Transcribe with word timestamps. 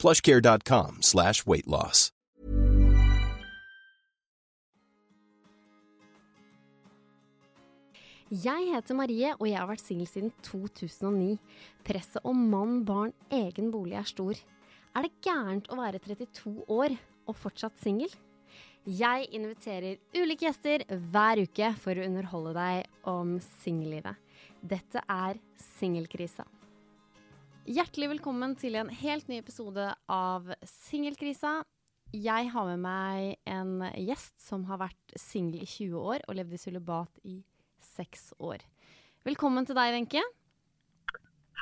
plushcare.com 0.00 1.02
slash 1.02 1.46
weight 1.46 1.68
loss. 1.68 2.10
Jeg 8.30 8.68
heter 8.70 8.94
Marie, 8.94 9.32
og 9.40 9.48
jeg 9.48 9.58
har 9.58 9.66
vært 9.66 9.82
singel 9.82 10.06
siden 10.06 10.30
2009. 10.46 11.32
Presset 11.82 12.22
om 12.22 12.44
mann, 12.52 12.84
barn, 12.86 13.10
egen 13.34 13.72
bolig 13.74 13.96
er 13.98 14.06
stor. 14.06 14.38
Er 14.94 15.06
det 15.06 15.16
gærent 15.26 15.66
å 15.66 15.78
være 15.80 15.98
32 16.04 16.52
år 16.70 16.94
og 17.26 17.38
fortsatt 17.42 17.74
singel? 17.82 18.14
Jeg 18.86 19.26
inviterer 19.34 19.98
ulike 20.14 20.46
gjester 20.46 20.86
hver 21.10 21.42
uke 21.42 21.72
for 21.82 21.98
å 21.98 22.06
underholde 22.06 22.54
deg 22.54 23.10
om 23.10 23.34
singellivet. 23.64 24.14
Dette 24.62 25.02
er 25.10 25.42
Singelkrisa. 25.58 26.46
Hjertelig 27.70 28.08
velkommen 28.10 28.56
til 28.58 28.74
en 28.80 28.88
helt 28.98 29.28
ny 29.30 29.36
episode 29.38 29.84
av 30.10 30.48
Singelkrisa. 30.66 31.60
Jeg 32.10 32.48
har 32.50 32.66
med 32.66 32.80
meg 32.82 33.36
en 33.46 33.84
gjest 33.94 34.34
som 34.42 34.64
har 34.66 34.80
vært 34.80 35.14
singel 35.14 35.62
i 35.62 35.68
20 35.68 36.00
år 36.00 36.24
og 36.24 36.34
levd 36.34 36.56
i 36.56 36.58
sølibat 36.58 37.20
i 37.30 37.36
seks 37.92 38.32
år. 38.42 38.64
Velkommen 39.22 39.68
til 39.68 39.78
deg, 39.78 39.92
Wenche. 39.94 40.24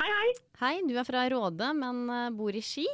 Hei, 0.00 0.08
hei. 0.08 0.32
Hei, 0.62 0.72
du 0.88 0.96
er 0.96 1.04
fra 1.10 1.26
Råde, 1.28 1.74
men 1.76 2.00
eh, 2.14 2.32
bor 2.40 2.56
i 2.56 2.64
Ski. 2.64 2.86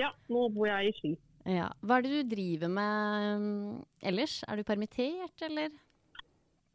Ja, 0.00 0.14
nå 0.32 0.48
bor 0.56 0.72
jeg 0.72 0.94
i 0.94 0.96
Ski. 1.02 1.14
Ja. 1.52 1.68
Hva 1.84 2.00
er 2.00 2.08
det 2.08 2.14
du 2.14 2.32
driver 2.32 2.72
med 2.80 3.44
mm, 3.44 3.78
ellers? 4.08 4.40
Er 4.48 4.56
du 4.56 4.64
permittert, 4.64 5.36
eller? 5.50 5.68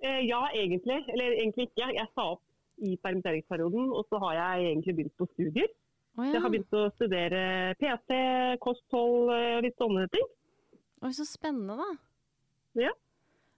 Eh, 0.06 0.22
ja, 0.30 0.46
egentlig. 0.54 1.02
Eller 1.10 1.40
egentlig 1.40 1.72
ikke. 1.72 1.96
Jeg 1.98 2.14
sa 2.14 2.36
opp 2.36 2.45
i 2.84 2.96
permitteringsperioden, 3.04 3.92
og 3.96 4.06
så 4.10 4.20
har 4.24 4.38
jeg 4.40 4.72
egentlig 4.72 4.96
begynt 4.98 5.18
på 5.20 5.28
studier. 5.34 5.70
Å 6.16 6.26
Jeg 6.30 6.42
har 6.44 6.52
begynt 6.52 6.76
å 6.76 6.86
studere 6.96 7.40
PT, 7.80 8.20
kosthold, 8.64 9.32
og 9.36 9.64
litt 9.66 9.76
sånne 9.82 10.06
ting. 10.14 10.28
Oi, 11.04 11.12
så 11.16 11.26
spennende, 11.28 11.76
da. 11.76 11.90
Ja. 12.88 12.94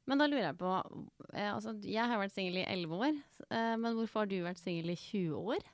Men 0.07 0.21
da 0.21 0.27
lurer 0.29 0.47
jeg 0.47 0.57
på 0.59 0.69
eh, 1.33 1.49
altså, 1.51 1.73
Jeg 1.83 2.05
har 2.07 2.19
vært 2.21 2.31
singel 2.35 2.61
i 2.61 2.67
11 2.69 3.01
år, 3.07 3.17
eh, 3.49 3.73
men 3.81 3.97
hvorfor 3.97 4.23
har 4.23 4.29
du 4.31 4.37
vært 4.45 4.61
singel 4.61 4.93
i 4.93 4.97
20 4.99 5.35
år? 5.55 5.65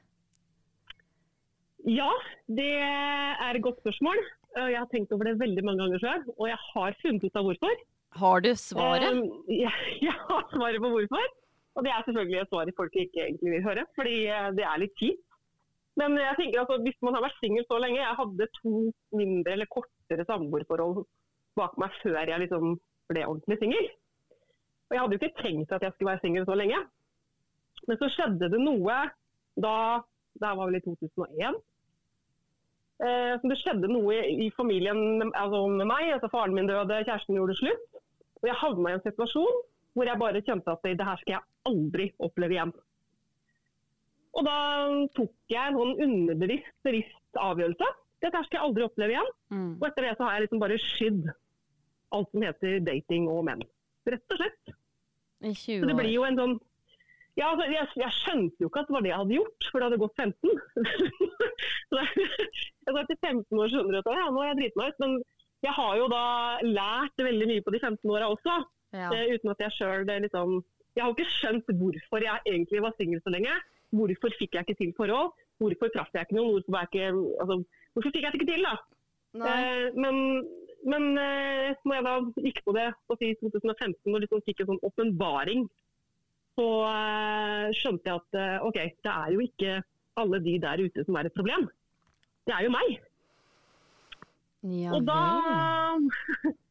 Ja, 1.83 2.09
det 2.47 2.71
er 2.79 3.51
et 3.57 3.63
godt 3.63 3.81
spørsmål. 3.83 4.19
Eh, 4.57 4.69
Jeg 4.73 4.79
har 4.79 4.89
tenkt 4.91 5.13
over 5.15 5.29
det 5.29 5.37
veldig 5.41 5.63
mange 5.67 5.83
ganger 5.83 6.03
sjøl, 6.03 6.25
og 6.37 6.47
jeg 6.49 6.59
har 6.69 6.99
funnet 7.03 7.27
ut 7.27 7.39
av 7.39 7.47
hvorfor. 7.49 7.83
Har 8.23 8.43
du 8.45 8.51
svaret? 8.59 9.07
Um, 9.09 9.23
jeg, 9.49 9.73
jeg 10.07 10.17
har 10.27 10.43
svaret 10.53 10.81
på 10.83 10.91
hvorfor. 10.95 11.31
Og 11.73 11.85
det 11.85 11.91
er 11.91 12.05
selvfølgelig 12.05 12.39
et 12.41 12.51
svar 12.51 12.69
folk 12.77 12.95
ikke 12.95 13.21
egentlig 13.27 13.51
vil 13.51 13.67
høre, 13.67 13.85
fordi 13.97 14.17
eh, 14.29 14.49
det 14.57 14.65
er 14.67 14.81
litt 14.81 14.95
kjipt. 14.99 15.25
Men 15.99 16.17
jeg 16.17 16.37
tenker 16.37 16.61
altså, 16.61 16.77
hvis 16.85 17.01
man 17.05 17.13
har 17.13 17.21
vært 17.25 17.37
singel 17.37 17.65
så 17.69 17.77
lenge 17.77 17.99
Jeg 17.99 18.17
hadde 18.17 18.47
to 18.57 18.71
mindre 19.13 19.51
eller 19.53 19.69
kortere 19.69 20.25
samboerforhold 20.25 21.03
bak 21.59 21.75
meg 21.77 21.97
før 22.01 22.17
jeg 22.17 22.41
liksom 22.41 22.79
ble 23.11 23.25
ordentlig 23.29 23.59
singel. 23.61 23.89
Og 24.89 24.95
jeg 24.95 25.01
hadde 25.03 25.17
jo 25.17 25.21
ikke 25.21 25.41
tenkt 25.41 25.75
at 25.75 25.85
jeg 25.85 25.93
skulle 25.93 26.11
være 26.11 26.23
singel 26.23 26.47
så 26.49 26.57
lenge. 26.57 26.79
Men 27.87 27.99
så 27.99 28.09
skjedde 28.15 28.49
det 28.53 28.61
noe 28.61 28.97
da 29.53 29.75
Det 30.33 30.49
var 30.57 30.65
vel 30.65 30.79
i 30.79 30.81
2001. 30.81 31.59
Eh, 33.05 33.33
det 33.43 33.57
skjedde 33.61 33.91
noe 33.91 34.15
i 34.45 34.47
familien 34.57 35.21
altså 35.29 35.67
med 35.69 35.85
meg. 35.85 36.09
altså 36.15 36.29
Faren 36.31 36.55
min 36.57 36.69
døde, 36.69 37.03
kjæresten 37.05 37.37
gjorde 37.37 37.57
slutt. 37.59 38.01
Og 38.41 38.49
jeg 38.49 38.61
havna 38.63 38.89
i 38.89 38.97
en 38.97 39.05
situasjon 39.05 39.61
hvor 39.93 40.09
jeg 40.09 40.21
bare 40.21 40.41
kjente 40.41 40.73
at 40.73 40.85
det 40.85 41.07
her 41.07 41.21
skal 41.21 41.35
jeg 41.35 41.45
aldri 41.69 42.09
oppleve 42.23 42.57
igjen. 42.57 42.73
Og 44.33 44.47
da 44.47 44.57
tok 45.13 45.33
jeg 45.53 45.69
en 45.69 45.77
sånn 45.77 46.03
underbevisst 46.07 46.73
bevisst 46.85 47.39
avgjørelse. 47.39 47.89
Dette 48.23 48.39
her 48.39 48.47
skal 48.47 48.59
jeg 48.59 48.67
aldri 48.67 48.85
oppleve 48.87 49.13
igjen. 49.13 49.31
Mm. 49.53 49.71
Og 49.77 49.87
etter 49.89 50.07
det 50.07 50.13
så 50.17 50.25
har 50.25 50.37
jeg 50.37 50.45
liksom 50.47 50.63
bare 50.63 50.81
skydd 50.81 51.31
alt 52.13 52.29
som 52.33 52.45
heter 52.45 52.79
dating 52.85 53.27
og 53.29 53.43
menn. 53.49 53.63
Rett 54.09 54.35
og 54.35 54.41
slett. 54.41 54.75
I 55.43 55.51
20 55.53 55.77
år. 55.77 55.83
Så 55.83 55.89
det 55.89 55.97
blir 55.99 56.13
jo 56.13 56.27
en 56.27 56.39
sånn 56.39 56.55
ja, 57.33 57.47
altså, 57.49 57.65
jeg, 57.65 57.87
jeg 57.97 58.13
skjønte 58.13 58.61
jo 58.61 58.67
ikke 58.69 58.83
at 58.83 58.89
det 58.89 58.93
var 58.93 59.01
det 59.03 59.09
jeg 59.09 59.19
hadde 59.23 59.37
gjort, 59.39 59.65
for 59.71 59.81
det 59.81 59.87
hadde 59.87 60.01
gått 60.03 60.19
15. 60.21 60.51
så 61.89 62.03
sa 62.03 63.01
etter 63.01 63.17
15 63.17 63.57
år 63.57 63.71
skjønner 63.71 63.95
du 63.95 63.99
at 64.03 64.19
ja, 64.19 64.27
nå 64.29 64.43
er 64.43 64.51
jeg 64.51 64.59
drita 64.59 64.79
meg 64.79 64.91
ut. 64.91 65.01
Men 65.01 65.15
jeg 65.65 65.73
har 65.79 65.95
jo 65.97 66.05
da 66.11 66.25
lært 66.67 67.25
veldig 67.25 67.47
mye 67.49 67.65
på 67.65 67.73
de 67.73 67.81
15 67.81 68.13
åra 68.13 68.29
også. 68.29 68.59
Ja. 68.93 69.09
eh, 69.11 69.33
uten 69.33 69.53
at 69.53 69.61
jeg 69.65 69.75
sjøl 69.77 70.05
liksom 70.05 70.63
Jeg 70.93 71.01
har 71.03 71.13
ikke 71.15 71.25
skjønt 71.25 71.69
hvorfor 71.79 72.21
jeg 72.21 72.39
egentlig 72.45 72.81
var 72.85 72.93
singel 72.97 73.21
så 73.25 73.31
lenge. 73.33 73.53
Hvorfor 73.89 74.29
fikk 74.37 74.53
jeg 74.53 74.61
ikke 74.65 74.77
til 74.77 74.91
forhold? 74.97 75.31
Hvorfor 75.57 75.89
traff 75.89 76.13
jeg 76.13 76.27
ikke 76.27 76.37
noen? 76.37 76.51
Hvorfor, 76.53 76.71
var 76.75 76.85
jeg 76.85 76.91
ikke, 76.93 77.07
altså, 77.41 77.55
hvorfor 77.93 78.11
fikk 78.13 78.23
jeg 78.23 78.33
det 78.33 78.41
ikke 78.41 78.51
til, 78.53 78.67
da? 78.67 78.75
Eh, 79.33 79.87
men 79.97 80.45
men 80.83 81.15
eh, 81.15 81.71
når 81.87 81.95
jeg 81.95 82.05
da 82.05 82.13
gikk 82.43 82.59
på 82.65 82.75
det 82.75 82.89
på 83.07 83.17
si 83.19 83.31
2015 83.39 83.95
og 84.11 84.21
liksom 84.23 84.43
fikk 84.47 84.63
en 84.63 84.73
sånn 84.73 84.83
åpenbaring, 84.89 85.63
så 86.59 86.67
eh, 86.89 87.69
skjønte 87.79 88.09
jeg 88.09 88.19
at 88.19 88.39
eh, 88.39 88.67
OK, 88.67 88.79
det 89.05 89.13
er 89.13 89.33
jo 89.33 89.45
ikke 89.45 89.77
alle 90.19 90.41
de 90.43 90.57
der 90.61 90.83
ute 90.83 91.05
som 91.07 91.17
er 91.17 91.29
et 91.29 91.37
problem. 91.37 91.69
Det 92.43 92.55
er 92.55 92.67
jo 92.67 92.73
meg. 92.73 92.97
Ja 94.63 94.93
og 94.95 95.03
da, 95.03 95.19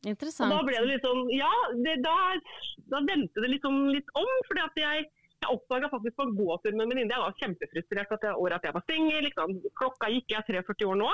Interessant. 0.09 0.49
og 0.53 0.55
da 0.55 0.61
ble 0.65 0.79
det 0.89 1.03
sånn 1.05 1.27
Ja, 1.35 1.51
det, 1.85 1.99
da, 2.07 2.15
da 2.89 3.03
vendte 3.05 3.45
det 3.45 3.51
liksom 3.53 3.83
litt 3.93 4.09
om. 4.17 4.31
fordi 4.49 4.65
at 4.65 4.81
jeg 4.81 5.11
jeg 5.43 5.57
oppdaga 5.57 5.89
faktisk 5.91 6.15
på 6.19 6.25
en 6.29 6.37
gåtur 6.39 6.75
med 6.77 6.85
en 6.85 6.93
venninne. 6.93 7.11
Jeg 7.11 7.23
var 7.23 7.39
kjempefrustrert 7.41 8.13
at 8.15 8.27
jeg, 8.29 8.39
året 8.39 8.61
at 8.61 8.67
jeg 8.69 8.77
var 8.77 8.85
singel. 8.87 9.25
Liksom. 9.27 9.55
Klokka 9.81 10.11
gikk, 10.13 10.29
jeg 10.31 10.39
er 10.39 10.63
43 10.63 10.87
år 10.93 11.01
nå. 11.01 11.09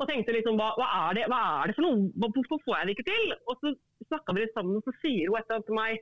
Og 0.00 0.08
tenkte 0.10 0.34
liksom, 0.34 0.56
hva, 0.58 0.70
hva, 0.78 0.86
er 1.04 1.18
det, 1.18 1.26
hva 1.30 1.40
er 1.60 1.70
det 1.70 1.76
for 1.76 1.86
noe? 1.86 2.08
Hvorfor 2.24 2.62
får 2.64 2.78
jeg 2.78 2.86
det 2.88 2.94
ikke 2.96 3.06
til? 3.10 3.34
Og 3.44 3.60
så 3.60 3.74
snakka 4.08 4.34
vi 4.34 4.42
litt 4.42 4.56
sammen, 4.56 4.78
og 4.80 4.88
så 4.88 4.96
sier 5.02 5.28
hun 5.28 5.38
et 5.38 5.44
eller 5.44 5.58
annet 5.58 5.68
til 5.68 5.78
meg 5.78 5.92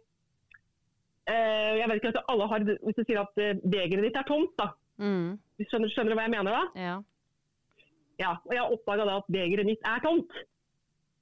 eh, 1.34 1.72
Jeg 1.80 1.90
vet 1.90 2.00
ikke 2.00 2.12
at 2.14 2.30
alle 2.32 2.48
har 2.52 2.64
Hvis 2.70 2.98
du 2.98 3.02
sier 3.02 3.20
at 3.24 3.42
eh, 3.42 3.58
begeret 3.60 4.06
ditt 4.06 4.20
er 4.22 4.28
tomt, 4.30 4.54
da. 4.62 4.70
Mm. 5.02 5.34
Du 5.58 5.66
Skjønner, 5.66 5.92
skjønner 5.92 6.14
du 6.14 6.20
hva 6.20 6.28
jeg 6.28 6.34
mener 6.36 6.56
da? 6.56 6.62
Ja. 6.78 6.96
Ja, 8.22 8.36
og 8.46 8.54
jeg 8.54 8.78
oppdaga 8.78 9.06
da 9.08 9.18
at 9.20 9.30
begeret 9.32 9.68
mitt 9.68 9.86
er 9.88 10.02
tomt. 10.04 10.32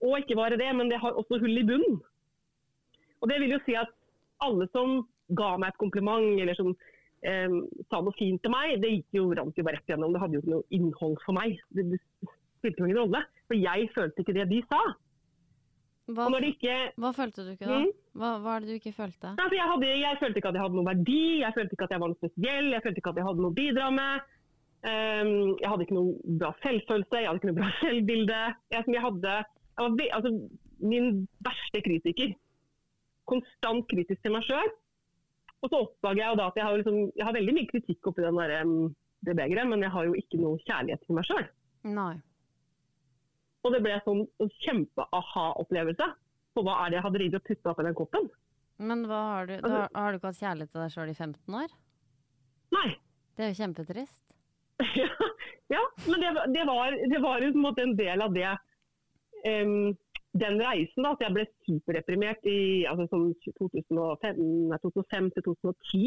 Og 0.05 0.17
ikke 0.21 0.39
bare 0.39 0.59
det, 0.61 0.71
men 0.77 0.93
det 0.93 1.01
har 1.01 1.17
også 1.17 1.41
hull 1.43 1.61
i 1.61 1.67
bunnen. 1.67 1.99
Og 3.21 3.29
det 3.29 3.41
vil 3.43 3.57
jo 3.57 3.61
si 3.67 3.77
at 3.77 3.91
alle 4.45 4.69
som 4.73 5.03
ga 5.37 5.53
meg 5.61 5.73
et 5.73 5.81
kompliment 5.81 6.41
eller 6.41 6.57
som 6.59 6.73
eh, 6.73 7.59
sa 7.93 8.01
noe 8.01 8.17
fint 8.19 8.41
til 8.43 8.53
meg, 8.53 8.79
det 8.83 8.95
gikk 8.95 9.21
jo 9.21 9.29
rant 9.37 9.57
jo 9.57 9.67
bare 9.67 9.79
rett 9.79 9.93
gjennom. 9.93 10.15
Det 10.15 10.23
hadde 10.23 10.39
jo 10.39 10.43
ikke 10.45 10.55
noe 10.57 10.69
innhold 10.77 11.21
for 11.27 11.37
meg. 11.37 11.61
Det, 11.77 11.87
det 11.93 12.01
spilte 12.61 12.83
jo 12.83 12.89
ingen 12.89 13.03
rolle. 13.03 13.23
For 13.51 13.61
jeg 13.61 13.93
følte 13.95 14.25
ikke 14.25 14.37
det 14.41 14.49
de 14.51 14.65
sa. 14.71 14.81
Hva, 16.11 16.27
Og 16.27 16.35
når 16.35 16.43
det 16.43 16.51
ikke 16.57 16.77
hva 16.99 17.13
følte 17.15 17.45
du 17.47 17.53
ikke, 17.53 17.69
da? 17.69 17.79
Mm. 17.85 17.91
Hva, 18.19 18.31
hva 18.43 18.57
er 18.57 18.65
det 18.65 18.73
du 18.73 18.79
ikke 18.81 18.97
følte? 18.97 19.31
Altså, 19.37 19.55
jeg, 19.55 19.67
hadde, 19.73 19.91
jeg 20.01 20.19
følte 20.23 20.41
ikke 20.41 20.51
at 20.51 20.59
jeg 20.59 20.65
hadde 20.65 20.79
noen 20.79 20.89
verdi, 20.89 21.23
jeg 21.45 21.57
følte 21.57 21.77
ikke 21.77 21.87
at 21.87 21.95
jeg 21.95 22.03
var 22.03 22.11
noe 22.11 22.21
spesiell, 22.21 22.71
jeg 22.75 22.85
følte 22.87 23.03
ikke 23.03 23.13
at 23.13 23.21
jeg 23.21 23.29
hadde 23.29 23.45
noe 23.45 23.53
å 23.53 23.59
bidra 23.61 23.91
med. 23.95 24.33
Ehm, 24.89 25.57
jeg 25.61 25.69
hadde 25.69 25.85
ikke 25.85 25.97
noe 25.99 26.37
bra 26.41 26.53
selvfølelse, 26.65 27.19
jeg 27.21 27.29
hadde 27.29 27.41
ikke 27.41 27.51
noe 27.51 27.59
bra 27.61 27.71
selvbilde. 27.85 28.39
Jeg, 28.73 28.85
jeg 28.95 29.03
hadde, 29.05 29.35
jeg 29.37 29.91
var 29.97 30.15
altså, 30.19 30.33
min 30.81 31.11
verste 31.45 31.83
kritiker. 31.85 32.33
Konstant 33.31 33.85
kritisk 33.91 34.23
til 34.25 34.33
meg 34.35 34.47
sjøl. 34.49 34.73
Og 35.61 35.69
så 35.69 35.83
oppdager 35.85 36.23
jeg 36.25 36.41
at 36.41 36.57
jeg 36.57 36.65
har, 36.65 36.79
liksom, 36.81 36.99
jeg 37.21 37.27
har 37.29 37.37
veldig 37.37 37.55
mye 37.59 37.69
kritikk 37.69 38.09
oppi 38.09 38.25
den 38.25 38.39
der, 38.41 38.55
em, 38.63 38.75
det 39.29 39.35
begeret, 39.37 39.69
men 39.69 39.83
jeg 39.85 39.93
har 39.93 40.07
jo 40.09 40.15
ikke 40.17 40.41
noe 40.41 40.57
kjærlighet 40.65 41.03
til 41.05 41.19
meg 41.19 41.27
sjøl. 41.29 41.47
Og 43.61 43.75
det 43.75 43.83
ble 43.85 43.99
sånn 44.07 44.23
en 44.41 44.51
kjempe-aha-opplevelse 44.65 46.07
på 46.57 46.63
hva 46.65 46.79
er 46.87 46.91
det 46.95 46.97
jeg 46.97 47.05
har 47.05 47.13
drevet 47.19 47.37
og 47.37 47.45
putta 47.51 47.75
oppi 47.75 47.85
den 47.85 47.99
koppen. 47.99 48.31
Men 48.81 49.05
har 49.11 49.45
du, 49.47 49.53
da, 49.61 49.69
Altså- 49.69 49.89
har 50.01 50.11
du 50.13 50.17
ikke 50.19 50.31
hatt 50.33 50.41
kjærlighet 50.41 50.73
til 50.73 50.81
deg 50.81 50.93
sjøl 50.97 51.11
i 51.13 51.15
15 51.19 51.55
år? 51.61 51.75
Nei. 52.73 52.89
Det 53.37 53.45
er 53.45 53.53
jo 53.53 53.59
kjempetrist. 53.61 54.23
ja, 55.75 55.83
men 56.07 56.21
det, 56.25 56.31
var- 56.37 56.47
det, 56.55 56.65
var, 56.69 56.97
det 57.15 57.21
var 57.23 57.47
en 57.47 57.59
måte 57.61 57.83
en 57.87 57.97
del 57.99 58.23
av 58.27 58.35
det 58.37 58.51
Um, 59.41 59.95
Den 60.37 60.59
reisen, 60.61 61.01
da, 61.03 61.15
at 61.17 61.23
jeg 61.25 61.33
ble 61.33 61.45
superdeprimert 61.65 62.45
i 62.47 62.85
altså, 62.87 63.07
sånn 63.09 63.31
2005, 63.47 64.37
2005 64.83 65.31
til 65.35 65.45
2010. 65.47 66.03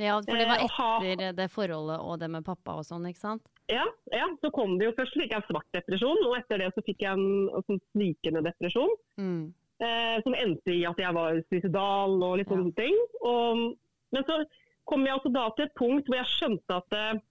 Ja, 0.00 0.18
for 0.20 0.36
det 0.38 0.44
var 0.46 0.60
Eh, 0.60 1.14
etter 1.14 1.32
det 1.38 1.46
forholdet 1.50 1.96
og 2.04 2.18
det 2.20 2.28
med 2.30 2.44
pappa 2.44 2.76
og 2.78 2.84
sånn, 2.84 3.08
ikke 3.08 3.22
sant? 3.22 3.42
Ja, 3.72 3.86
ja, 4.12 4.28
så 4.44 4.52
kom 4.54 4.76
det 4.78 4.90
jo 4.90 4.92
først 4.98 5.16
fikk 5.18 5.32
jeg 5.34 5.46
svart 5.48 5.66
depresjon, 5.74 6.20
og 6.28 6.36
etter 6.36 6.60
det 6.62 6.68
så 6.76 6.84
fikk 6.84 7.00
jeg 7.06 7.16
en, 7.16 7.48
en 7.48 7.64
sånn 7.66 7.80
snikende 7.94 8.44
depresjon. 8.46 8.92
Mm. 9.18 9.42
Eh, 9.88 10.16
som 10.22 10.36
endte 10.36 10.76
i 10.76 10.84
at 10.92 11.00
jeg 11.00 11.16
var 11.16 11.40
suicidal 11.48 12.20
og 12.20 12.36
litt 12.42 12.52
Ja. 12.52 12.54
sånne 12.60 12.76
ting. 12.76 13.00
Og, 13.24 13.64
men 14.12 14.28
så 14.28 14.42
kom 14.84 15.08
jeg 15.08 15.16
også 15.16 15.32
da 15.32 15.48
til 15.56 15.64
et 15.66 15.74
punkt 15.80 16.06
hvor 16.12 16.20
jeg 16.20 16.30
skjønte 16.36 16.78
at 16.84 16.98
eh, 17.00 17.24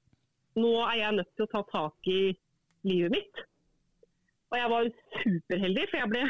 nå 0.57 0.71
er 0.87 0.97
jeg 1.03 1.17
nødt 1.19 1.31
til 1.35 1.45
å 1.45 1.51
ta 1.51 1.61
tak 1.69 2.09
i 2.09 2.19
livet 2.87 3.11
mitt. 3.13 3.41
Og 4.49 4.57
jeg 4.57 4.69
var 4.71 4.89
superheldig, 5.21 5.85
for 5.91 6.01
jeg 6.01 6.09
ble 6.09 6.23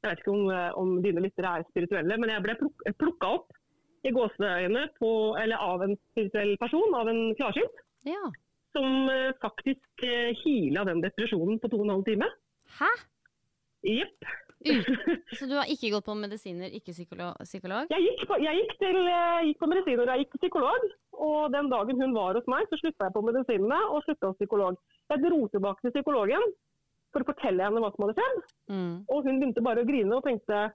Jeg 0.00 0.08
vet 0.08 0.20
ikke 0.22 0.32
om, 0.32 0.44
eh, 0.50 0.70
om 0.80 0.92
dine 1.04 1.20
lyttere 1.20 1.48
er 1.58 1.64
spirituelle, 1.68 2.16
men 2.16 2.30
jeg 2.32 2.42
ble 2.46 2.54
plukka 2.96 3.34
opp 3.36 3.50
i 4.08 4.12
gåseøyne 4.16 4.86
på, 4.96 5.10
eller 5.36 5.60
av 5.60 5.82
en 5.84 5.92
spirituell 6.10 6.54
person, 6.56 6.94
av 6.96 7.10
en 7.12 7.34
klarsynt, 7.36 7.82
Ja. 8.08 8.30
som 8.72 9.10
eh, 9.12 9.34
faktisk 9.42 10.04
uh, 10.08 10.30
heala 10.40 10.86
den 10.88 11.02
depresjonen 11.04 11.60
på 11.60 11.68
to 11.68 11.76
og 11.82 11.84
en 11.84 11.92
halv 11.98 12.06
time. 12.08 12.30
Hæ? 12.78 12.88
Jepp. 13.84 14.24
Så 15.36 15.44
du 15.48 15.52
har 15.58 15.68
ikke 15.68 15.92
gått 15.92 16.08
på 16.08 16.16
medisiner, 16.16 16.72
ikke 16.72 16.96
psykolo 16.96 17.34
psykolog? 17.44 17.92
Jeg 17.92 18.08
gikk 18.08 18.24
på, 18.28 18.40
jeg 18.40 18.56
gikk 18.62 18.74
til, 18.80 18.98
jeg 19.04 19.46
gikk 19.50 19.60
på 19.60 19.68
medisiner 19.74 20.02
og 20.06 20.14
jeg 20.14 20.24
gikk 20.24 20.32
til 20.32 20.42
psykolog. 20.46 20.88
Og 21.20 21.52
den 21.52 21.68
dagen 21.68 22.00
hun 22.00 22.16
var 22.16 22.38
hos 22.38 22.48
meg, 22.48 22.66
så 22.70 22.78
slutta 22.80 23.08
jeg 23.08 23.14
på 23.14 23.22
medisinene 23.26 23.78
og 23.92 24.04
slutta 24.06 24.30
hos 24.30 24.38
psykolog. 24.40 24.78
Jeg 25.12 25.22
dro 25.24 25.40
tilbake 25.52 25.84
til 25.84 25.94
psykologen 25.94 26.44
for 27.12 27.22
å 27.22 27.28
fortelle 27.28 27.66
henne 27.66 27.82
hva 27.82 27.90
som 27.92 28.06
hadde 28.06 28.16
skjedd. 28.16 28.52
Mm. 28.72 28.94
Og 29.10 29.26
hun 29.26 29.40
begynte 29.40 29.64
bare 29.66 29.82
å 29.84 29.88
grine 29.88 30.16
og 30.16 30.24
tenkte 30.26 30.68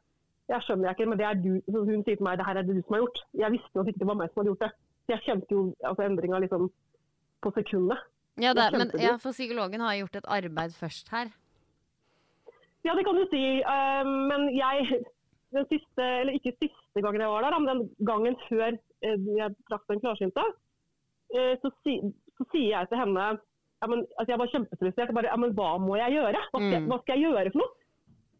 jeg 0.45 0.62
skjønner 0.62 0.92
jeg 0.92 0.97
ikke, 0.97 1.07
men 1.09 1.18
det 1.18 1.25
er 1.25 1.39
du. 1.42 1.53
Så 1.65 1.81
hun 1.88 2.03
sier 2.06 2.19
til 2.19 2.27
meg 2.27 2.38
det 2.38 2.45
her 2.45 2.59
er 2.59 2.68
det 2.68 2.75
du 2.75 2.83
som 2.83 2.97
har 2.97 3.01
gjort. 3.01 3.24
Jeg 3.33 3.53
visste 3.56 3.71
jo 3.74 3.81
at 3.81 3.88
det 3.88 3.95
ikke 3.95 4.09
var 4.12 4.19
meg 4.19 4.30
som 4.30 4.42
hadde 4.42 4.51
gjort 4.51 4.65
det. 4.65 4.71
Så 5.06 5.13
jeg 5.15 5.24
kjente 5.25 5.56
jo 5.56 5.63
altså, 5.81 6.06
endringa 6.06 6.42
liksom 6.44 6.68
på 7.42 7.53
sekundet. 7.56 8.06
Ja, 8.42 8.51
det, 8.53 8.68
men 8.75 8.92
ja, 9.00 9.15
for 9.21 9.33
psykologen 9.33 9.81
har 9.81 9.97
gjort 9.97 10.19
et 10.19 10.30
arbeid 10.38 10.75
først 10.77 11.09
her. 11.15 11.31
Ja, 12.86 12.94
det 12.94 13.06
kan 13.07 13.18
du 13.18 13.25
si. 13.31 13.42
Uh, 13.65 14.06
men 14.06 14.51
jeg 14.53 15.01
den 15.56 15.65
siste, 15.71 16.06
eller 16.21 16.36
ikke 16.36 16.53
siste 16.59 17.01
gangen 17.01 17.24
jeg 17.24 17.31
var 17.31 17.45
der, 17.45 17.57
men 17.59 17.69
den 17.71 18.06
gangen 18.06 18.38
før 18.50 18.75
jeg 19.03 19.56
traff 19.69 19.83
den 19.89 20.00
klarsynte, 20.03 20.44
eh, 21.36 21.56
så, 21.62 21.71
si, 21.83 22.00
så 22.38 22.47
sier 22.51 22.71
jeg 22.71 22.89
til 22.89 22.97
henne 23.01 23.27
ja, 23.81 23.88
men, 23.92 24.06
altså 24.18 24.31
Jeg 24.31 24.39
var 24.39 24.47
kjempefrustrert. 24.53 25.09
jeg 25.12 25.15
Bare, 25.18 25.30
ja, 25.30 25.36
men 25.38 25.51
hva 25.53 25.75
må 25.81 25.97
jeg 26.00 26.15
gjøre? 26.15 26.39
Hva 26.51 26.59
skal, 26.62 26.80
Mm. 26.81 26.88
hva 26.89 26.97
skal 27.01 27.15
jeg 27.19 27.27
gjøre 27.27 27.51
for 27.51 27.59
noe? 27.59 27.71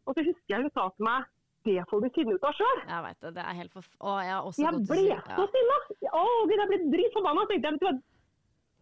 Og 0.06 0.16
så 0.16 0.24
husker 0.26 0.54
jeg 0.54 0.62
hun 0.64 0.72
sa 0.72 0.90
til 0.96 1.06
meg 1.06 1.26
det 1.66 1.82
får 1.90 2.02
du 2.04 2.10
finne 2.14 2.34
ut 2.38 2.44
av 2.46 2.54
sjøl. 2.54 2.80
Jeg 2.86 3.04
vet 3.04 3.20
det. 3.26 3.30
Det 3.36 3.42
er 3.44 3.56
helt 3.58 3.72
for... 3.74 3.82
Å, 4.06 4.12
jeg 4.22 4.34
har 4.38 4.44
også 4.46 4.62
Jeg 4.62 4.74
gått 4.76 4.90
ble 4.92 5.16
så 5.34 5.46
sinna! 5.50 5.78
Å, 6.14 6.22
Gud, 6.46 6.60
jeg 6.62 6.70
ble 6.70 6.78
dritforbanna. 6.94 7.46
Tenkte 7.50 7.66
jeg, 7.66 7.74
vet 7.74 7.82
du 7.82 7.88
hva, 7.88 7.94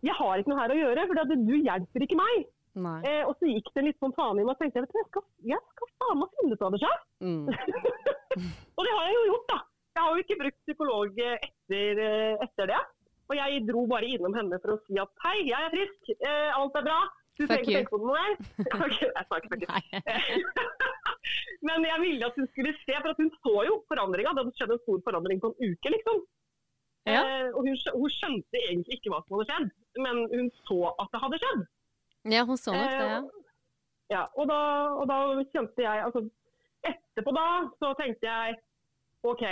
jeg 0.03 0.15
har 0.19 0.41
ikke 0.41 0.51
noe 0.51 0.59
her 0.59 0.73
å 0.73 0.79
gjøre, 0.81 1.05
for 1.07 1.31
du 1.31 1.53
hjelper 1.63 2.03
ikke 2.03 2.17
meg. 2.19 2.43
Eh, 3.07 3.21
og 3.23 3.37
så 3.39 3.47
gikk 3.47 3.69
det 3.77 3.85
litt 3.87 3.99
sånn 4.03 4.11
faen 4.17 4.41
i 4.41 4.43
meg, 4.43 4.51
og 4.51 4.59
tenkte 4.59 4.81
jeg, 4.81 4.83
vet 4.83 4.91
du, 4.91 4.99
jeg 4.99 5.07
skal, 5.13 5.23
jeg 5.53 5.61
skal 5.71 5.91
faen 6.03 6.19
meg 6.19 6.35
finne 6.41 6.57
ut 6.57 6.65
av 6.67 6.75
det 6.75 6.81
sjøl. 6.83 6.99
Mm. 7.23 7.45
Og 8.77 8.83
det 8.83 8.93
har 8.97 9.05
jeg 9.07 9.15
jo 9.15 9.23
gjort, 9.29 9.47
da. 9.53 9.59
Jeg 9.93 10.01
har 10.01 10.13
jo 10.13 10.23
ikke 10.23 10.39
brukt 10.41 10.61
psykolog 10.65 11.19
etter, 11.23 11.99
eh, 12.01 12.45
etter 12.45 12.71
det. 12.71 12.79
Og 13.29 13.35
jeg 13.37 13.65
dro 13.67 13.83
bare 13.87 14.09
innom 14.09 14.33
henne 14.35 14.57
for 14.61 14.75
å 14.75 14.79
si 14.87 14.97
at 14.99 15.11
hei, 15.25 15.37
jeg 15.47 15.67
er 15.67 15.73
frisk, 15.73 16.09
eh, 16.17 16.49
alt 16.57 16.79
er 16.79 16.87
bra. 16.87 17.01
Du 17.33 17.45
trenger 17.47 17.63
ikke 17.63 17.77
tenke 17.79 17.93
på 17.93 17.99
noe 18.01 18.13
mer. 18.13 18.33
Ok, 18.85 18.97
jeg 19.01 19.25
sa 19.29 19.37
ikke 19.39 19.51
fuck 19.53 19.63
Men 21.67 21.85
jeg 21.87 22.01
ville 22.03 22.27
at 22.27 22.35
hun 22.37 22.49
skulle 22.51 22.73
se, 22.81 22.97
for 22.99 23.21
hun 23.21 23.31
så 23.39 23.53
jo 23.69 23.77
forandringa. 23.89 24.33
Det 24.33 24.43
hadde 24.43 24.57
skjedd 24.59 24.73
en 24.75 24.81
stor 24.83 24.99
forandring 25.07 25.41
på 25.41 25.53
en 25.53 25.71
uke, 25.71 25.93
liksom. 25.95 26.19
Ja. 27.09 27.21
Eh, 27.23 27.47
og 27.53 27.65
hun, 27.65 27.79
hun 27.95 28.11
skjønte 28.13 28.61
egentlig 28.61 28.99
ikke 28.99 29.13
hva 29.13 29.23
som 29.23 29.37
hadde 29.37 29.47
skjedd, 29.49 29.71
men 30.05 30.21
hun 30.33 30.51
så 30.67 30.81
at 30.93 31.09
det 31.15 31.23
hadde 31.23 31.41
skjedd. 31.45 31.63
Ja, 32.33 32.43
hun 32.47 32.59
så 32.59 32.75
nok 32.75 32.91
det, 32.91 33.07
ja. 33.13 33.23
Ja, 34.11 34.23
og 34.37 34.47
da, 34.51 34.59
og 34.99 35.07
da 35.09 35.17
kjente 35.55 35.83
jeg 35.83 36.03
altså, 36.05 36.25
Etterpå 36.83 37.31
da 37.31 37.47
så 37.79 37.93
tenkte 37.95 38.27
jeg 38.27 38.57
OK, 39.23 39.43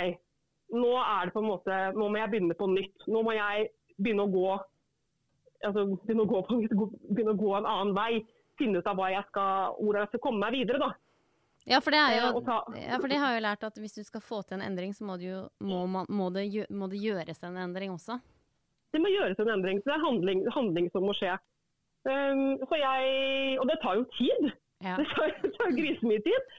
nå 0.72 0.92
er 0.98 1.28
det 1.28 1.34
på 1.34 1.42
en 1.42 1.48
måte 1.50 1.78
Nå 1.96 2.08
må 2.08 2.18
jeg 2.20 2.30
begynne 2.32 2.56
på 2.58 2.68
nytt. 2.72 3.06
Nå 3.12 3.22
må 3.26 3.34
jeg 3.36 3.70
begynne 3.98 4.24
å 4.26 4.32
gå 4.32 4.46
altså, 5.66 5.84
begynne, 6.06 6.24
å 6.24 6.30
gå 6.30 6.42
på, 6.48 6.88
begynne 7.12 7.34
å 7.36 7.40
gå 7.40 7.54
en 7.58 7.68
annen 7.68 7.94
vei. 7.96 8.22
Finne 8.60 8.80
ut 8.82 8.88
av 8.88 9.00
jeg 9.12 9.24
skal, 9.30 9.76
hvordan 9.78 10.04
jeg 10.04 10.12
skal 10.12 10.22
komme 10.26 10.44
meg 10.44 10.56
videre. 10.56 10.80
da. 10.82 10.90
Ja, 11.70 11.78
for 11.78 11.94
det 11.94 12.00
jo 12.18 12.40
Eh, 12.74 12.88
ja, 12.88 12.98
for 12.98 13.08
det 13.08 13.20
har 13.22 13.32
jeg 13.32 13.38
jo 13.40 13.46
lært 13.46 13.64
at 13.68 13.76
hvis 13.78 13.94
du 13.94 14.02
skal 14.02 14.24
få 14.24 14.40
til 14.42 14.58
en 14.58 14.64
endring, 14.66 14.94
så 14.96 15.06
må 15.06 15.16
det 15.20 15.28
jo 15.30 15.40
må, 15.62 15.84
man, 15.86 16.08
må, 16.10 16.28
det, 16.34 16.48
gjø- 16.50 16.68
må 16.74 16.88
det 16.90 16.98
gjøres 17.02 17.42
en 17.46 17.56
endring 17.62 17.94
også. 17.94 18.18
Det 18.92 19.00
må 19.00 19.12
gjøres 19.12 19.38
en 19.40 19.52
endring. 19.54 19.78
så 19.80 19.92
Det 19.92 19.94
er 19.94 20.04
handling, 20.06 20.42
handling 20.52 20.90
som 20.92 21.06
må 21.06 21.14
skje. 21.16 21.36
Um, 22.02 22.58
jeg, 22.82 23.58
og 23.62 23.68
det 23.70 23.78
tar 23.82 24.00
jo 24.00 24.08
tid. 24.18 24.50
Ja. 24.82 24.96
Det 24.98 25.06
tar, 25.14 25.30
det 25.44 25.52
tar 25.54 25.76
grisemye 25.76 26.24
tid. 26.26 26.50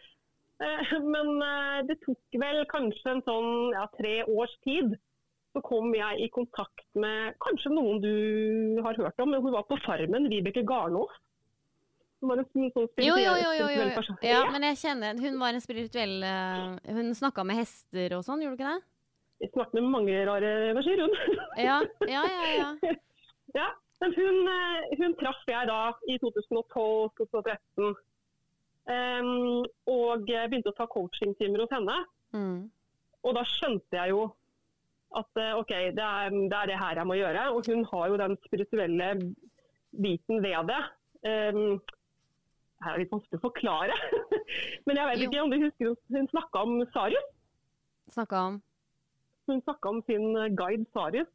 Eh, 0.61 0.93
Men 1.01 1.41
eh, 1.41 1.79
det 1.89 1.97
tok 2.05 2.37
vel 2.41 2.61
kanskje 2.71 3.15
en 3.15 3.23
sånn 3.25 3.51
ja, 3.73 3.87
tre 3.97 4.21
års 4.29 4.53
tid. 4.65 4.95
Så 5.53 5.61
kom 5.61 5.91
jeg 5.93 6.23
i 6.25 6.29
kontakt 6.33 6.85
med 6.97 7.35
kanskje 7.43 7.69
noen 7.73 7.99
du 8.01 8.79
har 8.85 8.97
hørt 8.97 9.19
om. 9.21 9.35
Hun 9.37 9.53
var 9.53 9.67
på 9.69 9.77
Farmen, 9.85 10.29
Vibeke 10.31 10.63
Garnås. 10.65 11.13
Hun 12.23 12.31
var 12.31 12.39
en 12.41 12.47
sånn 12.47 12.71
Jo, 13.03 13.17
jo, 13.19 13.33
jo, 13.35 13.51
jo, 13.59 13.67
jo. 13.75 14.17
Ja, 14.23 14.45
men 14.47 14.63
jeg 14.63 14.77
kjenner 14.79 15.17
Hun 15.19 15.35
var 15.41 15.51
en 15.51 15.59
spirituell 15.59 16.23
eh, 16.23 16.93
Hun 16.95 17.09
snakka 17.19 17.43
med 17.43 17.59
hester 17.59 18.15
og 18.15 18.23
sånn, 18.23 18.45
gjorde 18.45 18.55
hun 18.55 18.61
ikke 18.61 18.69
det? 18.69 18.87
Jeg 19.43 19.51
snakket 19.51 19.75
med 19.75 19.89
mange 19.91 20.21
rare 20.29 20.51
energier, 20.69 21.01
hun. 21.03 21.41
Ja, 21.59 21.81
ja, 22.07 22.23
ja. 22.31 22.45
ja. 22.61 22.93
Ja, 23.59 23.67
men 24.01 24.15
hun, 24.15 24.47
hun 24.97 25.13
traff 25.19 25.43
jeg 25.45 25.67
da 25.67 25.81
i 26.09 26.15
2012-2013. 26.23 27.91
Ehm, 28.91 29.63
og 29.87 30.25
begynte 30.27 30.73
å 30.73 30.75
ta 30.77 30.87
coachingtimer 30.91 31.63
hos 31.63 31.71
henne. 31.71 31.95
Mm. 32.35 32.57
Og 33.23 33.35
da 33.37 33.43
skjønte 33.47 33.95
jeg 33.95 34.11
jo 34.11 34.23
at 35.15 35.39
eh, 35.39 35.53
OK, 35.55 35.71
det 35.95 36.03
er, 36.03 36.33
det 36.49 36.57
er 36.57 36.71
det 36.71 36.79
her 36.81 36.99
jeg 36.99 37.07
må 37.07 37.15
gjøre. 37.19 37.45
Og 37.53 37.69
hun 37.69 37.85
har 37.91 38.09
jo 38.11 38.17
den 38.19 38.35
spirituelle 38.47 39.09
biten 39.93 40.41
ved 40.43 40.71
det. 40.71 40.81
Um, 41.23 41.77
det 41.79 42.83
her 42.89 42.97
er 42.97 43.03
litt 43.05 43.13
vanskelig 43.13 43.39
å 43.39 43.45
forklare. 43.45 43.95
Men 44.89 44.99
jeg 44.99 45.07
vet 45.11 45.21
Jo. 45.21 45.29
ikke 45.29 45.43
om 45.45 45.53
du 45.53 45.59
husker 45.61 45.93
hun, 46.17 46.27
snakka 46.33 46.63
om 46.65 46.73
Sarius. 46.91 47.29
Snakka 48.11 48.41
om 48.49 48.61
Hun 49.47 49.61
snakka 49.63 49.89
om 49.91 50.01
sin 50.07 50.33
guide 50.57 50.85
Sarius. 50.95 51.29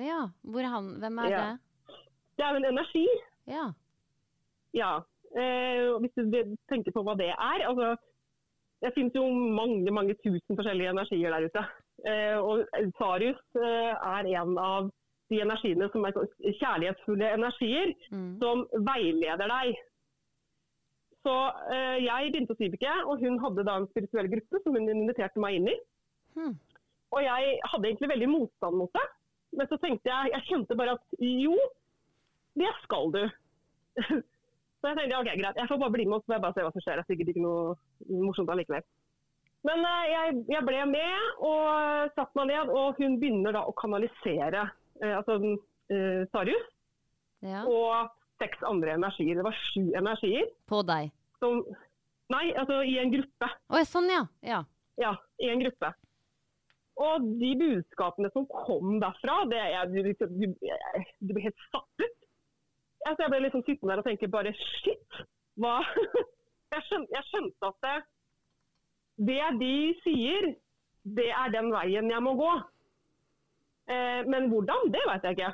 Ja, 0.00 0.30
han 0.72 0.88
Hvem 1.02 1.18
er 1.24 1.28
Ja. 1.30 1.42
det? 1.44 1.98
Det 2.38 2.44
er 2.44 2.50
jo 2.54 2.62
en 2.62 2.70
energi. 2.72 3.04
Ja. 3.46 3.66
Ja. 4.74 4.92
Eh, 5.34 5.88
hvis 6.02 6.14
du 6.14 6.56
tenker 6.70 6.94
på 6.94 7.02
hva 7.02 7.16
det 7.18 7.32
er 7.34 7.64
altså, 7.66 7.96
Det 8.84 8.92
finnes 8.94 9.14
jo 9.16 9.24
mange 9.32 9.90
mange 9.90 10.14
tusen 10.22 10.54
forskjellige 10.58 10.90
energier 10.92 11.32
der 11.32 11.46
ute. 11.48 11.62
Eh, 12.06 12.36
og 12.38 12.66
Sarius 12.98 13.40
eh, 13.56 13.94
er 13.96 14.28
en 14.42 14.58
av 14.60 14.90
de 15.32 15.40
energiene 15.40 15.88
som 15.90 16.04
er 16.04 16.12
kjærlighetsfulle 16.60 17.30
energier, 17.38 17.94
Mm. 18.12 18.36
som 18.42 18.66
veileder 18.84 19.48
deg. 19.48 19.74
Så 21.24 21.34
eh, 21.72 22.04
jeg 22.04 22.30
begynte 22.32 22.52
hos 22.52 22.60
Vibeke, 22.60 22.92
og 23.08 23.22
hun 23.24 23.38
hadde 23.40 23.64
da 23.64 23.78
en 23.80 23.88
spirituell 23.88 24.28
gruppe 24.28 24.60
som 24.62 24.76
hun 24.76 24.90
inviterte 24.92 25.40
meg 25.40 25.56
inn 25.56 25.70
i. 25.72 25.76
Mm. 26.36 26.52
Og 27.14 27.22
jeg 27.24 27.56
hadde 27.72 27.88
egentlig 27.88 28.10
veldig 28.12 28.28
motstand 28.34 28.76
mot 28.76 28.92
det. 28.92 29.06
Men 29.56 29.70
så 29.70 29.78
tenkte 29.80 30.10
jeg, 30.12 30.34
jeg 30.34 30.46
kjente 30.50 30.76
bare 30.76 30.98
at 30.98 31.18
jo, 31.24 31.56
det 32.60 32.72
skal 32.84 33.12
du. 33.16 33.22
Så 34.84 34.90
jeg 34.90 34.98
tenkte 34.98 35.18
ok, 35.22 35.28
greit, 35.40 35.56
jeg 35.56 35.68
får 35.70 35.78
bare 35.80 35.92
bli 35.94 36.04
med 36.04 36.18
og 36.18 36.20
så 36.20 36.28
får 36.28 36.34
jeg 36.34 36.42
bare 36.44 36.54
se 36.54 36.62
hva 36.66 36.70
som 36.74 36.82
skjer. 36.84 36.98
Det 36.98 37.02
er 37.02 37.08
sikkert 37.08 37.28
ikke 37.32 37.42
noe 37.44 38.18
morsomt 38.20 38.50
allikevel. 38.52 38.82
Men 39.64 39.84
eh, 39.88 40.02
jeg, 40.10 40.34
jeg 40.52 40.66
ble 40.66 40.82
med 40.90 41.38
og 41.48 42.10
satt 42.18 42.34
meg 42.36 42.50
ned, 42.50 42.68
og 42.68 42.98
hun 43.00 43.14
begynner 43.22 43.56
da 43.56 43.62
å 43.64 43.72
kanalisere 43.80 44.66
eh, 45.00 45.14
altså, 45.16 45.38
eh, 45.88 46.26
Sarius 46.34 46.66
ja. 47.40 47.62
og 47.64 48.12
seks 48.42 48.60
andre 48.68 48.98
energier. 48.98 49.40
Det 49.40 49.46
var 49.46 49.56
sju 49.70 49.86
energier. 49.96 50.50
På 50.68 50.82
deg. 50.84 51.08
Som, 51.40 51.62
nei, 52.34 52.50
altså 52.52 52.82
i 52.84 52.98
en 53.00 53.14
gruppe. 53.14 53.48
Å, 53.48 53.84
sånn, 53.88 54.10
ja. 54.12 54.26
ja. 54.44 54.60
Ja, 55.00 55.14
i 55.40 55.48
en 55.48 55.64
gruppe. 55.64 55.94
Og 57.00 57.24
de 57.40 57.54
budskapene 57.58 58.28
som 58.36 58.44
kom 58.52 59.00
derfra, 59.00 59.40
det 59.48 59.64
er, 59.64 59.88
du, 59.88 60.12
du, 60.12 60.28
du, 60.28 60.52
du 61.24 61.32
blir 61.32 61.48
helt 61.48 61.66
satt 61.72 62.04
ut. 62.04 62.20
Altså, 63.04 63.24
jeg 63.24 63.32
ble 63.32 63.40
liksom 63.44 63.64
sittende 63.66 63.92
der 63.92 64.02
og 64.02 64.08
tenke 64.08 64.30
bare 64.32 64.54
shit, 64.58 65.18
hva 65.60 65.78
Jeg 66.74 66.82
skjønte, 66.88 67.14
jeg 67.14 67.26
skjønte 67.28 67.68
at 67.68 67.84
det, 67.84 67.98
det 69.28 69.42
de 69.60 69.74
sier, 70.02 70.48
det 71.18 71.28
er 71.30 71.52
den 71.54 71.68
veien 71.70 72.08
jeg 72.10 72.22
må 72.24 72.32
gå. 72.34 72.48
Eh, 73.94 74.24
men 74.26 74.48
hvordan, 74.50 74.90
det 74.90 75.04
vet 75.06 75.28
jeg 75.28 75.38
ikke. 75.38 75.52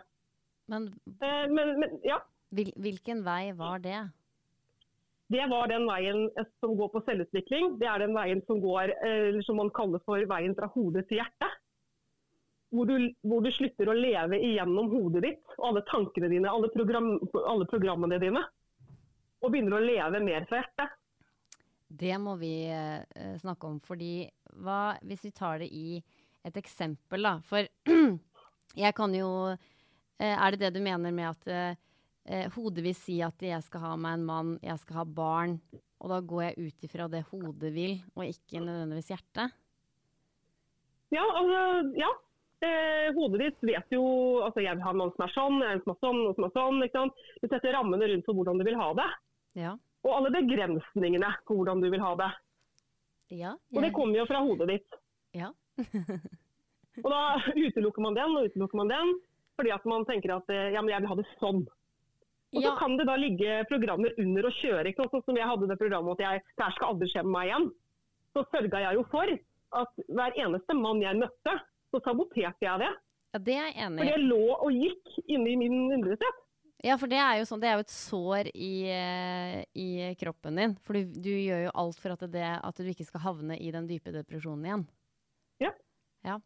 Men 0.72 0.86
Eh, 1.20 1.44
men, 1.52 1.74
men 1.82 1.98
ja, 2.06 2.16
hvil, 2.56 2.72
hvilken 2.80 3.20
vei 3.26 3.52
var 3.58 3.82
det? 3.84 3.98
det 5.30 5.46
var 5.50 5.68
den 5.70 5.86
veien 5.86 6.24
eh, 6.38 6.48
som 6.62 6.74
går 6.78 6.90
på 6.94 7.02
selvutvikling. 7.06 7.76
Det 7.80 7.86
er 7.86 8.02
den 8.02 8.16
veien 8.16 8.42
som 8.48 8.60
går, 8.62 8.94
eh, 8.96 9.28
eller 9.30 9.44
som 9.46 9.60
man 9.60 9.70
kaller 9.76 10.02
for 10.06 10.24
veien 10.32 10.56
fra 10.58 10.70
hodet 10.74 11.06
til 11.08 11.20
hjertet. 11.20 11.49
Hvor 12.70 12.86
du, 12.86 13.10
hvor 13.26 13.42
du 13.42 13.50
slutter 13.54 13.90
å 13.90 13.96
leve 13.96 14.38
igjennom 14.38 14.90
hodet 14.92 15.24
ditt 15.26 15.54
og 15.58 15.72
alle 15.72 15.82
tankene 15.90 16.30
dine, 16.30 16.50
alle, 16.50 16.70
program, 16.72 17.12
alle 17.42 17.66
programmene 17.70 18.20
dine. 18.22 18.42
Og 19.40 19.52
begynner 19.52 19.78
å 19.78 19.82
leve 19.82 20.20
mer 20.22 20.46
fra 20.48 20.60
hjertet. 20.60 20.96
Det 21.90 22.14
må 22.22 22.36
vi 22.38 22.54
eh, 22.70 23.36
snakke 23.40 23.66
om, 23.66 23.80
fordi 23.82 24.28
hva 24.62 24.94
hvis 25.02 25.24
vi 25.26 25.32
tar 25.34 25.58
det 25.62 25.70
i 25.74 25.98
et 26.46 26.56
eksempel, 26.56 27.26
da? 27.26 27.32
For 27.48 27.66
jeg 28.84 28.96
kan 28.96 29.14
jo 29.16 29.30
eh, 29.50 30.36
Er 30.36 30.54
det 30.54 30.60
det 30.62 30.74
du 30.76 30.84
mener 30.84 31.10
med 31.16 31.32
at 31.32 31.50
eh, 31.50 32.46
hodet 32.54 32.84
vil 32.86 32.94
si 32.94 33.18
at 33.26 33.42
jeg 33.42 33.58
skal 33.66 33.88
ha 33.88 33.96
meg 33.98 34.20
en 34.20 34.28
mann, 34.28 34.54
jeg 34.62 34.78
skal 34.84 35.02
ha 35.02 35.06
barn, 35.08 35.58
og 35.98 36.12
da 36.12 36.20
går 36.22 36.44
jeg 36.46 36.68
ut 36.68 36.86
ifra 36.86 37.08
det 37.10 37.26
hodet 37.32 37.74
vil, 37.74 37.98
og 38.14 38.28
ikke 38.28 38.62
nødvendigvis 38.62 39.10
hjertet? 39.10 39.58
Ja, 41.10 41.24
altså, 41.26 41.62
ja. 41.98 42.10
Eh, 42.60 43.06
hodet 43.16 43.40
ditt 43.40 43.62
vet 43.64 43.94
jo 43.94 44.02
altså 44.44 44.60
Jeg 44.60 44.76
vil 44.76 44.84
ha 44.84 44.90
en 44.92 44.98
mann 45.00 45.12
som 45.14 45.24
er 45.24 45.32
sånn, 45.32 45.62
en 45.64 45.80
som 45.80 45.94
er 45.94 46.00
sånn, 46.04 46.18
og 46.28 46.34
som 46.36 46.46
er 46.46 46.52
sånn. 46.56 46.82
ikke 46.84 46.98
sant? 46.98 47.22
Du 47.40 47.46
setter 47.48 47.72
rammene 47.72 48.10
rundt 48.10 48.28
for 48.28 48.36
hvordan 48.36 48.60
du 48.60 48.66
vil 48.68 48.76
ha 48.76 48.90
det. 48.98 49.08
Ja. 49.62 49.72
Og 50.04 50.12
alle 50.16 50.32
begrensningene 50.34 51.32
på 51.48 51.56
hvordan 51.56 51.80
du 51.80 51.88
vil 51.92 52.04
ha 52.04 52.12
det. 52.20 52.30
Ja. 53.40 53.54
Og 53.72 53.82
det 53.84 53.92
kommer 53.96 54.20
jo 54.20 54.28
fra 54.28 54.42
hodet 54.44 54.68
ditt. 54.74 55.00
Ja. 55.36 55.50
Og 57.00 57.08
da 57.08 57.20
utelukker 57.54 58.02
man 58.04 58.16
den 58.18 58.32
og 58.36 58.48
utelukker 58.50 58.76
man 58.80 58.90
den, 58.90 59.12
fordi 59.56 59.70
at 59.72 59.84
man 59.88 60.02
tenker 60.08 60.34
at 60.34 60.50
eh, 60.52 60.72
ja, 60.74 60.82
men 60.82 60.90
jeg 60.92 61.00
vil 61.04 61.12
ha 61.12 61.16
det 61.20 61.28
sånn. 61.38 61.62
Og 62.50 62.64
så 62.64 62.72
kan 62.80 62.96
det 62.98 63.06
da 63.06 63.14
ligge 63.14 63.60
programmer 63.70 64.16
under 64.18 64.48
å 64.48 64.52
kjøre, 64.56 64.90
ikke 64.90 65.06
sånn 65.12 65.22
som 65.22 65.38
jeg 65.38 65.46
hadde 65.46 65.68
det 65.70 65.78
programmet 65.78 66.18
at 66.18 66.24
jeg, 66.24 66.42
det 66.58 66.66
her 66.66 66.74
skal 66.74 66.92
aldri 66.92 67.08
skje 67.12 67.22
med 67.22 67.34
meg 67.36 67.50
igjen. 67.50 67.68
Så 68.34 68.44
sørga 68.50 68.82
jeg 68.82 68.98
jo 68.98 69.04
for 69.12 69.32
at 69.80 70.02
hver 70.10 70.38
eneste 70.44 70.76
mann 70.76 71.02
jeg 71.04 71.20
møtte, 71.20 71.54
så 71.90 72.02
saboterte 72.04 72.66
jeg 72.66 72.82
det. 72.84 72.92
ja, 73.34 73.42
det 73.46 73.56
er 73.56 73.66
jeg 73.68 73.76
enig 73.86 73.98
i. 73.98 74.04
For 74.04 74.12
det 74.14 74.30
lå 74.30 74.44
og 74.56 74.78
gikk 74.84 75.18
inni 75.26 75.56
min 75.60 75.76
underbevissthet. 75.80 76.46
Ja, 76.80 76.94
for 76.96 77.12
det 77.12 77.18
er 77.20 77.36
jo 77.36 77.48
sånn, 77.48 77.60
det 77.60 77.68
er 77.68 77.74
jo 77.76 77.84
et 77.84 77.92
sår 77.92 78.48
i, 78.54 78.74
eh, 78.88 79.56
i 79.76 79.88
kroppen 80.20 80.56
din. 80.56 80.76
For 80.86 80.96
du, 80.96 81.18
du 81.26 81.28
gjør 81.28 81.66
jo 81.66 81.72
alt 81.82 81.98
for 82.00 82.14
at, 82.14 82.24
det, 82.32 82.46
at 82.56 82.80
du 82.80 82.88
ikke 82.88 83.04
skal 83.04 83.20
havne 83.26 83.58
i 83.60 83.68
den 83.74 83.88
dype 83.90 84.14
depresjonen 84.14 84.64
igjen. 84.64 84.86
Ja. 85.60 85.74
Ja. 86.24 86.38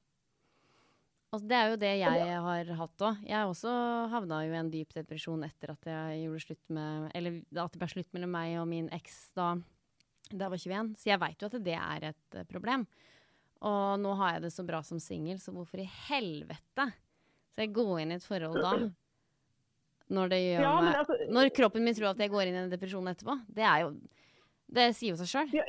Og 1.35 1.47
det 1.51 1.57
er 1.59 1.71
jo 1.71 1.79
det 1.83 1.93
jeg 1.99 2.35
har 2.47 2.73
hatt 2.79 3.05
òg. 3.07 3.23
Jeg 3.27 3.51
også 3.51 3.71
havna 4.11 4.43
jo 4.47 4.55
i 4.55 4.59
en 4.59 4.71
dyp 4.71 4.93
depresjon 4.95 5.47
etter 5.47 5.73
at 5.75 5.89
jeg 5.91 6.21
gjorde 6.25 6.43
slutt 6.45 6.75
med 6.77 7.09
Eller 7.15 7.41
at 7.59 7.75
det 7.75 7.81
ble 7.81 7.89
slutt 7.91 8.13
mellom 8.15 8.35
meg 8.35 8.59
og 8.61 8.69
min 8.71 8.91
eks 8.95 9.17
da, 9.39 9.49
da 10.31 10.47
jeg 10.47 10.55
var 10.55 10.63
21. 10.63 10.93
Så 10.99 11.11
jeg 11.11 11.23
veit 11.25 11.43
jo 11.43 11.51
at 11.51 11.59
det 11.67 11.79
er 11.79 12.09
et 12.11 12.39
eh, 12.39 12.47
problem. 12.51 12.87
Og 13.65 14.01
nå 14.01 14.13
har 14.21 14.37
jeg 14.37 14.45
det 14.45 14.53
så 14.53 14.65
bra 14.67 14.83
som 14.85 15.01
singel, 15.01 15.39
så 15.41 15.55
hvorfor 15.55 15.81
i 15.81 15.89
helvete 16.09 16.91
skal 17.55 17.65
jeg 17.65 17.73
gå 17.77 17.87
inn 18.03 18.13
i 18.13 18.19
et 18.19 18.27
forhold 18.27 18.61
da? 18.61 18.75
Når 20.15 20.35
Ja, 20.37 20.75
meg 20.85 20.99
altså, 21.01 21.17
Når 21.33 21.49
kroppen 21.57 21.85
min 21.85 21.97
tror 21.97 22.11
at 22.11 22.21
jeg 22.21 22.33
går 22.33 22.51
inn 22.51 22.59
i 22.59 22.63
en 22.67 22.73
depresjon 22.73 23.09
etterpå. 23.09 23.39
Det 23.49 23.65
er 23.65 23.87
jo 23.87 23.95
Det 24.75 24.91
sier 24.97 25.15
jo 25.15 25.21
seg 25.23 25.31
sjøl. 25.31 25.55
ja, 25.55 25.65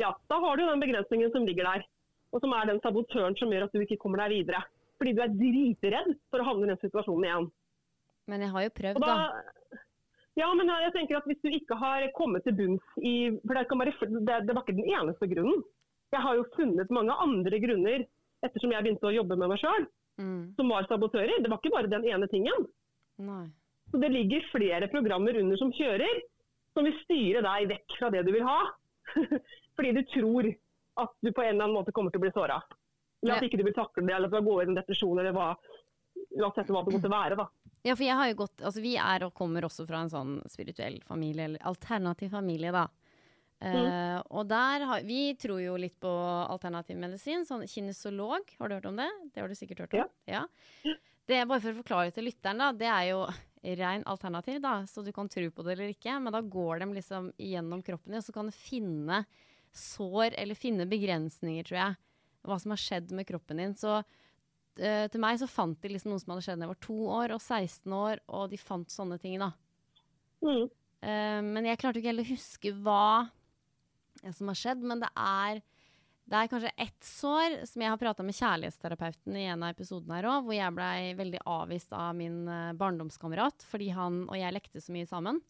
ja, 0.00 0.10
da 0.30 0.38
har 0.40 0.56
du 0.56 0.64
den 0.66 0.82
begrensningen 0.82 1.30
som 1.34 1.46
ligger 1.46 1.68
der. 1.68 1.84
Og 2.32 2.40
som 2.40 2.54
er 2.56 2.70
den 2.70 2.80
sabotøren 2.82 3.36
som 3.38 3.52
gjør 3.52 3.68
at 3.68 3.74
du 3.74 3.82
ikke 3.84 4.00
kommer 4.00 4.24
deg 4.24 4.38
videre. 4.40 4.62
Fordi 4.98 5.12
du 5.14 5.20
er 5.20 5.34
dritredd 5.36 6.14
for 6.32 6.40
å 6.40 6.46
havne 6.48 6.66
i 6.66 6.72
den 6.72 6.80
situasjonen 6.80 7.28
igjen. 7.28 7.48
Men 8.30 8.44
jeg 8.46 8.54
har 8.54 8.64
jo 8.64 8.72
prøvd, 8.78 9.02
da. 9.02 9.14
da, 9.18 9.78
ja, 10.38 10.48
men 10.56 10.70
jeg 10.70 10.92
tenker 10.94 11.18
at 11.18 11.26
Hvis 11.28 11.42
du 11.42 11.50
ikke 11.52 11.76
har 11.76 12.06
kommet 12.16 12.46
til 12.46 12.56
bunns 12.56 12.98
i 13.02 13.14
for 13.42 13.58
det, 13.58 13.66
kan 13.68 13.82
være, 13.82 13.94
det, 14.00 14.38
det 14.48 14.54
var 14.54 14.64
ikke 14.64 14.78
den 14.78 14.90
eneste 14.90 15.28
grunnen. 15.28 15.62
Jeg 16.12 16.20
har 16.22 16.36
jo 16.36 16.44
funnet 16.56 16.90
mange 16.92 17.14
andre 17.24 17.58
grunner 17.62 18.04
ettersom 18.44 18.72
jeg 18.74 18.84
begynte 18.84 19.08
å 19.08 19.14
jobbe 19.14 19.36
med 19.38 19.48
meg 19.54 19.58
sjøl, 19.62 19.86
Mm. 20.20 20.54
som 20.56 20.68
var 20.68 20.84
sabotører. 20.90 21.40
Det 21.42 21.48
var 21.48 21.56
ikke 21.58 21.72
bare 21.72 21.88
den 21.88 22.04
ene 22.04 22.26
tingen. 22.28 22.66
Nei. 23.18 23.46
Så 23.90 23.98
Det 24.00 24.10
ligger 24.12 24.44
flere 24.52 24.88
programmer 24.92 25.34
under 25.40 25.56
som 25.56 25.72
kjører, 25.72 26.20
som 26.74 26.84
vil 26.84 26.92
styre 27.04 27.40
deg 27.42 27.68
vekk 27.70 27.96
fra 27.98 28.10
det 28.10 28.24
du 28.26 28.32
vil 28.32 28.42
ha. 28.44 28.58
Fordi 29.76 29.92
du 29.96 30.02
tror 30.12 30.50
at 31.00 31.08
du 31.22 31.32
på 31.32 31.42
en 31.42 31.54
eller 31.56 31.64
annen 31.64 31.76
måte 31.78 31.92
kommer 31.92 32.10
til 32.12 32.20
å 32.20 32.24
bli 32.26 32.30
såra. 32.36 32.60
Eller 33.22 33.36
at 33.36 33.42
Ja. 33.42 33.48
ikke 33.48 33.58
du 33.58 33.64
vil 33.64 33.72
takle 33.74 34.04
det, 34.06 34.12
eller 34.14 34.28
at 34.28 34.32
du 34.36 34.42
går 34.50 34.62
i 34.62 34.68
en 34.68 34.74
depresjon, 34.76 35.18
eller 35.18 35.32
hva, 35.32 35.56
uansett 36.36 36.68
hva 36.68 36.84
det 36.84 36.92
måtte 36.94 37.10
være. 37.10 37.36
da. 37.36 37.48
Ja, 37.84 37.94
for 37.94 38.04
jeg 38.04 38.14
har 38.14 38.28
jo 38.28 38.34
gått 38.44 38.60
Altså, 38.62 38.82
vi 38.82 38.96
er 38.96 39.24
og 39.24 39.32
kommer 39.34 39.62
også 39.64 39.86
fra 39.88 40.02
en 40.02 40.10
sånn 40.10 40.42
spirituell 40.48 41.00
familie, 41.08 41.44
eller 41.44 41.58
alternativ 41.64 42.30
familie, 42.30 42.70
da. 42.70 42.86
Eh, 43.62 44.18
og 44.34 44.48
der 44.50 44.82
har 44.88 45.04
Vi 45.06 45.36
tror 45.38 45.60
jo 45.62 45.76
litt 45.78 45.94
på 46.02 46.10
alternativ 46.10 46.98
medisin. 46.98 47.46
Sånn 47.46 47.62
kinesolog, 47.70 48.50
har 48.58 48.68
du 48.68 48.74
hørt 48.74 48.90
om 48.90 48.98
det? 48.98 49.08
Det 49.32 49.42
har 49.42 49.48
du 49.48 49.58
sikkert 49.58 49.84
hørt 49.84 49.96
om? 50.00 50.12
Ja. 50.26 50.44
Det 51.28 51.38
er 51.38 51.46
bare 51.46 51.62
for 51.62 51.70
å 51.70 51.80
forklare 51.82 52.14
til 52.14 52.26
lytteren, 52.26 52.58
da. 52.58 52.72
Det 52.74 52.88
er 52.90 53.04
jo 53.12 53.22
rein 53.78 54.02
alternativ, 54.10 54.58
da, 54.62 54.80
så 54.90 55.04
du 55.06 55.12
kan 55.14 55.30
tro 55.30 55.44
på 55.54 55.62
det 55.62 55.76
eller 55.76 55.92
ikke. 55.94 56.16
Men 56.18 56.34
da 56.34 56.42
går 56.42 56.82
de 56.82 56.88
liksom 56.96 57.30
gjennom 57.38 57.84
kroppen 57.86 58.10
din, 58.10 58.18
og 58.18 58.26
så 58.26 58.34
kan 58.34 58.50
du 58.50 58.56
finne 58.56 59.22
sår, 59.72 60.34
eller 60.42 60.58
finne 60.58 60.88
begrensninger, 60.90 61.68
tror 61.68 61.78
jeg. 61.78 62.00
Hva 62.42 62.58
som 62.58 62.74
har 62.74 62.82
skjedd 62.82 63.14
med 63.14 63.28
kroppen 63.28 63.62
din. 63.62 63.76
Så 63.78 64.00
uh, 64.02 65.06
til 65.06 65.22
meg 65.22 65.38
så 65.38 65.46
fant 65.46 65.78
de 65.78 65.92
liksom 65.92 66.10
noe 66.10 66.20
som 66.20 66.34
hadde 66.34 66.44
skjedd 66.48 66.58
da 66.58 66.66
jeg 66.66 66.72
var 66.74 66.82
to 66.88 66.98
år 67.20 67.36
og 67.36 67.44
16 67.44 67.94
år, 68.00 68.24
og 68.26 68.50
de 68.50 68.58
fant 68.58 68.90
sånne 68.90 69.20
ting, 69.22 69.38
da. 69.40 69.52
Mm. 70.42 70.66
Uh, 71.06 71.40
men 71.54 71.70
jeg 71.70 71.78
klarte 71.78 72.02
ikke 72.02 72.10
heller 72.10 72.26
å 72.26 72.34
huske 72.34 72.74
hva 72.82 73.06
som 74.30 74.46
har 74.52 74.54
skjedd, 74.54 74.82
men 74.86 75.00
det 75.02 75.10
er 75.18 75.62
det 76.32 76.38
er 76.38 76.48
kanskje 76.48 76.70
ett 76.78 77.02
sår 77.04 77.56
som 77.66 77.82
jeg 77.82 77.90
har 77.90 77.98
prata 77.98 78.22
med 78.22 78.36
kjærlighetsterapeuten 78.38 79.34
i 79.36 79.42
en 79.50 79.64
av 79.66 79.72
episodene 79.74 80.14
her 80.20 80.28
òg, 80.30 80.44
hvor 80.46 80.54
jeg 80.54 80.74
blei 80.76 81.14
veldig 81.18 81.40
avvist 81.50 81.92
av 81.98 82.14
min 82.16 82.46
eh, 82.48 82.72
barndomskamerat 82.78 83.66
fordi 83.68 83.90
han 83.92 84.22
og 84.30 84.38
jeg 84.38 84.54
lekte 84.54 84.80
så 84.80 84.94
mye 84.94 85.08
sammen. 85.10 85.40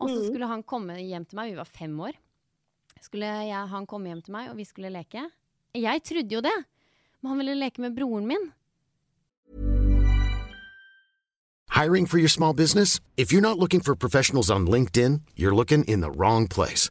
Og 0.00 0.08
så 0.08 0.16
Mhm. 0.16 0.26
skulle 0.32 0.48
han 0.48 0.62
komme 0.64 0.96
hjem 0.98 1.28
til 1.28 1.36
meg, 1.36 1.50
vi 1.52 1.56
var 1.60 1.68
fem 1.68 2.00
år. 2.00 2.16
Skulle 3.04 3.28
jeg, 3.44 3.68
han 3.68 3.86
komme 3.86 4.08
hjem 4.08 4.22
til 4.24 4.32
meg, 4.32 4.50
og 4.50 4.56
vi 4.56 4.64
skulle 4.64 4.90
leke. 4.90 5.28
Jeg 5.74 6.02
trodde 6.02 6.32
jo 6.32 6.40
det, 6.40 6.56
men 7.22 7.28
han 7.30 7.38
ville 7.38 7.54
leke 7.60 7.78
med 7.84 7.94
broren 7.94 8.26
min. 8.26 8.52
Hiring 11.70 12.06
for 12.06 12.18
your 12.18 12.28
small 12.28 12.54
business? 12.54 13.00
If 13.16 13.32
you're 13.32 13.40
not 13.42 13.58
looking 13.58 13.80
for 13.80 13.94
professionals 13.94 14.50
on 14.50 14.66
LinkedIn, 14.66 15.20
you're 15.36 15.54
looking 15.54 15.84
in 15.84 16.00
the 16.00 16.10
wrong 16.10 16.48
place. 16.48 16.90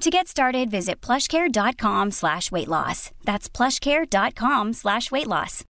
To 0.00 0.10
get 0.10 0.28
started, 0.28 0.70
visit 0.70 1.00
plushcare.com 1.00 2.10
slash 2.10 2.50
weight 2.52 2.68
loss. 2.68 3.10
That's 3.24 3.48
plushcare.com 3.48 4.72
slash 4.72 5.10
weight 5.10 5.28
loss. 5.28 5.64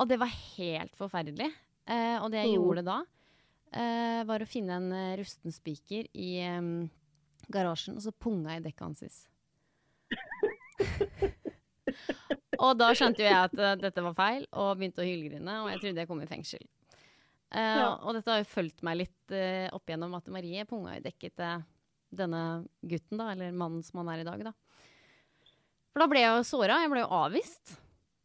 Og 0.00 0.08
det 0.08 0.16
var 0.18 0.30
helt 0.56 0.94
forferdelig. 0.96 1.50
Eh, 1.86 2.16
og 2.24 2.30
det 2.32 2.38
jeg 2.40 2.48
Mm. 2.48 2.54
gjorde 2.56 2.82
da, 2.86 3.02
eh, 3.76 4.22
var 4.24 4.40
å 4.40 4.46
finne 4.48 4.72
en 4.78 4.92
eh, 4.92 5.16
rusten 5.20 5.52
spiker 5.52 6.06
i 6.14 6.38
em, 6.40 6.90
garasjen, 7.52 7.96
og 7.96 8.02
så 8.02 8.10
punga 8.18 8.54
jeg 8.54 8.62
dekket 8.64 8.80
hans. 8.80 9.28
og 12.58 12.78
da 12.78 12.88
skjønte 12.94 13.18
jo 13.20 13.26
jeg 13.28 13.36
at 13.36 13.54
uh, 13.58 13.74
dette 13.76 14.02
var 14.02 14.14
feil, 14.14 14.46
og 14.52 14.78
begynte 14.78 15.02
å 15.04 15.06
hylgrine, 15.06 15.60
og 15.62 15.70
jeg 15.70 15.80
trodde 15.82 16.00
jeg 16.00 16.08
kom 16.08 16.22
i 16.22 16.26
fengsel. 16.26 16.64
Eh, 17.52 17.78
Ja. 17.82 17.90
Og 18.00 18.14
dette 18.16 18.32
har 18.32 18.40
jo 18.42 18.48
fulgt 18.48 18.82
meg 18.86 18.96
litt 19.02 19.34
uh, 19.36 19.68
opp 19.76 19.84
igjennom 19.88 20.14
at 20.16 20.28
Marie 20.32 20.64
punga 20.68 20.96
jo 20.96 21.04
dekket 21.04 21.34
til 21.36 21.64
denne 22.12 22.40
gutten, 22.80 23.18
da, 23.20 23.30
eller 23.32 23.52
mannen 23.56 23.82
som 23.84 24.00
han 24.02 24.10
er 24.14 24.22
i 24.22 24.26
dag, 24.28 24.42
da. 24.44 24.52
For 25.92 26.00
da 26.00 26.08
ble 26.08 26.22
jeg 26.24 26.36
jo 26.38 26.44
såra, 26.48 26.78
jeg 26.82 26.90
ble 26.92 27.02
jo 27.04 27.12
avvist 27.12 27.74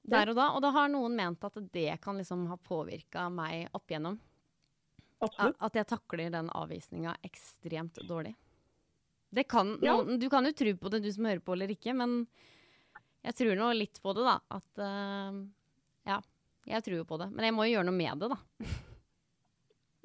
der 0.07 0.31
og 0.31 0.38
da. 0.39 0.46
Og 0.55 0.62
da 0.63 0.72
har 0.75 0.88
noen 0.91 1.15
ment 1.19 1.43
at 1.43 1.57
det 1.75 1.98
kan 2.03 2.15
liksom 2.19 2.46
ha 2.48 2.55
påvirka 2.63 3.25
meg 3.31 3.67
opp 3.75 3.91
igjennom. 3.91 4.15
Absolutt. 5.19 5.57
At 5.60 5.75
jeg 5.75 5.88
takler 5.89 6.31
den 6.31 6.51
avvisninga 6.55 7.15
ekstremt 7.27 8.00
dårlig. 8.07 8.36
Det 9.34 9.43
kan, 9.51 9.75
Ja. 9.84 9.98
noen, 9.98 10.19
du 10.19 10.29
kan 10.31 10.46
jo 10.48 10.53
tro 10.55 10.72
på 10.79 10.89
det, 10.93 11.01
du 11.03 11.12
som 11.12 11.25
hører 11.27 11.43
på 11.43 11.51
eller 11.57 11.74
ikke, 11.74 11.91
men 11.96 12.22
jeg 13.27 13.36
tror 13.36 13.55
nå 13.60 13.72
litt 13.75 14.00
på 14.01 14.13
det, 14.15 14.24
da. 14.24 14.39
At 14.55 14.79
uh, 14.79 15.43
Ja, 16.07 16.22
jeg 16.67 16.84
tror 16.86 17.01
jo 17.01 17.07
på 17.10 17.17
det. 17.19 17.31
Men 17.34 17.43
jeg 17.50 17.55
må 17.57 17.65
jo 17.67 17.75
gjøre 17.75 17.89
noe 17.89 18.00
med 18.00 18.24
det, 18.24 18.29
da. 18.31 18.39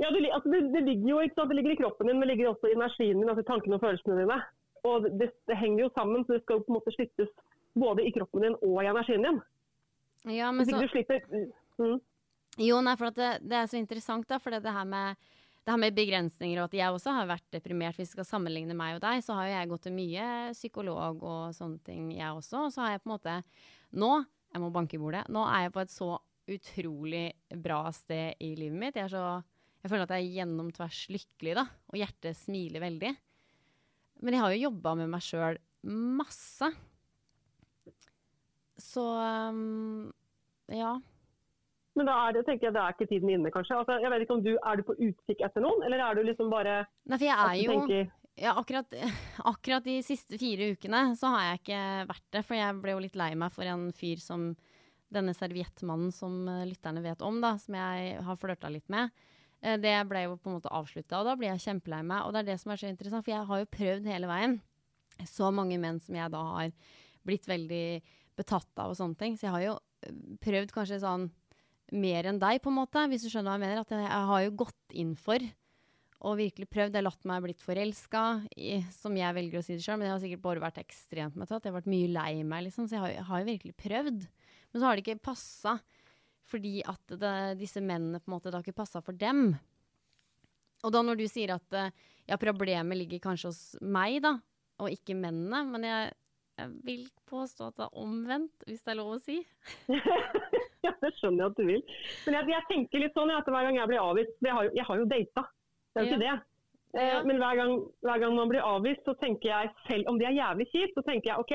Ja, 0.03 0.11
det, 0.11 0.23
altså 0.35 0.51
det, 0.51 0.61
det 0.75 0.83
ligger 0.89 1.09
jo 1.13 1.23
ikke 1.23 1.39
sant? 1.39 1.53
Det 1.53 1.59
ligger 1.61 1.75
i 1.77 1.81
kroppen 1.83 2.09
din, 2.11 2.19
men 2.19 2.27
det 2.27 2.35
ligger 2.35 2.53
også 2.53 2.71
i 2.71 2.77
energien 2.77 3.21
din, 3.21 3.31
altså 3.31 3.45
tankene 3.47 3.79
og 3.79 3.85
følelsene 3.85 4.19
dine. 4.19 4.39
Og 4.91 5.07
det, 5.21 5.29
det 5.47 5.59
henger 5.61 5.85
jo 5.85 5.91
sammen, 5.95 6.25
så 6.27 6.35
det 6.35 6.43
skal 6.43 6.59
jo 6.59 6.65
på 6.67 6.73
en 6.73 6.79
måte 6.81 6.95
slippes 6.97 7.31
både 7.79 8.07
i 8.07 8.15
kroppen 8.15 8.47
din 8.47 8.57
og 8.59 8.81
i 8.83 8.89
energien 8.91 9.29
din. 9.29 9.39
Ja, 10.33 10.51
men 10.51 10.65
Hvis 10.67 10.75
så 10.75 10.83
du 10.83 10.91
slipper 10.91 11.23
mm. 11.79 12.01
Jo, 12.63 12.83
nei, 12.85 12.97
for 13.01 13.15
det 13.15 13.55
er 13.57 13.71
så 13.71 13.79
interessant, 13.79 14.27
da. 14.29 14.39
For 14.43 14.53
det 14.55 14.75
her 14.75 14.89
med 14.89 15.23
det 15.63 15.71
her 15.71 15.79
med 15.79 15.95
begrensninger 15.95 16.59
og 16.59 16.65
at 16.67 16.75
jeg 16.75 16.91
også 16.91 17.13
har 17.15 17.29
vært 17.31 17.45
deprimert. 17.55 17.95
Hvis 17.95 18.11
vi 18.11 18.19
skal 18.19 18.27
sammenligne 18.27 18.75
meg 18.75 18.97
og 18.97 19.05
deg, 19.05 19.23
så 19.23 19.37
har 19.39 19.47
jo 19.47 19.55
jeg 19.55 19.71
gått 19.71 19.85
til 19.87 19.95
mye 19.95 20.27
psykolog 20.57 21.23
og 21.23 21.55
sånne 21.55 21.79
ting, 21.87 22.09
jeg 22.17 22.35
også. 22.35 22.65
Og 22.67 22.75
så 22.75 22.83
har 22.83 22.97
jeg 22.97 23.03
på 23.05 23.11
en 23.11 23.15
måte 23.15 23.37
Nå, 24.03 24.11
jeg 24.51 24.63
må 24.63 24.73
banke 24.75 24.97
i 24.97 25.01
bordet, 25.01 25.27
nå 25.31 25.45
er 25.47 25.67
jeg 25.67 25.75
på 25.75 25.83
et 25.85 25.93
så 25.93 26.11
utrolig 26.53 27.27
bra 27.63 27.85
sted 27.95 28.41
i 28.43 28.55
livet 28.59 28.79
mitt. 28.81 28.99
Jeg, 28.99 29.07
er 29.07 29.13
så, 29.13 29.27
jeg 29.83 29.91
føler 29.91 30.07
at 30.07 30.15
jeg 30.15 30.25
er 30.25 30.39
gjennom 30.39 30.71
tvers 30.75 31.03
lykkelig, 31.11 31.55
da. 31.59 31.67
Og 31.91 31.99
hjertet 31.99 32.39
smiler 32.39 32.83
veldig. 32.85 33.13
Men 34.23 34.37
jeg 34.37 34.45
har 34.45 34.55
jo 34.55 34.65
jobba 34.69 34.95
med 35.01 35.11
meg 35.11 35.25
sjøl 35.27 35.59
masse. 35.91 36.69
Så 38.79 39.03
um, 39.03 40.13
ja. 40.71 40.95
Men 41.99 42.09
da 42.09 42.15
er 42.25 42.39
det, 42.39 42.47
tenker 42.47 42.69
jeg, 42.69 42.75
det 42.77 42.83
er 42.83 42.95
ikke 42.95 43.11
tiden 43.11 43.33
inne, 43.35 43.53
kanskje. 43.53 43.77
Altså, 43.83 43.99
jeg 44.01 44.13
vet 44.15 44.25
ikke 44.25 44.37
om 44.39 44.45
du, 44.47 44.53
Er 44.57 44.79
du 44.79 44.87
på 44.87 44.97
utkikk 44.97 45.43
etter 45.45 45.65
noen, 45.65 45.83
eller 45.87 46.03
er 46.07 46.17
du 46.17 46.23
liksom 46.25 46.53
bare 46.53 46.83
Nei, 47.11 47.19
for 47.19 47.27
jeg 47.27 47.37
er 47.37 47.57
jo 47.61 47.79
tenker 47.83 48.11
ja, 48.41 48.55
akkurat, 48.57 48.95
akkurat 49.53 49.85
de 49.85 49.99
siste 50.07 50.39
fire 50.41 50.71
ukene 50.73 51.03
så 51.21 51.35
har 51.35 51.51
jeg 51.51 51.63
ikke 51.63 51.83
vært 52.09 52.29
det. 52.33 52.45
For 52.47 52.57
jeg 52.57 52.79
ble 52.81 52.95
jo 52.95 53.03
litt 53.05 53.19
lei 53.19 53.33
meg 53.39 53.53
for 53.53 53.69
en 53.69 53.91
fyr 53.97 54.23
som 54.23 54.53
denne 55.13 55.35
serviettmannen 55.37 56.13
som 56.15 56.47
eh, 56.49 56.65
lytterne 56.71 57.03
vet 57.05 57.21
om, 57.27 57.43
da, 57.45 57.57
som 57.61 57.77
jeg 57.77 58.17
har 58.25 58.41
flørta 58.41 58.71
litt 58.73 58.89
med. 58.93 59.13
Eh, 59.63 59.77
Det 59.79 59.95
ble 60.11 60.25
jo 60.27 60.37
på 60.37 60.51
en 60.51 60.59
måte 60.59 60.73
avslutta, 60.73 61.21
og 61.21 61.29
da 61.31 61.37
blir 61.39 61.53
jeg 61.53 61.65
kjempelei 61.67 62.03
meg. 62.05 62.27
Og 62.27 62.33
det 62.35 62.43
er 62.43 62.51
det 62.53 62.59
som 62.61 62.73
er 62.75 62.81
så 62.83 62.91
interessant, 62.91 63.25
for 63.25 63.35
jeg 63.35 63.47
har 63.47 63.63
jo 63.63 63.71
prøvd 63.79 64.11
hele 64.11 64.31
veien. 64.31 64.59
Så 65.29 65.53
mange 65.55 65.79
menn 65.79 66.01
som 66.03 66.17
jeg 66.17 66.31
da 66.33 66.43
har 66.57 66.73
blitt 67.27 67.47
veldig 67.47 68.03
betatt 68.39 68.81
av 68.81 68.91
og 68.91 68.99
sånne 68.99 69.19
ting. 69.21 69.37
Så 69.39 69.47
jeg 69.47 69.55
har 69.55 69.65
jo 69.69 69.79
eh, 70.07 70.13
prøvd 70.43 70.75
kanskje 70.75 71.03
sånn 71.05 71.31
mer 71.93 72.25
enn 72.25 72.39
deg, 72.41 72.63
på 72.65 72.71
en 72.73 72.79
måte, 72.81 73.03
hvis 73.13 73.23
du 73.27 73.29
skjønner 73.29 73.53
hva 73.53 73.59
jeg 73.59 73.65
mener. 73.67 73.83
At 73.85 73.91
jeg, 73.93 74.07
jeg 74.07 74.31
har 74.33 74.45
jo 74.47 74.55
gått 74.65 74.97
inn 74.97 75.17
for 75.21 75.51
og 76.23 76.37
virkelig 76.39 76.69
prøvd. 76.71 76.95
Jeg 76.95 77.01
har 77.03 77.09
latt 77.09 77.25
meg 77.27 77.43
blitt 77.43 77.63
forelska, 77.65 78.21
som 78.95 79.17
jeg 79.19 79.35
velger 79.35 79.59
å 79.59 79.63
si 79.67 79.75
det 79.75 79.83
sjøl, 79.83 79.97
men 79.99 80.07
jeg 80.07 80.15
har 80.15 80.21
sikkert 80.23 80.45
bare 80.45 80.63
vært 80.63 80.79
ekstremt 80.79 81.35
møttet. 81.35 81.65
Jeg 81.67 81.73
har 81.73 81.81
vært 81.81 81.91
mye 81.91 82.11
lei 82.15 82.45
meg, 82.47 82.63
liksom, 82.69 82.87
så 82.87 82.95
jeg 82.95 83.03
har, 83.03 83.11
jeg 83.17 83.25
har 83.27 83.43
jo 83.43 83.49
virkelig 83.49 83.75
prøvd. 83.83 84.21
Men 84.71 84.79
så 84.79 84.87
har 84.87 84.95
det 84.95 85.03
ikke 85.03 85.25
passa, 85.27 85.73
fordi 86.51 86.81
at 86.89 87.15
det, 87.21 87.35
disse 87.61 87.81
mennene 87.81 88.21
på 88.21 88.31
en 88.31 88.35
måte, 88.37 88.51
det 88.51 88.59
har 88.59 88.65
ikke 88.67 88.81
passa 88.83 89.01
for 89.05 89.17
dem. 89.17 89.53
Og 90.83 90.91
da 90.93 91.03
når 91.07 91.21
du 91.21 91.27
sier 91.31 91.55
at 91.55 91.77
eh, 91.79 91.93
ja, 92.29 92.39
problemet 92.41 92.99
ligger 92.99 93.23
kanskje 93.23 93.53
hos 93.53 93.63
meg, 93.83 94.19
da, 94.25 94.35
og 94.83 94.91
ikke 94.91 95.15
mennene, 95.15 95.63
men 95.71 95.87
jeg, 95.87 96.13
jeg 96.59 96.73
vil 96.89 97.05
påstå 97.31 97.69
at 97.71 97.77
det 97.79 97.87
er 97.87 98.01
omvendt, 98.03 98.67
hvis 98.67 98.83
det 98.83 98.95
er 98.95 98.99
lov 99.03 99.17
å 99.17 99.21
si. 99.23 99.41
Ja, 100.83 100.91
det 100.99 101.13
skjønner 101.15 101.45
jeg 101.45 101.51
at 101.53 101.59
du 101.61 101.67
vil. 101.69 101.83
Men 102.27 102.35
jeg, 102.35 102.49
jeg 102.51 102.65
tenker 102.67 103.03
litt 103.05 103.13
sånn 103.15 103.31
at 103.31 103.47
hver 103.47 103.69
gang 103.69 103.77
jeg 103.79 103.87
blir 103.87 104.01
avvist 104.03 104.33
Jeg 104.43 104.51
har 104.57 104.67
jeg 104.75 104.87
har 104.89 104.99
jo 104.99 105.05
data, 105.13 105.45
det 105.95 106.01
er 106.01 106.03
jo 106.03 106.11
ikke 106.11 106.25
det. 106.25 106.33
Eh, 106.99 107.05
Ja. 107.07 107.21
Men 107.25 107.39
hver 107.39 107.55
gang, 107.61 107.71
hver 108.03 108.19
gang 108.25 108.35
man 108.35 108.51
blir 108.51 108.67
avvist, 108.67 109.05
så 109.07 109.15
tenker 109.21 109.49
jeg 109.53 109.71
selv 109.87 110.11
om 110.11 110.19
det 110.19 110.27
er 110.29 110.35
jævlig 110.41 110.67
kjipt, 110.73 110.99
så 110.99 111.05
tenker 111.07 111.31
jeg 111.31 111.39
OK, 111.45 111.55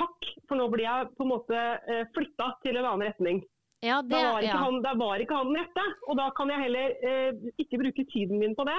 takk, 0.00 0.30
for 0.48 0.58
nå 0.58 0.64
blir 0.72 0.86
jeg 0.86 1.10
på 1.18 1.26
en 1.26 1.30
måte 1.34 1.60
eh, 1.92 2.08
flytta 2.16 2.48
til 2.64 2.80
en 2.80 2.88
annen 2.88 3.04
retning. 3.10 3.44
Ja, 3.80 4.00
det, 4.02 4.10
Da 4.10 4.22
var, 4.32 4.40
ikke 4.42 4.54
ja. 4.54 4.62
han, 4.64 4.78
da 4.82 4.92
var 4.98 5.22
ikke 5.22 5.36
han 5.38 5.50
den 5.52 5.60
rette. 5.60 5.84
Og 6.08 6.16
da 6.18 6.30
kan 6.36 6.50
jeg 6.50 6.64
heller 6.66 7.10
eh, 7.10 7.50
ikke 7.62 7.80
bruke 7.82 8.04
tiden 8.12 8.40
min 8.42 8.56
på 8.58 8.66
det. 8.68 8.78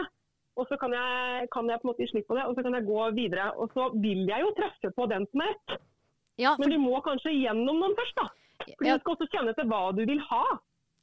Og 0.60 0.68
så 0.68 0.75
kan 0.79 0.91
jeg, 0.91 1.47
kan 1.54 1.69
jeg 1.71 1.80
på 1.80 1.88
en 1.88 1.91
måte 1.91 2.04
gi 2.04 2.10
slipp 2.12 2.28
på 2.28 2.36
det, 2.36 2.43
og 2.50 2.58
så 2.58 2.65
kan 2.65 2.76
jeg 2.76 2.88
gå 2.89 3.04
videre. 3.15 3.52
Og 3.56 3.71
så 3.76 3.88
vil 3.95 4.26
jeg 4.28 4.43
jo 4.43 4.50
treffe 4.58 4.91
på 4.95 5.08
den 5.12 5.28
som 5.32 5.45
er 5.45 5.54
rett. 5.54 5.86
ja, 6.39 6.56
for 6.56 6.65
Men 6.65 6.76
du 6.76 6.82
må 6.84 7.00
kanskje 7.06 7.36
gjennom 7.36 7.80
noen 7.80 7.95
først, 7.95 8.19
da. 8.19 8.28
Ja. 8.67 8.97
du 8.97 9.02
skal 9.02 9.13
også 9.15 9.28
kjenne 9.32 9.54
til 9.56 9.69
hva 9.71 9.84
du 9.95 10.04
vil 10.04 10.19
ha. 10.30 10.43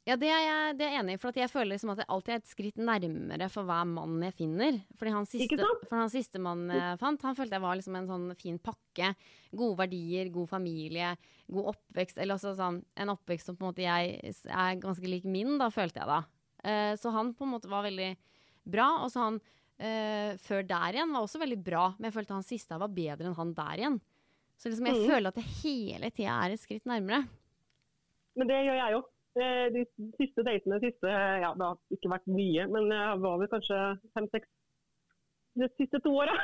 Ja, 0.07 0.15
det 0.15 0.29
er 0.31 0.43
jeg, 0.45 0.75
det 0.79 0.87
er 0.87 1.01
enig 1.01 1.17
i. 1.17 1.19
For 1.19 1.35
jeg 1.35 1.51
føler 1.51 1.73
liksom 1.73 1.91
at 1.91 2.05
jeg 2.05 2.07
alltid 2.15 2.33
er 2.33 2.39
et 2.39 2.51
skritt 2.51 2.77
nærmere 2.79 3.49
for 3.51 3.67
hver 3.67 3.89
mann 3.91 4.21
jeg 4.23 4.37
finner. 4.39 4.77
Fordi 5.01 5.15
han 5.17 5.25
siste, 5.27 5.71
for 5.89 5.99
han 5.99 6.13
siste 6.13 6.43
mann 6.43 6.69
jeg 6.71 7.01
fant, 7.01 7.25
han 7.27 7.35
følte 7.35 7.59
jeg 7.59 7.65
var 7.65 7.79
liksom 7.81 7.97
en 7.99 8.07
sånn 8.13 8.29
fin 8.39 8.61
pakke. 8.63 9.11
Gode 9.51 9.81
verdier, 9.81 10.31
god 10.31 10.53
familie, 10.53 11.11
god 11.51 11.73
oppvekst. 11.73 12.21
Eller 12.23 12.39
altså 12.39 12.55
sånn 12.55 12.79
en 12.95 13.13
oppvekst 13.17 13.51
som 13.51 13.59
på 13.59 13.67
en 13.67 13.73
måte 13.73 13.83
jeg 13.83 14.37
er 14.47 14.79
ganske 14.85 15.11
lik 15.11 15.27
min, 15.27 15.57
da, 15.59 15.73
følte 15.75 16.05
jeg 16.05 16.13
da. 16.13 16.21
Uh, 16.63 16.93
så 17.03 17.11
han 17.17 17.35
på 17.35 17.49
en 17.49 17.53
måte 17.57 17.73
var 17.75 17.83
veldig 17.89 18.13
bra. 18.63 18.87
Og 19.03 19.11
så 19.11 19.25
han 19.25 19.41
uh, 19.43 20.39
før 20.47 20.63
der 20.71 21.01
igjen 21.01 21.19
var 21.19 21.27
også 21.27 21.43
veldig 21.43 21.61
bra, 21.67 21.89
men 21.97 22.13
jeg 22.13 22.19
følte 22.21 22.39
han 22.39 22.47
siste 22.47 22.79
var 22.79 22.95
bedre 22.95 23.27
enn 23.27 23.37
han 23.41 23.53
der 23.59 23.83
igjen. 23.83 23.99
Så 24.55 24.71
liksom 24.71 24.87
jeg 24.87 25.03
mm. 25.03 25.11
føler 25.11 25.35
at 25.35 25.43
jeg 25.43 25.53
hele 25.65 26.15
tida 26.15 26.39
er 26.47 26.55
et 26.55 26.63
skritt 26.63 26.87
nærmere. 26.87 27.27
Men 28.39 28.55
det 28.55 28.63
gjør 28.69 28.83
jeg 28.85 28.99
jo. 29.01 29.05
Eh, 29.37 29.67
De 29.75 29.83
siste 30.17 30.43
datene 30.47 30.79
siste, 30.81 31.09
ja, 31.43 31.51
det 31.57 31.67
har 31.67 31.77
ikke 31.93 32.09
vært 32.15 32.29
mye, 32.33 32.67
men 32.73 32.89
det 32.93 33.01
var 33.21 33.39
vel 33.43 33.51
kanskje 33.53 33.81
fem-seks 34.17 34.49
de 35.57 35.69
siste 35.81 36.01
to 36.05 36.13
åra. 36.21 36.35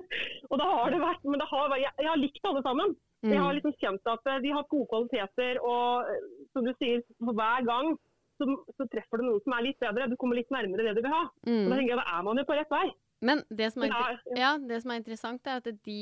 og 0.50 0.56
da 0.60 0.66
har 0.70 0.92
det 0.94 1.00
vært, 1.02 1.24
men 1.28 1.40
det 1.40 1.48
har, 1.50 1.74
jeg, 1.80 1.92
jeg 2.00 2.08
har 2.10 2.20
likt 2.20 2.46
alle 2.48 2.62
sammen. 2.64 2.94
Jeg 3.24 3.40
har 3.40 3.54
liksom 3.56 3.72
kjent 3.80 4.08
at 4.12 4.26
eh, 4.28 4.40
de 4.44 4.50
har 4.52 4.66
gode 4.68 4.88
kvaliteter, 4.92 5.60
og 5.64 6.08
eh, 6.12 6.26
som 6.52 6.66
du 6.68 6.72
sier, 6.76 7.00
for 7.24 7.32
hver 7.38 7.64
gang 7.64 7.94
så, 8.40 8.48
så 8.76 8.84
treffer 8.92 9.20
du 9.22 9.24
noen 9.28 9.40
som 9.44 9.54
er 9.56 9.64
litt 9.68 9.80
bedre. 9.80 10.08
Du 10.12 10.16
kommer 10.20 10.36
litt 10.36 10.52
nærmere 10.52 10.84
det 10.84 10.96
du 10.98 11.02
vil 11.06 11.12
ha. 11.14 11.22
Og 11.30 11.48
da 11.48 11.54
Mm. 11.54 11.72
tenker 11.78 11.94
jeg, 11.94 12.00
da 12.02 12.06
er 12.18 12.22
man 12.26 12.40
jo 12.40 12.44
på 12.48 12.56
rett 12.58 12.72
vei. 12.74 12.84
Men 13.24 13.40
det 13.48 13.70
som 13.72 13.84
er, 13.86 14.18
ja, 14.36 14.50
det 14.60 14.82
som 14.82 14.92
er 14.92 15.00
interessant, 15.00 15.46
er 15.48 15.62
at 15.62 15.68
de, 15.88 16.00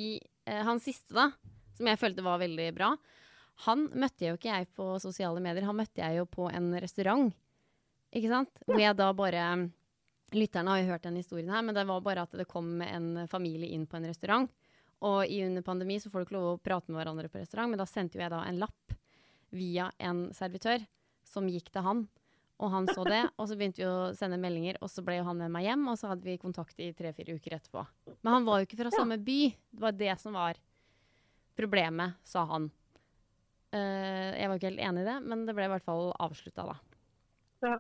eh, 0.50 0.62
han 0.66 0.81
siste, 0.83 1.14
da, 1.14 1.28
som 1.78 1.87
jeg 1.87 2.00
følte 2.00 2.24
var 2.26 2.40
veldig 2.42 2.70
bra, 2.74 2.88
han 3.67 3.87
møtte 3.95 4.27
jo 4.27 4.38
ikke 4.38 4.51
jeg 4.51 4.69
på 4.75 4.88
sosiale 5.03 5.41
medier, 5.45 5.67
han 5.69 5.79
møtte 5.79 6.03
jeg 6.03 6.19
jo 6.19 6.27
på 6.27 6.49
en 6.51 6.73
restaurant. 6.83 7.31
Ikke 8.12 8.33
sant? 8.33 8.51
Hvor 8.67 8.81
jeg 8.81 8.99
da 8.99 9.12
bare 9.17 9.47
Lytterne 10.33 10.73
har 10.73 10.81
jo 10.81 10.88
hørt 10.88 11.03
den 11.05 11.19
historien 11.21 11.51
her, 11.53 11.61
men 11.61 11.77
det 11.77 11.83
var 11.85 12.01
bare 12.01 12.23
at 12.25 12.33
det 12.33 12.47
kom 12.49 12.81
en 12.81 13.27
familie 13.29 13.69
inn 13.77 13.83
på 13.85 13.99
en 13.99 14.07
restaurant. 14.09 14.49
Og 15.05 15.27
i 15.29 15.43
under 15.45 15.61
pandemi 15.67 15.99
så 16.01 16.09
får 16.09 16.23
du 16.23 16.25
ikke 16.25 16.37
lov 16.38 16.47
å 16.55 16.61
prate 16.62 16.88
med 16.88 17.03
hverandre 17.03 17.29
på 17.29 17.37
restaurant, 17.43 17.69
men 17.69 17.81
da 17.81 17.85
sendte 17.85 18.17
jo 18.17 18.23
jeg 18.23 18.33
da 18.33 18.41
en 18.49 18.61
lapp 18.62 18.95
via 19.53 19.91
en 20.01 20.31
servitør 20.33 20.87
som 21.29 21.51
gikk 21.53 21.69
til 21.75 21.85
han. 21.85 22.05
Og 22.62 22.71
han 22.71 22.87
så 22.87 23.05
det, 23.05 23.23
og 23.37 23.49
så 23.51 23.57
begynte 23.59 23.83
vi 23.83 23.88
å 23.91 24.12
sende 24.17 24.38
meldinger, 24.41 24.79
og 24.81 24.88
så 24.93 25.03
ble 25.05 25.19
jo 25.19 25.27
han 25.27 25.41
med 25.41 25.51
meg 25.53 25.67
hjem, 25.67 25.85
og 25.91 25.99
så 25.99 26.12
hadde 26.12 26.29
vi 26.29 26.41
kontakt 26.41 26.79
i 26.81 26.93
tre-fire 26.95 27.35
uker 27.35 27.57
etterpå. 27.59 27.83
Men 28.23 28.37
han 28.37 28.47
var 28.47 28.61
jo 28.61 28.69
ikke 28.69 28.79
fra 28.85 28.93
samme 28.95 29.19
by. 29.21 29.41
Det 29.73 29.83
var 29.83 29.97
det 29.99 30.15
som 30.23 30.38
var 30.38 30.61
problemet, 31.59 32.21
sa 32.25 32.47
han. 32.55 32.71
Eh, 33.72 34.30
jeg 34.37 34.50
var 34.50 34.58
ikke 34.58 34.68
helt 34.68 34.85
enig 34.85 35.02
i 35.04 35.08
det, 35.08 35.18
men 35.24 35.46
det 35.48 35.54
ble 35.56 35.66
i 35.66 35.72
hvert 35.72 35.87
fall 35.87 36.11
avslutta, 36.20 36.68
da. 36.68 36.76
Ja. 37.64 37.76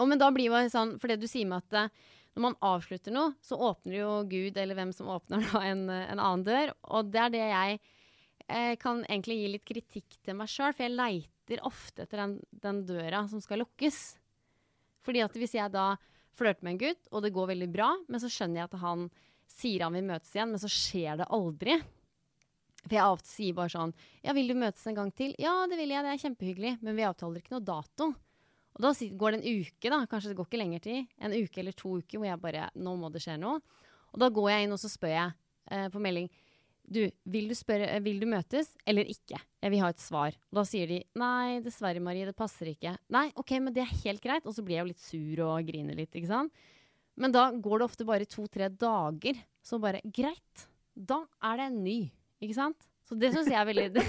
Og 0.00 0.08
men 0.10 0.20
da 0.20 0.30
blir 0.34 0.54
det 0.54 0.72
sånn, 0.72 0.96
for 1.02 1.10
det 1.10 1.20
du 1.22 1.28
sier 1.30 1.48
med 1.50 1.66
at 1.66 1.76
eh, 1.84 2.06
når 2.34 2.44
man 2.48 2.56
avslutter 2.66 3.14
noe, 3.14 3.34
så 3.44 3.58
åpner 3.62 3.98
jo 4.00 4.14
Gud, 4.30 4.56
eller 4.58 4.78
hvem 4.78 4.94
som 4.96 5.10
åpner 5.12 5.44
da, 5.50 5.60
en, 5.62 5.84
en 5.92 6.18
annen 6.18 6.46
dør. 6.46 6.74
Og 6.96 7.12
det 7.12 7.20
er 7.20 7.34
det 7.34 7.44
jeg 7.44 7.78
eh, 8.48 8.74
kan 8.80 9.04
egentlig 9.04 9.38
gi 9.42 9.52
litt 9.52 9.68
kritikk 9.68 10.18
til 10.24 10.38
meg 10.40 10.50
sjøl, 10.50 10.72
for 10.72 10.86
jeg 10.86 10.96
leiter 10.96 11.62
ofte 11.68 12.06
etter 12.06 12.24
den, 12.24 12.38
den 12.64 12.82
døra 12.88 13.26
som 13.30 13.42
skal 13.44 13.62
lukkes. 13.62 14.02
Fordi 15.04 15.22
at 15.26 15.36
hvis 15.36 15.56
jeg 15.58 15.74
da 15.74 15.92
flørter 16.34 16.66
med 16.66 16.74
en 16.74 16.82
gutt, 16.86 17.12
og 17.12 17.22
det 17.22 17.34
går 17.36 17.52
veldig 17.52 17.70
bra, 17.70 17.92
men 18.08 18.22
så 18.22 18.32
skjønner 18.32 18.62
jeg 18.62 18.70
at 18.72 18.80
han 18.82 19.06
sier 19.54 19.84
han 19.84 19.94
vil 19.94 20.08
møtes 20.08 20.32
igjen, 20.34 20.50
men 20.50 20.62
så 20.62 20.70
skjer 20.72 21.20
det 21.20 21.28
aldri. 21.36 21.76
For 22.84 22.96
jeg 22.98 23.24
sier 23.24 23.56
bare 23.56 23.72
sånn 23.72 23.94
Ja, 24.24 24.34
vil 24.36 24.50
du 24.50 24.58
møtes 24.58 24.84
en 24.90 24.98
gang 24.98 25.10
til? 25.16 25.32
Ja, 25.40 25.62
det 25.70 25.78
vil 25.80 25.92
jeg, 25.94 26.04
det 26.04 26.12
er 26.12 26.22
kjempehyggelig. 26.22 26.76
Men 26.84 26.98
vi 26.98 27.06
avtaler 27.08 27.40
ikke 27.40 27.56
noe 27.56 27.64
dato. 27.64 28.10
Og 28.74 28.82
da 28.82 28.90
går 28.92 29.34
det 29.34 29.40
en 29.40 29.60
uke, 29.62 29.90
da. 29.90 30.00
Kanskje 30.10 30.32
det 30.32 30.38
går 30.38 30.48
ikke 30.48 30.60
lenger 30.60 30.84
tid. 30.84 31.10
En 31.22 31.34
uke 31.34 31.62
eller 31.62 31.76
to 31.78 31.98
uker 32.00 32.20
hvor 32.20 32.28
jeg 32.28 32.42
bare 32.42 32.70
Nå 32.74 32.96
må 33.00 33.10
det 33.14 33.22
skje 33.24 33.38
noe. 33.40 33.60
Og 34.14 34.22
da 34.22 34.30
går 34.34 34.50
jeg 34.50 34.66
inn 34.66 34.74
og 34.74 34.82
så 34.82 34.90
spør 34.90 35.14
jeg 35.14 35.36
eh, 35.74 35.86
på 35.90 36.02
melding 36.02 36.28
Du, 36.84 37.00
vil 37.30 37.48
du, 37.50 37.54
spørre, 37.56 37.88
eh, 37.88 38.02
vil 38.04 38.20
du 38.22 38.28
møtes 38.30 38.74
eller 38.86 39.08
ikke? 39.10 39.40
Jeg 39.62 39.72
vil 39.72 39.82
ha 39.82 39.90
et 39.94 40.02
svar. 40.02 40.36
Og 40.50 40.60
da 40.60 40.66
sier 40.68 40.90
de 40.90 41.00
nei, 41.18 41.60
dessverre, 41.64 42.02
Marie, 42.04 42.26
det 42.28 42.36
passer 42.36 42.74
ikke. 42.74 42.96
Nei, 43.14 43.30
OK, 43.40 43.56
men 43.62 43.74
det 43.74 43.86
er 43.86 43.96
helt 44.04 44.22
greit. 44.24 44.44
Og 44.44 44.56
så 44.56 44.66
blir 44.66 44.78
jeg 44.78 44.84
jo 44.84 44.92
litt 44.92 45.06
sur 45.06 45.44
og 45.48 45.70
griner 45.70 45.98
litt, 45.98 46.12
ikke 46.12 46.30
sant. 46.30 46.66
Men 47.14 47.34
da 47.34 47.46
går 47.54 47.80
det 47.80 47.86
ofte 47.88 48.06
bare 48.06 48.28
to-tre 48.28 48.68
dager. 48.68 49.38
Så 49.64 49.78
bare 49.82 50.02
greit. 50.04 50.66
Da 50.94 51.22
er 51.46 51.60
det 51.60 51.70
en 51.70 51.82
ny. 51.86 51.98
Ikke 52.44 52.58
sant? 52.58 52.88
Så 53.08 53.16
det 53.20 53.32
syns 53.34 53.50
jeg 53.50 53.60
er 53.60 53.68
veldig 53.68 53.88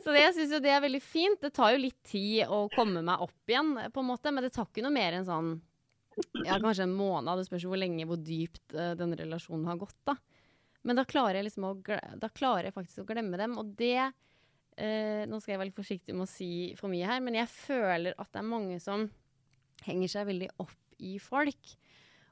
Så 0.00 0.14
det, 0.14 0.22
jeg 0.22 0.34
syns 0.36 0.54
jo 0.56 0.60
det 0.64 0.72
er 0.72 0.80
veldig 0.82 1.02
fint. 1.04 1.40
Det 1.42 1.52
tar 1.54 1.74
jo 1.74 1.82
litt 1.82 1.98
tid 2.08 2.48
å 2.48 2.64
komme 2.72 3.02
meg 3.04 3.20
opp 3.22 3.50
igjen, 3.52 3.74
på 3.92 4.00
en 4.02 4.08
måte, 4.08 4.32
men 4.32 4.46
det 4.46 4.52
tar 4.54 4.66
ikke 4.66 4.84
noe 4.86 4.94
mer 4.94 5.12
enn 5.18 5.26
sånn 5.28 5.50
ja, 6.44 6.56
kanskje 6.60 6.86
en 6.86 6.96
måned. 6.96 7.30
Det 7.38 7.46
spørs 7.48 7.66
hvor 7.68 7.80
lenge, 7.80 8.06
hvor 8.08 8.20
dypt 8.20 8.74
uh, 8.76 8.92
den 8.98 9.14
relasjonen 9.18 9.68
har 9.70 9.78
gått. 9.80 9.98
da. 10.08 10.16
Men 10.88 10.96
da 10.96 11.04
klarer 11.08 11.40
jeg 11.40 11.50
liksom 11.50 11.68
å, 11.68 11.74
da 11.84 12.30
klarer 12.32 12.68
jeg 12.68 12.76
faktisk 12.76 13.02
å 13.02 13.08
glemme 13.10 13.40
dem. 13.40 13.58
Og 13.60 13.74
det 13.78 13.96
uh, 14.08 15.22
Nå 15.28 15.40
skal 15.40 15.54
jeg 15.54 15.60
være 15.60 15.70
litt 15.70 15.80
forsiktig 15.80 16.16
med 16.16 16.26
å 16.26 16.32
si 16.32 16.52
for 16.80 16.92
mye 16.92 17.08
her, 17.08 17.20
men 17.24 17.36
jeg 17.38 17.52
føler 17.52 18.16
at 18.16 18.32
det 18.32 18.42
er 18.42 18.48
mange 18.48 18.80
som 18.82 19.08
henger 19.84 20.12
seg 20.12 20.28
veldig 20.28 20.50
opp 20.62 20.76
i 21.00 21.16
folk. 21.22 21.76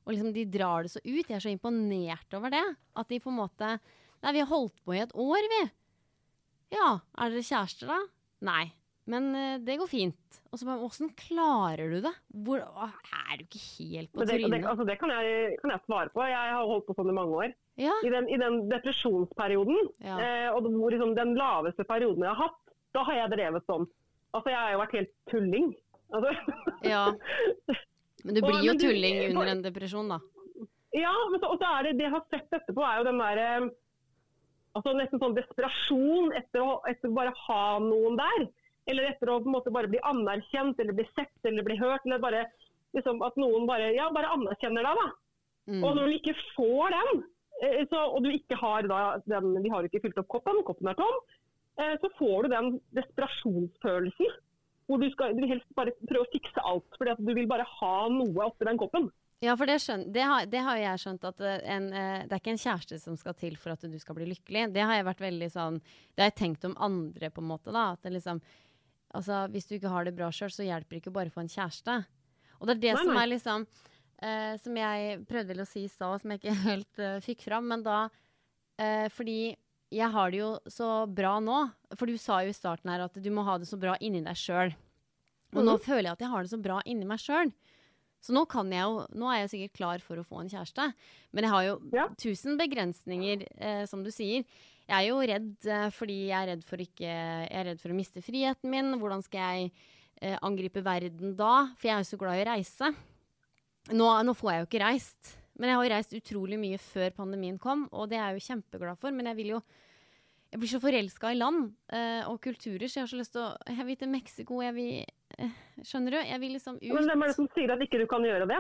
Og 0.09 0.14
liksom 0.14 0.33
de 0.33 0.47
drar 0.49 0.87
det 0.87 0.94
så 0.94 1.03
ut. 1.05 1.27
Jeg 1.29 1.37
er 1.37 1.44
så 1.44 1.53
imponert 1.53 2.33
over 2.38 2.53
det. 2.55 2.64
At 2.97 3.11
de 3.12 3.21
på 3.21 3.29
en 3.29 3.42
måte 3.42 3.77
Nei, 4.18 4.33
vi 4.35 4.40
har 4.42 4.49
holdt 4.51 4.81
på 4.83 4.97
i 4.97 5.03
et 5.05 5.12
år, 5.14 5.44
vi. 5.53 5.59
Ja, 6.75 6.88
er 7.23 7.31
dere 7.31 7.44
kjærester, 7.47 7.92
da? 7.92 7.99
Nei. 8.49 8.64
Men 9.09 9.29
uh, 9.31 9.61
det 9.62 9.77
går 9.79 9.88
fint. 9.88 10.38
Og 10.51 10.59
så 10.59 10.66
bare, 10.66 10.83
åssen 10.85 11.12
klarer 11.16 11.92
du 11.92 12.01
det? 12.03 12.12
Hvor, 12.44 12.59
er 12.59 13.38
du 13.38 13.44
ikke 13.44 13.62
helt 13.62 14.11
på 14.11 14.27
trynet? 14.27 14.57
Det, 14.57 14.61
altså, 14.73 14.87
det 14.88 14.97
kan, 14.99 15.12
jeg, 15.14 15.55
kan, 15.62 15.73
jeg, 15.73 15.85
svare 15.87 16.11
på. 16.11 16.25
Jeg 16.27 16.57
har 16.57 16.66
holdt 16.66 16.88
på 16.88 16.97
sånn 16.99 17.12
i 17.12 17.16
mange 17.16 17.44
år. 17.44 17.55
Ja. 17.79 17.94
I, 18.03 18.11
den, 18.11 18.27
I, 18.27 18.40
den, 18.42 18.59
depresjonsperioden, 18.73 19.92
ja. 20.03 20.18
eh, 20.18 20.49
og 20.51 20.66
hvor, 20.66 20.90
liksom, 20.90 21.14
den 21.14 21.37
laveste 21.38 21.87
perioden 21.87 22.27
jeg 22.27 22.35
har 22.35 22.49
hatt, 22.49 22.59
da 22.97 23.05
har 23.07 23.21
jeg 23.21 23.35
drevet 23.37 23.71
sånn. 23.71 23.87
Altså, 24.35 24.51
jeg 24.51 24.59
har 24.59 24.75
jo 24.75 24.83
vært 24.83 24.99
helt 24.99 25.14
tulling. 25.31 25.71
Altså. 26.18 26.57
Ja. 26.88 27.05
Men 28.24 28.35
du 28.35 28.42
blir 28.42 28.64
jo 28.66 28.74
tulling 28.81 29.20
under 29.31 29.52
en 29.52 29.62
depresjon, 29.62 30.09
da. 30.11 30.18
Ja, 30.96 31.12
men 31.31 31.40
så, 31.40 31.52
og 31.52 31.61
så 31.61 31.68
er 31.76 31.87
det 31.87 31.98
det 31.98 32.09
jeg 32.09 32.14
har 32.14 32.24
sett 32.33 32.57
etterpå, 32.59 32.83
er 32.83 33.00
jo 33.00 33.07
den 33.11 33.20
derre 33.20 33.46
eh, 33.59 33.68
altså 34.78 34.94
Nesten 34.96 35.20
sånn 35.22 35.37
desperasjon 35.37 36.33
etter 36.38 36.62
å 36.62 36.78
etter 36.88 37.12
bare 37.14 37.35
ha 37.46 37.62
noen 37.83 38.18
der. 38.18 38.48
Eller 38.88 39.11
etter 39.11 39.31
å 39.31 39.40
på 39.42 39.50
en 39.50 39.57
måte 39.57 39.72
bare 39.74 39.90
bli 39.90 40.00
anerkjent 40.07 40.78
eller 40.81 40.96
bli 40.96 41.07
sett 41.14 41.48
eller 41.48 41.66
bli 41.66 41.76
hørt. 41.81 42.04
eller 42.07 42.22
bare 42.22 42.44
liksom, 42.96 43.22
At 43.26 43.37
noen 43.40 43.66
bare, 43.68 43.90
ja, 43.96 44.09
bare 44.14 44.33
anerkjenner 44.37 44.87
deg. 44.87 45.02
da. 45.02 45.09
Mm. 45.68 45.83
Og 45.85 45.98
når 45.98 46.07
du 46.07 46.14
ikke 46.16 46.37
får 46.54 46.94
den, 46.96 47.22
eh, 47.62 47.83
så, 47.90 48.04
og 48.09 48.22
du 48.24 48.31
ikke 48.33 48.57
har 48.57 48.88
da, 48.88 49.00
den, 49.28 49.59
de 49.62 49.72
har 49.72 49.85
ikke 49.85 50.00
fylt 50.07 50.20
opp 50.22 50.31
koppen, 50.33 50.62
koppen 50.64 50.88
er 50.88 50.96
tom, 50.96 51.18
eh, 51.81 51.96
så 52.00 52.09
får 52.20 52.46
du 52.46 52.54
den 52.54 52.70
desperasjonsfølelsen. 52.96 54.38
Hvor 54.88 55.01
du, 55.01 55.09
skal, 55.12 55.35
du 55.37 55.42
vil 55.44 55.53
helst 55.53 55.68
bare 55.77 55.92
prøve 56.09 56.24
å 56.24 56.31
fikse 56.33 56.62
alt, 56.64 56.87
fordi 56.96 57.12
at 57.12 57.18
du 57.20 57.33
vil 57.37 57.48
bare 57.51 57.66
ha 57.79 57.96
noe 58.12 58.46
oppi 58.46 58.64
den 58.68 58.81
koppen. 58.81 59.11
Ja, 59.44 59.53
for 59.55 59.70
det, 59.70 59.77
skjøn, 59.85 60.07
det, 60.14 60.22
har, 60.27 60.46
det 60.51 60.62
har 60.66 60.79
jeg 60.81 61.03
skjønt 61.03 61.27
at 61.29 61.42
eh, 61.46 61.61
en, 61.77 61.90
det 61.92 62.33
er 62.33 62.40
ikke 62.40 62.57
en 62.57 62.62
kjæreste 62.62 62.96
som 62.98 63.18
skal 63.20 63.37
til 63.38 63.59
for 63.61 63.77
at 63.77 63.85
du 63.87 63.98
skal 64.01 64.16
bli 64.16 64.27
lykkelig. 64.33 64.64
Det 64.74 64.83
har 64.83 64.98
jeg 64.98 65.07
vært 65.07 65.20
veldig 65.22 65.51
sånn 65.53 65.77
Det 65.85 66.24
har 66.24 66.33
jeg 66.33 66.40
tenkt 66.40 66.66
om 66.66 66.74
andre, 66.83 67.31
på 67.31 67.44
en 67.44 67.53
måte. 67.53 67.70
da, 67.70 67.92
at 67.94 68.03
det 68.03 68.16
liksom 68.16 68.42
Altså, 69.16 69.46
hvis 69.53 69.68
du 69.68 69.77
ikke 69.79 69.92
har 69.92 70.05
det 70.05 70.16
bra 70.16 70.29
sjøl, 70.35 70.51
så 70.53 70.66
hjelper 70.66 70.96
det 70.96 71.01
ikke 71.01 71.14
bare 71.14 71.31
å 71.31 71.33
få 71.33 71.40
en 71.40 71.53
kjæreste. 71.53 71.94
Og 72.59 72.68
det 72.68 72.74
er 72.74 72.83
det 72.83 72.90
nei, 72.92 73.05
som 73.05 73.14
nei. 73.14 73.22
er 73.22 73.31
liksom 73.33 73.64
uh, 73.64 74.55
Som 74.61 74.81
jeg 74.81 75.20
prøvde 75.31 75.53
vel 75.53 75.64
å 75.64 75.68
si 75.68 75.85
i 75.87 75.92
stad, 75.92 76.20
som 76.20 76.35
jeg 76.35 76.42
ikke 76.42 76.57
helt 76.68 77.01
uh, 77.01 77.16
fikk 77.24 77.46
fram. 77.46 77.68
Men 77.72 77.85
da 77.87 78.03
uh, 78.09 79.07
Fordi 79.14 79.40
jeg 79.94 80.12
har 80.12 80.33
det 80.33 80.40
jo 80.42 80.51
så 80.70 81.07
bra 81.07 81.38
nå. 81.40 81.62
For 81.96 82.11
du 82.11 82.18
sa 82.20 82.42
jo 82.44 82.53
i 82.53 82.57
starten 82.57 82.90
her 82.92 83.07
at 83.07 83.16
du 83.16 83.31
må 83.35 83.46
ha 83.46 83.57
det 83.61 83.68
så 83.70 83.79
bra 83.81 83.96
inni 84.05 84.22
deg 84.24 84.38
sjøl. 84.38 84.74
Og 85.55 85.62
mm. 85.62 85.66
nå 85.66 85.77
føler 85.81 86.11
jeg 86.11 86.18
at 86.18 86.24
jeg 86.27 86.33
har 86.35 86.44
det 86.44 86.53
så 86.53 86.61
bra 86.61 86.81
inni 86.85 87.09
meg 87.09 87.22
sjøl. 87.22 87.53
Så 88.18 88.35
nå, 88.35 88.42
jo, 88.44 89.05
nå 89.14 89.29
er 89.31 89.44
jeg 89.44 89.53
sikkert 89.53 89.79
klar 89.79 90.03
for 90.03 90.18
å 90.18 90.27
få 90.27 90.42
en 90.42 90.51
kjæreste. 90.51 90.88
Men 91.33 91.46
jeg 91.46 91.55
har 91.55 91.66
jo 91.68 91.77
ja. 91.94 92.09
tusen 92.18 92.59
begrensninger, 92.59 93.44
som 93.88 94.03
du 94.03 94.11
sier. 94.12 94.42
Jeg 94.88 95.05
er 95.05 95.11
jo 95.11 95.20
redd 95.20 95.68
eh, 95.68 95.87
fordi 95.92 96.16
jeg 96.31 96.38
er 96.38 96.51
redd, 96.55 96.62
ikke, 96.64 97.05
jeg 97.05 97.48
er 97.61 97.66
redd 97.68 97.81
for 97.83 97.92
å 97.92 97.96
miste 97.98 98.24
friheten 98.24 98.72
min. 98.72 98.94
Hvordan 98.96 99.20
skal 99.24 99.59
jeg 99.59 99.70
eh, 100.22 100.38
angripe 100.40 100.81
verden 100.85 101.37
da? 101.37 101.68
For 101.77 101.90
jeg 101.90 101.94
er 101.94 102.05
jo 102.05 102.09
så 102.09 102.20
glad 102.20 102.40
i 102.40 102.44
å 102.46 102.48
reise. 102.48 102.90
Nå, 103.92 104.09
nå, 104.24 104.35
får 104.37 104.51
jeg 104.53 104.62
jo 104.62 104.68
ikke 104.70 104.83
reist. 104.83 105.35
Men 105.59 105.73
jeg 105.73 105.79
har 105.79 105.87
jo 105.87 105.92
reist 105.92 106.16
utrolig 106.18 106.59
mye 106.61 106.79
før 106.81 107.12
pandemien 107.16 107.59
kom, 107.61 107.87
og 107.90 108.09
det 108.11 108.18
er 108.18 108.31
jeg 108.31 108.38
jo 108.38 108.47
kjempeglad 108.53 108.99
for. 109.03 109.14
Men 109.14 109.31
jeg 109.31 109.38
vil 109.40 109.55
jo 109.57 109.61
Jeg 110.49 110.61
blir 110.62 110.71
så 110.71 110.81
forelska 110.81 111.31
i 111.35 111.37
land 111.37 111.75
uh, 111.92 112.23
og 112.31 112.38
kulturer, 112.40 112.87
så 112.88 113.01
jeg 113.01 113.05
har 113.05 113.11
så 113.11 113.18
lyst 113.18 113.35
til 113.35 113.42
å 113.44 113.51
Jeg 113.68 113.85
vil 113.90 113.99
til 114.01 114.09
Mexico, 114.09 114.62
jeg 114.64 114.75
vil 114.79 115.05
Skjønner 115.85 116.16
du? 116.16 116.18
Jeg 116.25 116.40
vil 116.40 116.55
liksom 116.57 116.79
ut. 116.81 116.88
Men 116.88 117.11
hvem 117.11 117.23
er 117.23 117.31
det 117.31 117.37
som 117.37 117.51
sier 117.55 117.71
at 117.75 117.83
ikke 117.85 118.01
du 118.01 118.07
kan 118.11 118.25
gjøre 118.27 118.49
det? 118.49 118.59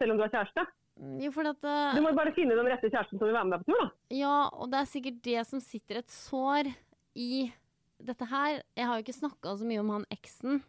Selv 0.00 0.12
om 0.12 0.18
du 0.18 0.24
har 0.26 0.32
kjæreste? 0.34 0.64
Mm, 0.98 1.14
jo, 1.22 1.30
for 1.32 1.46
at, 1.48 1.62
uh, 1.62 1.94
du 1.94 2.02
må 2.02 2.10
bare 2.16 2.34
finne 2.34 2.56
den 2.58 2.68
rette 2.68 2.90
kjæresten 2.90 3.20
som 3.20 3.28
vil 3.28 3.36
være 3.36 3.46
med 3.46 3.54
deg 3.54 3.62
på 3.62 3.70
tur, 3.70 3.84
da. 3.84 3.88
Ja, 4.18 4.34
og 4.50 4.72
det 4.72 4.80
er 4.80 4.90
sikkert 4.90 5.20
det 5.24 5.44
som 5.46 5.62
sitter 5.62 6.00
et 6.02 6.10
sår 6.12 6.72
i 7.14 7.30
dette 8.10 8.28
her. 8.30 8.62
Jeg 8.76 8.88
har 8.88 8.98
jo 8.98 9.06
ikke 9.06 9.16
snakka 9.16 9.54
så 9.60 9.68
mye 9.68 9.82
om 9.82 9.94
han 9.94 10.08
eksen, 10.14 10.60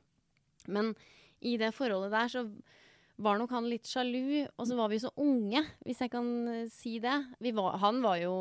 men 0.69 0.93
i 1.41 1.55
det 1.59 1.71
forholdet 1.75 2.13
der 2.13 2.31
så 2.31 2.45
var 3.19 3.39
nok 3.39 3.51
han 3.51 3.67
litt 3.67 3.87
sjalu, 3.89 4.47
og 4.55 4.67
så 4.67 4.75
var 4.79 4.91
vi 4.91 4.99
så 5.03 5.11
unge, 5.19 5.61
hvis 5.83 5.99
jeg 6.05 6.11
kan 6.13 6.27
uh, 6.47 6.69
si 6.71 6.97
det. 7.03 7.15
Var, 7.43 7.79
han 7.81 7.99
var 8.03 8.19
jo 8.21 8.33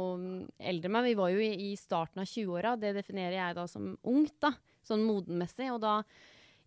eldre 0.59 0.91
enn 0.91 0.95
meg, 0.95 1.09
vi 1.09 1.17
var 1.19 1.33
jo 1.35 1.43
i, 1.43 1.51
i 1.69 1.71
starten 1.79 2.23
av 2.23 2.29
20-åra. 2.31 2.77
Det 2.79 2.95
definerer 2.97 3.39
jeg 3.41 3.57
da 3.59 3.67
som 3.71 3.91
ungt, 4.07 4.37
da, 4.45 4.53
sånn 4.87 5.07
modenmessig. 5.09 5.73
Og 5.75 5.83
da 5.83 6.01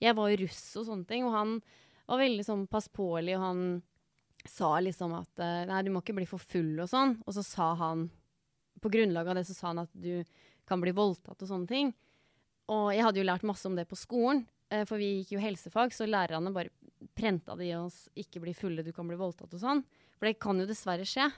Jeg 0.02 0.18
var 0.18 0.32
jo 0.32 0.42
russ 0.42 0.64
og 0.82 0.88
sånne 0.88 1.06
ting, 1.06 1.28
og 1.28 1.36
han 1.36 1.58
var 2.10 2.22
veldig 2.24 2.44
sånn 2.44 2.68
passpålig, 2.68 3.36
og 3.38 3.44
han 3.46 3.60
sa 4.50 4.72
liksom 4.82 5.14
at 5.14 5.42
eh, 5.44 5.66
nei, 5.70 5.84
du 5.86 5.92
må 5.94 6.02
ikke 6.02 6.16
bli 6.18 6.26
for 6.30 6.42
full 6.42 6.80
og 6.82 6.90
sånn. 6.90 7.20
Og 7.26 7.36
så 7.38 7.46
sa 7.46 7.74
han 7.80 8.10
På 8.82 8.90
grunnlag 8.90 9.28
av 9.30 9.38
det 9.38 9.46
så 9.46 9.54
sa 9.54 9.68
han 9.70 9.84
at 9.84 9.92
du 9.94 10.24
kan 10.66 10.82
bli 10.82 10.94
voldtatt 10.96 11.44
og 11.44 11.50
sånne 11.50 11.70
ting. 11.70 11.92
Og 12.72 12.90
jeg 12.96 13.06
hadde 13.06 13.22
jo 13.22 13.28
lært 13.28 13.46
masse 13.46 13.68
om 13.70 13.76
det 13.78 13.86
på 13.90 14.00
skolen, 14.00 14.46
eh, 14.74 14.84
for 14.90 14.98
vi 14.98 15.20
gikk 15.20 15.36
jo 15.36 15.44
helsefag, 15.44 15.94
så 15.94 16.08
lærerne 16.10 16.54
bare 16.56 16.74
prenta 17.18 17.56
det 17.58 17.70
i 17.70 17.76
oss 17.76 18.10
'ikke 18.16 18.42
bli 18.44 18.54
fulle, 18.54 18.84
du 18.84 18.92
kan 18.94 19.08
bli 19.08 19.18
voldtatt' 19.18 19.54
og 19.54 19.62
sånn. 19.62 19.84
For 20.18 20.28
det 20.28 20.40
kan 20.40 20.60
jo 20.60 20.68
dessverre 20.70 21.08
skje. 21.08 21.32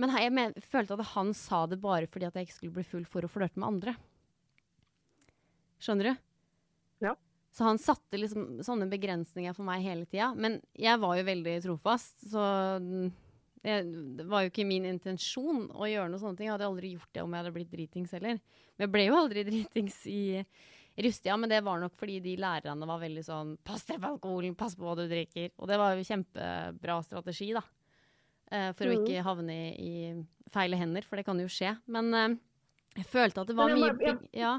Men 0.00 0.14
jeg 0.16 0.32
men, 0.32 0.54
følte 0.70 0.96
at 0.96 1.12
han 1.12 1.34
sa 1.36 1.66
det 1.66 1.80
bare 1.82 2.08
fordi 2.08 2.26
at 2.26 2.34
jeg 2.34 2.48
ikke 2.48 2.58
skulle 2.58 2.76
bli 2.78 2.86
full 2.86 3.04
for 3.04 3.26
å 3.26 3.30
flørte 3.30 3.60
med 3.60 3.68
andre. 3.68 3.96
Skjønner 5.82 6.12
du? 6.12 6.14
Ja. 7.08 7.16
Så 7.52 7.66
han 7.66 7.80
satte 7.82 8.16
liksom 8.16 8.62
sånne 8.64 8.88
begrensninger 8.88 9.52
for 9.56 9.66
meg 9.68 9.84
hele 9.84 10.06
tida. 10.06 10.30
Men 10.38 10.60
jeg 10.78 11.00
var 11.02 11.18
jo 11.18 11.26
veldig 11.28 11.56
trofast, 11.66 12.22
så 12.30 12.44
jeg, 13.62 13.90
det 14.18 14.26
var 14.30 14.44
jo 14.44 14.52
ikke 14.52 14.66
min 14.66 14.86
intensjon 14.88 15.66
å 15.70 15.88
gjøre 15.90 16.08
noe 16.10 16.22
sånne 16.22 16.38
ting. 16.38 16.48
Jeg 16.48 16.56
hadde 16.56 16.70
aldri 16.70 16.94
gjort 16.94 17.12
det 17.12 17.24
om 17.24 17.34
jeg 17.34 17.44
hadde 17.44 17.54
blitt 17.58 17.74
dritings 17.74 18.14
heller. 18.16 18.40
Men 18.72 18.86
jeg 18.86 18.94
ble 18.94 19.04
jo 19.06 19.18
aldri 19.18 19.44
dritings 19.46 19.98
i 20.10 20.22
Rustia, 20.96 21.36
men 21.40 21.48
det 21.48 21.62
var 21.64 21.80
nok 21.80 21.94
fordi 21.96 22.18
de 22.20 22.34
lærerne 22.40 22.88
var 22.88 23.00
veldig 23.00 23.22
sånn 23.24 23.54
Pass 23.64 23.86
deg 23.88 24.00
på 24.02 24.10
alkoholen, 24.12 24.56
pass 24.58 24.76
på 24.76 24.84
hva 24.84 24.96
du 24.98 25.06
drikker. 25.08 25.54
Og 25.56 25.70
det 25.70 25.78
var 25.80 25.96
jo 25.96 26.04
kjempebra 26.04 26.98
strategi, 27.06 27.52
da. 27.56 27.62
Uh, 28.52 28.70
for 28.76 28.84
mm. 28.84 28.92
å 28.92 28.96
ikke 28.98 29.24
havne 29.24 29.54
i, 29.56 29.70
i 29.80 30.50
feile 30.52 30.76
hender, 30.76 31.06
for 31.08 31.16
det 31.16 31.24
kan 31.24 31.40
jo 31.40 31.48
skje. 31.48 31.72
Men 31.92 32.12
uh, 32.12 32.34
jeg 32.98 33.08
følte 33.08 33.44
at 33.44 33.48
det 33.48 33.56
var 33.56 33.72
mye 33.72 34.18
Ja. 34.36 34.58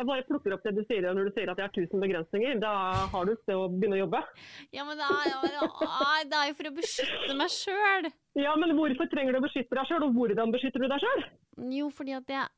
Jeg 0.00 0.06
bare 0.08 0.24
plukker 0.24 0.54
opp 0.54 0.62
det 0.64 0.70
du 0.78 0.80
sier 0.88 1.04
når 1.12 1.26
du 1.28 1.34
sier 1.36 1.50
at 1.52 1.58
jeg 1.60 1.66
har 1.66 1.74
1000 1.74 2.00
begrensninger. 2.00 2.60
Da 2.62 2.70
har 3.12 3.26
du 3.26 3.34
et 3.34 3.42
sted 3.42 3.58
å 3.58 3.66
begynne 3.68 3.98
å 3.98 4.04
jobbe. 4.06 4.22
Ja, 4.72 4.86
men 4.88 4.96
det 4.96 5.04
er, 5.04 6.22
det 6.30 6.38
er 6.38 6.46
jo 6.48 6.54
for 6.56 6.70
å 6.70 6.72
beskytte 6.78 7.36
meg 7.36 7.52
sjøl. 7.52 8.08
Ja, 8.40 8.54
men 8.56 8.72
hvorfor 8.78 9.10
trenger 9.12 9.36
du 9.36 9.42
å 9.42 9.44
beskytte 9.44 9.76
deg 9.76 9.90
sjøl, 9.90 10.06
og 10.06 10.16
hvordan 10.16 10.54
beskytter 10.54 10.80
du 10.80 10.88
deg 10.88 11.04
sjøl? 11.04 11.26
Jo, 11.74 11.90
fordi 11.92 12.16
at 12.16 12.32
jeg 12.32 12.48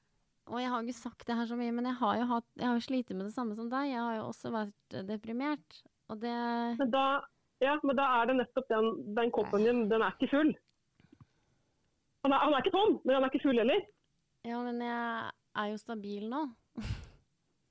Og 0.50 0.58
jeg 0.58 0.70
har 0.72 0.82
ikke 0.82 0.98
sagt 0.98 1.26
det 1.28 1.36
her 1.38 1.46
så 1.46 1.56
mye, 1.58 1.72
men 1.74 1.86
jeg 1.86 1.98
har 2.00 2.16
jo, 2.18 2.24
hatt, 2.32 2.48
jeg 2.58 2.66
har 2.66 2.74
jo 2.78 2.86
slitt 2.86 3.12
med 3.14 3.26
det 3.28 3.34
samme 3.34 3.54
som 3.58 3.68
deg. 3.70 3.92
Jeg 3.92 4.00
har 4.02 4.16
jo 4.18 4.24
også 4.30 4.50
vært 4.54 4.96
deprimert, 5.08 5.78
og 6.10 6.18
det 6.24 6.34
Men 6.80 6.90
da, 6.90 7.04
ja, 7.62 7.76
men 7.86 7.98
da 7.98 8.08
er 8.18 8.30
det 8.30 8.40
nettopp 8.40 8.68
den, 8.72 8.90
den 9.16 9.30
koppen 9.34 9.66
din, 9.68 9.84
den 9.92 10.02
er 10.02 10.16
ikke 10.16 10.32
full. 10.32 10.50
Han 12.22 12.34
er, 12.34 12.42
han 12.42 12.54
er 12.54 12.64
ikke 12.64 12.74
tom, 12.74 12.98
men 13.04 13.16
han 13.16 13.24
er 13.24 13.30
ikke 13.32 13.44
full 13.46 13.58
heller. 13.58 13.86
Ja, 14.46 14.58
men 14.66 14.82
jeg 14.82 15.30
er 15.62 15.72
jo 15.72 15.80
stabil 15.80 16.28
nå. 16.32 16.44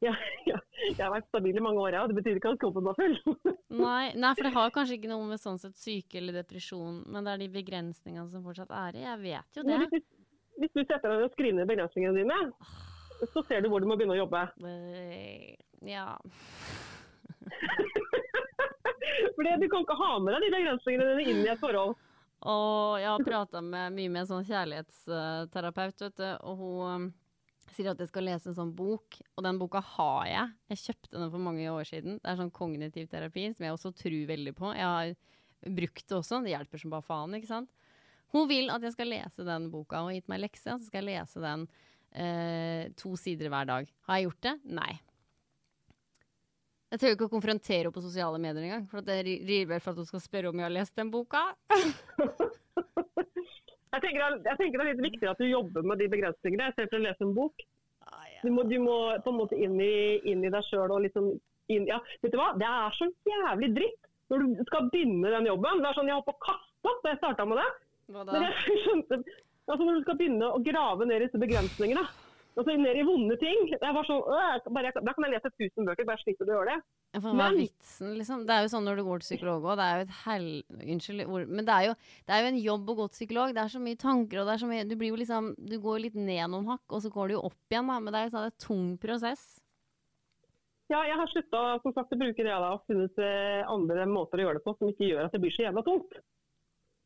Ja, 0.01 0.15
ja, 0.49 0.55
jeg 0.81 0.97
har 0.97 1.11
vært 1.13 1.27
stabil 1.29 1.59
i 1.59 1.61
mange 1.61 1.77
år, 1.77 1.93
ja. 1.93 1.99
Det 2.09 2.15
betyr 2.17 2.39
ikke 2.39 2.55
at 2.55 2.61
kroppen 2.63 2.87
var 2.87 2.95
full. 2.97 3.13
nei, 3.83 4.07
nei, 4.17 4.31
for 4.33 4.47
det 4.47 4.51
har 4.55 4.71
kanskje 4.73 4.95
ikke 4.97 5.11
noe 5.11 5.27
med 5.29 5.37
sånn 5.37 5.59
sett 5.61 5.77
syke 5.77 6.17
eller 6.17 6.39
depresjon, 6.39 7.03
men 7.05 7.27
det 7.27 7.35
er 7.35 7.43
de 7.43 7.49
begrensningene 7.53 8.25
som 8.31 8.41
fortsatt 8.41 8.73
er 8.73 8.97
i. 8.97 9.03
Jeg 9.05 9.21
vet 9.21 9.59
jo 9.59 9.65
det. 9.67 10.01
Hvis, 10.61 10.73
du 10.75 10.83
setter 10.83 11.09
deg 11.09 11.25
og 11.25 11.33
skriver 11.33 11.57
ned 11.57 11.69
begrensningene 11.69 12.21
dine, 12.21 12.37
så 13.33 13.43
ser 13.47 13.63
du 13.63 13.69
hvor 13.71 13.81
du 13.81 13.87
må 13.89 13.97
begynne 13.97 14.13
å 14.15 14.21
jobbe. 14.21 14.41
Ja. 15.89 16.07
Fordi 19.35 19.55
du 19.57 19.67
kan 19.71 19.81
ikke 19.81 19.97
ha 19.97 20.11
med 20.21 20.35
deg 20.35 20.45
de 20.45 20.53
begrensningene 20.53 21.15
dine 21.17 21.33
inn 21.33 21.41
i 21.45 21.51
et 21.53 21.61
forhold. 21.61 21.97
Og 22.41 22.97
jeg 22.97 23.09
har 23.09 23.25
prata 23.25 23.61
mye 23.61 23.89
med 23.93 24.23
en 24.23 24.29
sånn 24.29 24.45
kjærlighetsterapeut, 24.47 26.05
vet 26.07 26.21
du, 26.21 26.29
og 26.49 26.61
hun 26.61 27.09
sier 27.71 27.91
at 27.91 28.01
jeg 28.01 28.09
skal 28.09 28.25
lese 28.27 28.49
en 28.51 28.57
sånn 28.57 28.73
bok, 28.75 29.17
og 29.37 29.45
den 29.45 29.59
boka 29.61 29.81
har 29.95 30.23
jeg. 30.29 30.55
Jeg 30.73 30.81
kjøpte 30.85 31.17
den 31.17 31.33
for 31.33 31.45
mange 31.49 31.67
år 31.69 31.85
siden. 31.87 32.17
Det 32.17 32.31
er 32.31 32.39
sånn 32.39 32.53
kognitiv 32.53 33.11
terapi, 33.11 33.45
som 33.53 33.67
jeg 33.67 33.75
også 33.75 33.93
tror 33.97 34.25
veldig 34.31 34.55
på. 34.57 34.73
Jeg 34.77 34.89
har 34.89 35.13
brukt 35.77 36.07
det 36.07 36.17
også, 36.17 36.41
det 36.41 36.55
hjelper 36.55 36.81
som 36.81 36.93
bare 36.93 37.05
faen, 37.05 37.37
ikke 37.37 37.51
sant. 37.51 37.69
Hun 38.31 38.47
vil 38.49 38.69
at 38.71 38.83
jeg 38.87 38.93
skal 38.95 39.09
lese 39.11 39.43
den 39.47 39.69
boka, 39.73 39.99
og 40.01 40.09
har 40.11 40.17
gitt 40.19 40.29
meg 40.31 40.39
lekse, 40.45 40.69
så 40.77 40.85
skal 40.87 41.03
jeg 41.03 41.17
lese 41.19 41.41
den 41.43 41.65
eh, 42.15 42.85
to 42.99 43.13
sider 43.19 43.49
hver 43.51 43.67
dag. 43.67 43.89
Har 44.07 44.19
jeg 44.21 44.29
gjort 44.29 44.45
det? 44.47 44.53
Nei. 44.79 44.91
Jeg 46.91 46.99
tør 46.99 47.13
ikke 47.15 47.27
å 47.29 47.31
konfrontere 47.31 47.85
henne 47.85 47.95
på 47.95 48.03
sosiale 48.03 48.39
medier 48.43 48.65
engang. 48.67 48.87
For 48.91 49.03
det 49.07 49.19
ri- 49.27 49.63
vel 49.67 49.79
for 49.83 49.93
at 49.93 49.99
hun 50.01 50.07
skal 50.09 50.23
spørre 50.23 50.49
om 50.51 50.59
jeg 50.59 50.67
har 50.67 50.73
lest 50.75 50.95
den 50.99 51.11
boka. 51.13 51.43
Jeg 53.91 53.99
tenker, 54.05 54.35
jeg 54.47 54.55
tenker 54.55 54.79
det 54.79 54.83
er 54.85 54.89
litt 54.95 55.01
viktig 55.03 55.27
at 55.27 55.39
du 55.41 55.45
jobber 55.49 55.83
med 55.83 55.99
de 55.99 56.05
begrensningene 56.13 56.69
istedenfor 56.71 56.95
å 57.01 57.03
lese 57.03 57.25
en 57.25 57.33
bok. 57.35 57.63
Du 58.39 58.47
må, 58.55 58.63
du 58.63 58.77
må 58.79 58.93
på 59.25 59.33
en 59.33 59.35
måte 59.41 59.57
inn 59.59 59.73
i, 59.83 60.15
inn 60.31 60.45
i 60.47 60.51
deg 60.53 60.63
sjøl 60.63 60.93
og 60.95 61.01
liksom 61.03 61.27
inn, 61.71 61.89
ja, 61.89 61.97
Vet 62.23 62.31
du 62.31 62.37
hva, 62.39 62.53
det 62.55 62.69
er 62.69 62.95
så 62.95 63.09
jævlig 63.27 63.69
dritt 63.75 64.07
når 64.31 64.45
du 64.55 64.63
skal 64.69 64.87
begynne 64.93 65.33
den 65.35 65.49
jobben. 65.51 65.83
Det 65.83 65.89
er 65.91 65.97
sånn 65.99 66.07
Jeg 66.07 66.15
holdt 66.21 66.29
på 66.29 66.37
å 66.37 66.43
kaste 66.47 66.93
opp 66.93 67.03
da 67.03 67.11
jeg 67.11 67.19
starta 67.19 67.47
med 67.51 67.59
det. 67.59 67.67
Hva 68.11 68.25
Men 68.27 68.47
jeg 68.47 68.81
skjønte, 68.85 69.21
altså 69.67 69.85
Når 69.85 69.99
du 69.99 70.03
skal 70.05 70.19
begynne 70.19 70.51
å 70.51 70.59
grave 70.65 71.07
ned 71.07 71.21
i 71.21 71.25
disse 71.27 71.41
begrensningene, 71.41 72.03
altså 72.59 72.75
ned 72.75 72.97
i 72.99 73.05
vonde 73.07 73.37
ting 73.39 73.69
jeg 73.71 73.95
var 73.95 74.07
sånn, 74.07 74.25
øh, 74.27 74.71
bare, 74.75 74.91
Da 74.97 75.13
kan 75.15 75.27
jeg 75.27 75.35
lese 75.37 75.53
1000 75.53 75.87
bøker, 75.87 76.07
bare 76.09 76.23
slipper 76.23 76.47
du 76.47 76.53
å 76.53 76.57
gjøre 76.59 76.75
det. 76.75 76.81
Ja, 77.11 77.19
For 77.19 77.35
hva 77.35 77.47
er 77.51 77.57
vitsen, 77.59 78.11
liksom? 78.15 78.43
Det 78.47 78.55
er 78.55 78.63
jo 78.63 78.71
sånn 78.71 78.85
når 78.87 79.01
du 79.01 79.03
går 79.03 79.23
til 79.23 79.27
psykolog 79.33 79.65
òg. 79.67 79.79
Det 79.79 79.85
er 79.87 79.97
jo 79.97 80.03
et 80.05 80.13
hel... 80.21 80.45
Unnskyld, 80.93 81.23
ord, 81.27 81.49
men 81.51 81.67
det 81.67 81.73
er, 81.75 81.87
jo, 81.89 81.95
det 82.27 82.35
er 82.35 82.43
jo 82.43 82.51
en 82.51 82.61
jobb 82.63 82.91
å 82.93 82.95
gå 83.01 83.07
til 83.09 83.17
psykolog. 83.17 83.55
Det 83.57 83.63
er 83.63 83.73
så 83.73 83.81
mye 83.83 83.99
tanker, 83.99 84.39
og 84.39 84.47
det 84.47 84.53
er 84.53 84.61
så 84.61 84.69
mye 84.69 84.85
Du 84.87 84.95
blir 84.99 85.11
jo 85.11 85.19
liksom 85.19 85.49
Du 85.59 85.75
går 85.83 86.05
litt 86.05 86.15
ned 86.15 86.45
noen 86.53 86.69
hakk, 86.71 86.85
og 86.87 87.03
så 87.03 87.11
går 87.11 87.27
du 87.27 87.35
jo 87.35 87.43
opp 87.49 87.75
igjen, 87.75 87.91
da. 87.91 87.99
Men 87.99 88.15
det 88.15 88.21
er 88.21 88.29
jo 88.29 88.33
sånn 88.37 88.47
en 88.47 88.63
tung 88.63 88.87
prosess. 89.03 89.43
Ja, 90.91 91.01
jeg 91.07 91.15
har 91.15 91.29
slutta 91.31 91.59
å 91.79 91.79
bruke 92.19 92.43
det 92.43 92.51
da, 92.51 92.73
og 92.75 92.83
funnet 92.87 93.19
eh, 93.23 93.61
andre 93.69 94.05
måter 94.09 94.41
å 94.41 94.47
gjøre 94.47 94.59
det 94.59 94.65
på 94.65 94.73
som 94.75 94.89
ikke 94.91 95.07
gjør 95.07 95.27
at 95.27 95.35
det 95.35 95.39
blir 95.43 95.53
så 95.55 95.63
jævla 95.67 95.83
tungt. 95.87 96.17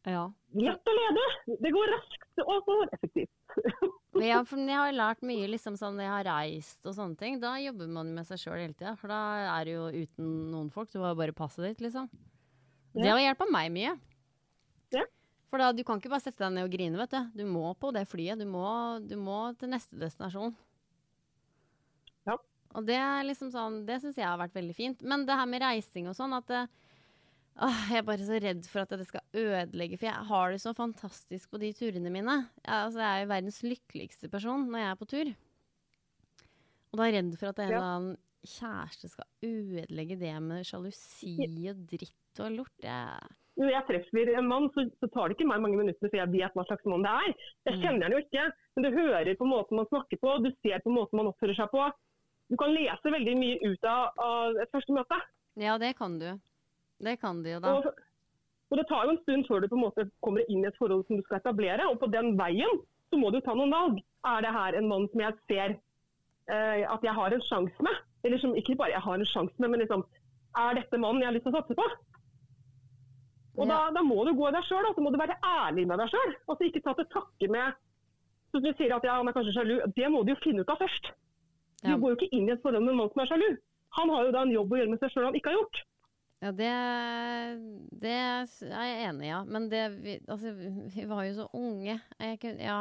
Ja. 0.06 0.26
Lede! 0.56 1.26
Det 1.60 1.72
går 1.74 1.92
raskt 1.92 2.44
og 2.46 2.68
så 2.68 2.76
effektivt. 2.94 3.32
Men 4.16 4.28
jeg, 4.30 4.46
for 4.48 4.62
jeg 4.62 4.78
har 4.80 4.96
lært 4.96 5.24
mye 5.28 5.48
liksom 5.50 5.76
sånn 5.80 5.98
når 5.98 6.06
jeg 6.06 6.14
har 6.14 6.28
reist 6.30 6.88
og 6.88 6.96
sånne 6.96 7.20
ting. 7.20 7.40
Da 7.42 7.56
jobber 7.60 7.90
man 7.92 8.14
med 8.16 8.28
seg 8.28 8.40
sjøl 8.40 8.62
hele 8.62 8.78
tida. 8.78 8.94
For 9.00 9.12
da 9.12 9.20
er 9.58 9.68
du 9.68 9.74
jo 9.74 9.86
uten 10.06 10.30
noen 10.54 10.70
folk. 10.72 10.92
Du 10.94 11.02
har 11.04 11.18
bare 11.18 11.36
passet 11.36 11.66
ditt, 11.68 11.84
liksom. 11.84 12.08
Det 12.96 13.10
har 13.10 13.20
hjulpet 13.20 13.52
meg 13.52 13.74
mye. 13.76 13.96
Ja. 14.96 15.04
For 15.52 15.62
da, 15.62 15.74
du 15.76 15.84
kan 15.88 16.00
ikke 16.00 16.14
bare 16.14 16.24
sette 16.24 16.46
deg 16.46 16.56
ned 16.56 16.70
og 16.70 16.72
grine, 16.78 17.00
vet 17.02 17.12
du. 17.16 17.42
Du 17.42 17.44
må 17.50 17.74
på 17.80 17.92
det 17.96 18.06
flyet. 18.12 18.40
Du 18.40 18.48
må, 18.48 18.66
du 19.04 19.18
må 19.20 19.40
til 19.60 19.74
neste 19.74 20.00
destinasjon. 20.00 20.56
Ja. 22.30 22.38
Og 22.76 22.88
det 22.88 22.98
er 23.02 23.28
liksom 23.28 23.52
sånn, 23.52 23.82
det 23.88 24.00
syns 24.04 24.20
jeg 24.22 24.30
har 24.30 24.40
vært 24.40 24.56
veldig 24.56 24.78
fint. 24.78 25.04
Men 25.04 25.28
det 25.28 25.36
her 25.36 25.50
med 25.50 25.64
reising 25.66 26.08
og 26.12 26.16
sånn, 26.18 26.36
at 26.38 26.48
det, 26.52 26.64
åh, 27.62 27.80
jeg 27.92 27.98
er 28.02 28.08
bare 28.08 28.26
så 28.28 28.40
redd 28.44 28.66
for 28.68 28.84
at 28.84 28.90
det 29.00 29.08
skal 29.08 29.22
ødelegge. 29.34 29.98
For 30.02 30.10
jeg 30.10 30.28
har 30.30 30.52
det 30.52 30.62
så 30.64 30.74
fantastisk 30.76 31.52
på 31.52 31.60
de 31.62 31.72
turene 31.78 32.12
mine. 32.12 32.36
Jeg, 32.66 32.74
altså, 32.74 33.00
jeg 33.00 33.12
er 33.16 33.24
jo 33.26 33.32
verdens 33.32 33.62
lykkeligste 33.64 34.30
person 34.32 34.68
når 34.72 34.80
jeg 34.84 34.90
er 34.92 35.00
på 35.02 35.08
tur. 35.14 35.32
Og 36.92 37.00
da 37.00 37.04
er 37.08 37.12
jeg 37.12 37.18
redd 37.24 37.38
for 37.40 37.52
at 37.52 37.60
en 37.60 37.70
Ja. 37.70 37.76
eller 37.78 37.88
annen 37.96 38.18
kjæreste 38.46 39.10
skal 39.10 39.26
ødelegge 39.44 40.20
det 40.20 40.36
med 40.44 40.64
sjalusi 40.68 41.34
og 41.72 41.82
dritt 41.90 42.40
og 42.46 42.52
lort. 42.60 42.76
Jeg, 42.84 43.20
Når 43.58 43.72
jeg 43.72 43.84
treffer 43.88 44.32
en 44.38 44.48
mann, 44.52 44.70
så, 44.76 44.84
så 45.00 45.08
tar 45.14 45.30
det 45.32 45.38
ikke 45.38 45.48
meg 45.48 45.62
mange 45.64 45.78
minutter 45.80 46.10
før 46.12 46.20
jeg 46.22 46.32
vet 46.36 46.54
hva 46.54 46.66
slags 46.68 46.86
mann 46.92 47.04
det 47.08 47.12
er. 47.12 47.34
Jeg 47.66 47.76
Mm. 47.78 47.82
kjenner 47.82 48.04
han 48.04 48.12
jo 48.12 48.20
ikke, 48.20 48.44
men 48.76 48.84
du 48.84 48.90
hører 49.00 49.36
på 49.40 49.48
måten 49.48 49.76
man 49.80 49.88
snakker 49.88 50.18
på, 50.20 50.44
du 50.44 50.52
ser 50.62 50.80
på 50.84 50.92
måten 50.92 51.16
man 51.18 51.28
oppfører 51.32 51.56
seg 51.56 51.72
på. 51.72 51.88
Du 52.52 52.58
kan 52.58 52.70
lese 52.76 53.10
veldig 53.16 53.36
mye 53.40 53.58
ut 53.72 53.84
av, 53.90 54.12
av 54.20 54.58
et 54.62 54.72
første 54.72 54.94
møte. 54.94 55.18
ja, 55.58 55.78
det 55.80 55.96
kan 55.98 56.20
du. 56.20 56.38
Det 57.04 57.18
kan 57.20 57.44
de 57.44 57.52
jo, 57.56 57.60
da. 57.60 57.74
Og, 57.76 57.86
og 58.72 58.78
det 58.80 58.88
tar 58.90 59.06
jo 59.06 59.12
en 59.16 59.22
stund 59.24 59.46
før 59.48 59.62
du 59.62 59.68
på 59.68 59.76
en 59.76 59.84
måte 59.86 60.06
kommer 60.24 60.46
inn 60.50 60.64
i 60.64 60.68
et 60.70 60.78
forhold 60.80 61.06
som 61.08 61.18
du 61.18 61.24
skal 61.24 61.40
etablere. 61.42 61.86
Og 61.92 62.00
på 62.00 62.08
den 62.12 62.36
veien 62.40 62.80
så 63.12 63.20
må 63.20 63.32
du 63.32 63.40
ta 63.42 63.54
noen 63.54 63.72
valg. 63.74 64.00
Er 64.26 64.42
det 64.42 64.54
her 64.56 64.78
en 64.80 64.88
mann 64.90 65.08
som 65.12 65.20
jeg 65.22 65.36
ser 65.50 65.76
eh, 66.50 66.84
at 66.88 67.04
jeg 67.04 67.14
har 67.14 67.34
en 67.36 67.42
sjanse 67.50 67.84
med? 67.86 67.96
Eller 68.26 68.40
som 68.42 68.56
ikke 68.58 68.78
bare 68.80 68.96
jeg 68.96 69.02
har 69.06 69.20
en 69.20 69.26
sjanse 69.30 69.54
med, 69.62 69.70
men 69.70 69.84
liksom 69.84 70.06
Er 70.56 70.74
dette 70.80 70.98
mannen 70.98 71.20
jeg 71.22 71.28
har 71.28 71.34
lyst 71.36 71.44
til 71.44 71.52
å 71.52 71.60
satse 71.60 71.76
på? 71.76 71.86
Og 73.58 73.68
da, 73.68 73.76
Ja. 73.76 73.92
da 73.92 74.02
må 74.04 74.24
du 74.26 74.34
gå 74.36 74.48
i 74.48 74.54
deg 74.56 74.64
sjøl. 74.68 74.88
Så 74.96 75.02
må 75.04 75.12
du 75.12 75.18
være 75.20 75.36
ærlig 75.44 75.86
med 75.88 76.00
deg 76.00 76.10
sjøl. 76.12 76.32
Altså 76.48 76.64
ikke 76.68 76.82
ta 76.84 76.94
til 76.96 77.06
takke 77.12 77.50
med 77.52 77.74
så 78.56 78.62
du 78.64 78.70
sier 78.80 78.94
at 78.96 79.04
ja, 79.04 79.18
han 79.20 79.28
er 79.28 79.34
kanskje 79.36 79.52
sjalu. 79.52 79.74
Det 79.98 80.08
må 80.12 80.22
du 80.24 80.32
jo 80.32 80.40
finne 80.40 80.64
ut 80.64 80.70
av 80.72 80.78
først. 80.80 81.10
Du 81.84 81.90
Ja. 81.92 81.98
går 82.00 82.14
jo 82.14 82.16
ikke 82.16 82.32
inn 82.38 82.48
i 82.48 82.54
et 82.54 82.62
forhold 82.64 82.84
med 82.86 82.94
en 82.94 82.98
mann 83.02 83.10
som 83.12 83.20
er 83.22 83.28
sjalu. 83.28 83.58
Han 84.00 84.10
har 84.10 84.24
jo 84.26 84.32
da 84.32 84.42
en 84.46 84.52
jobb 84.56 84.72
å 84.72 84.78
gjøre 84.80 84.90
med 84.94 85.00
seg 85.02 85.12
sjøl 85.12 85.26
han 85.26 85.36
ikke 85.36 85.50
har 85.52 85.58
gjort. 85.60 85.82
Ja, 86.44 86.52
det, 86.52 86.70
det 88.02 88.12
er 88.12 88.46
jeg 88.86 89.08
enig 89.10 89.26
i, 89.26 89.32
ja. 89.32 89.40
Men 89.48 89.70
det 89.72 89.84
vi, 90.04 90.18
Altså, 90.28 90.52
vi 90.54 91.06
var 91.10 91.24
jo 91.26 91.34
så 91.40 91.48
unge. 91.56 92.00
Jeg 92.20 92.40
kunne 92.44 92.62
Ja. 92.62 92.80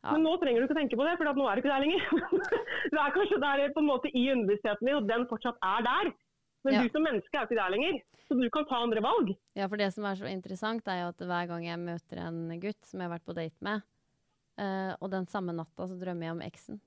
Ja. 0.00 0.14
Men 0.14 0.22
nå 0.24 0.30
trenger 0.40 0.62
du 0.62 0.64
ikke 0.64 0.78
tenke 0.78 0.96
på 0.96 1.04
det, 1.04 1.18
for 1.20 1.28
nå 1.28 1.44
er 1.44 1.58
du 1.58 1.60
ikke 1.60 1.72
der 1.74 1.82
lenger. 1.84 2.04
det 2.92 3.00
er 3.00 3.10
kanskje 3.12 3.38
der 3.42 3.62
på 3.74 3.82
en 3.82 3.88
måte 3.90 4.08
i 4.16 4.22
underbevisstheten 4.32 4.88
din, 4.88 4.96
og 4.96 5.08
den 5.10 5.26
fortsatt 5.28 5.58
er 5.60 5.82
der. 5.84 6.12
Men 6.64 6.74
Ja. 6.74 6.82
du 6.84 6.88
som 6.92 7.04
menneske 7.04 7.36
er 7.36 7.44
ikke 7.44 7.58
der 7.58 7.72
lenger, 7.74 7.98
så 8.24 8.36
du 8.36 8.46
kan 8.52 8.64
ta 8.68 8.78
andre 8.80 9.02
valg. 9.04 9.34
Ja, 9.56 9.66
for 9.68 9.76
det 9.80 9.90
som 9.92 10.04
er 10.08 10.16
så 10.16 10.28
interessant, 10.30 10.88
er 10.88 11.02
jo 11.02 11.08
at 11.12 11.20
hver 11.20 11.46
gang 11.52 11.66
jeg 11.66 11.80
møter 11.84 12.20
en 12.24 12.40
gutt 12.60 12.80
som 12.88 13.00
jeg 13.00 13.08
har 13.10 13.14
vært 13.18 13.26
på 13.28 13.36
date 13.36 13.60
med, 13.64 13.84
uh, 14.60 14.92
og 15.00 15.10
den 15.12 15.28
samme 15.28 15.52
natta 15.56 15.88
så 15.88 15.96
drømmer 16.00 16.28
jeg 16.30 16.36
om 16.36 16.42
eksen. 16.48 16.80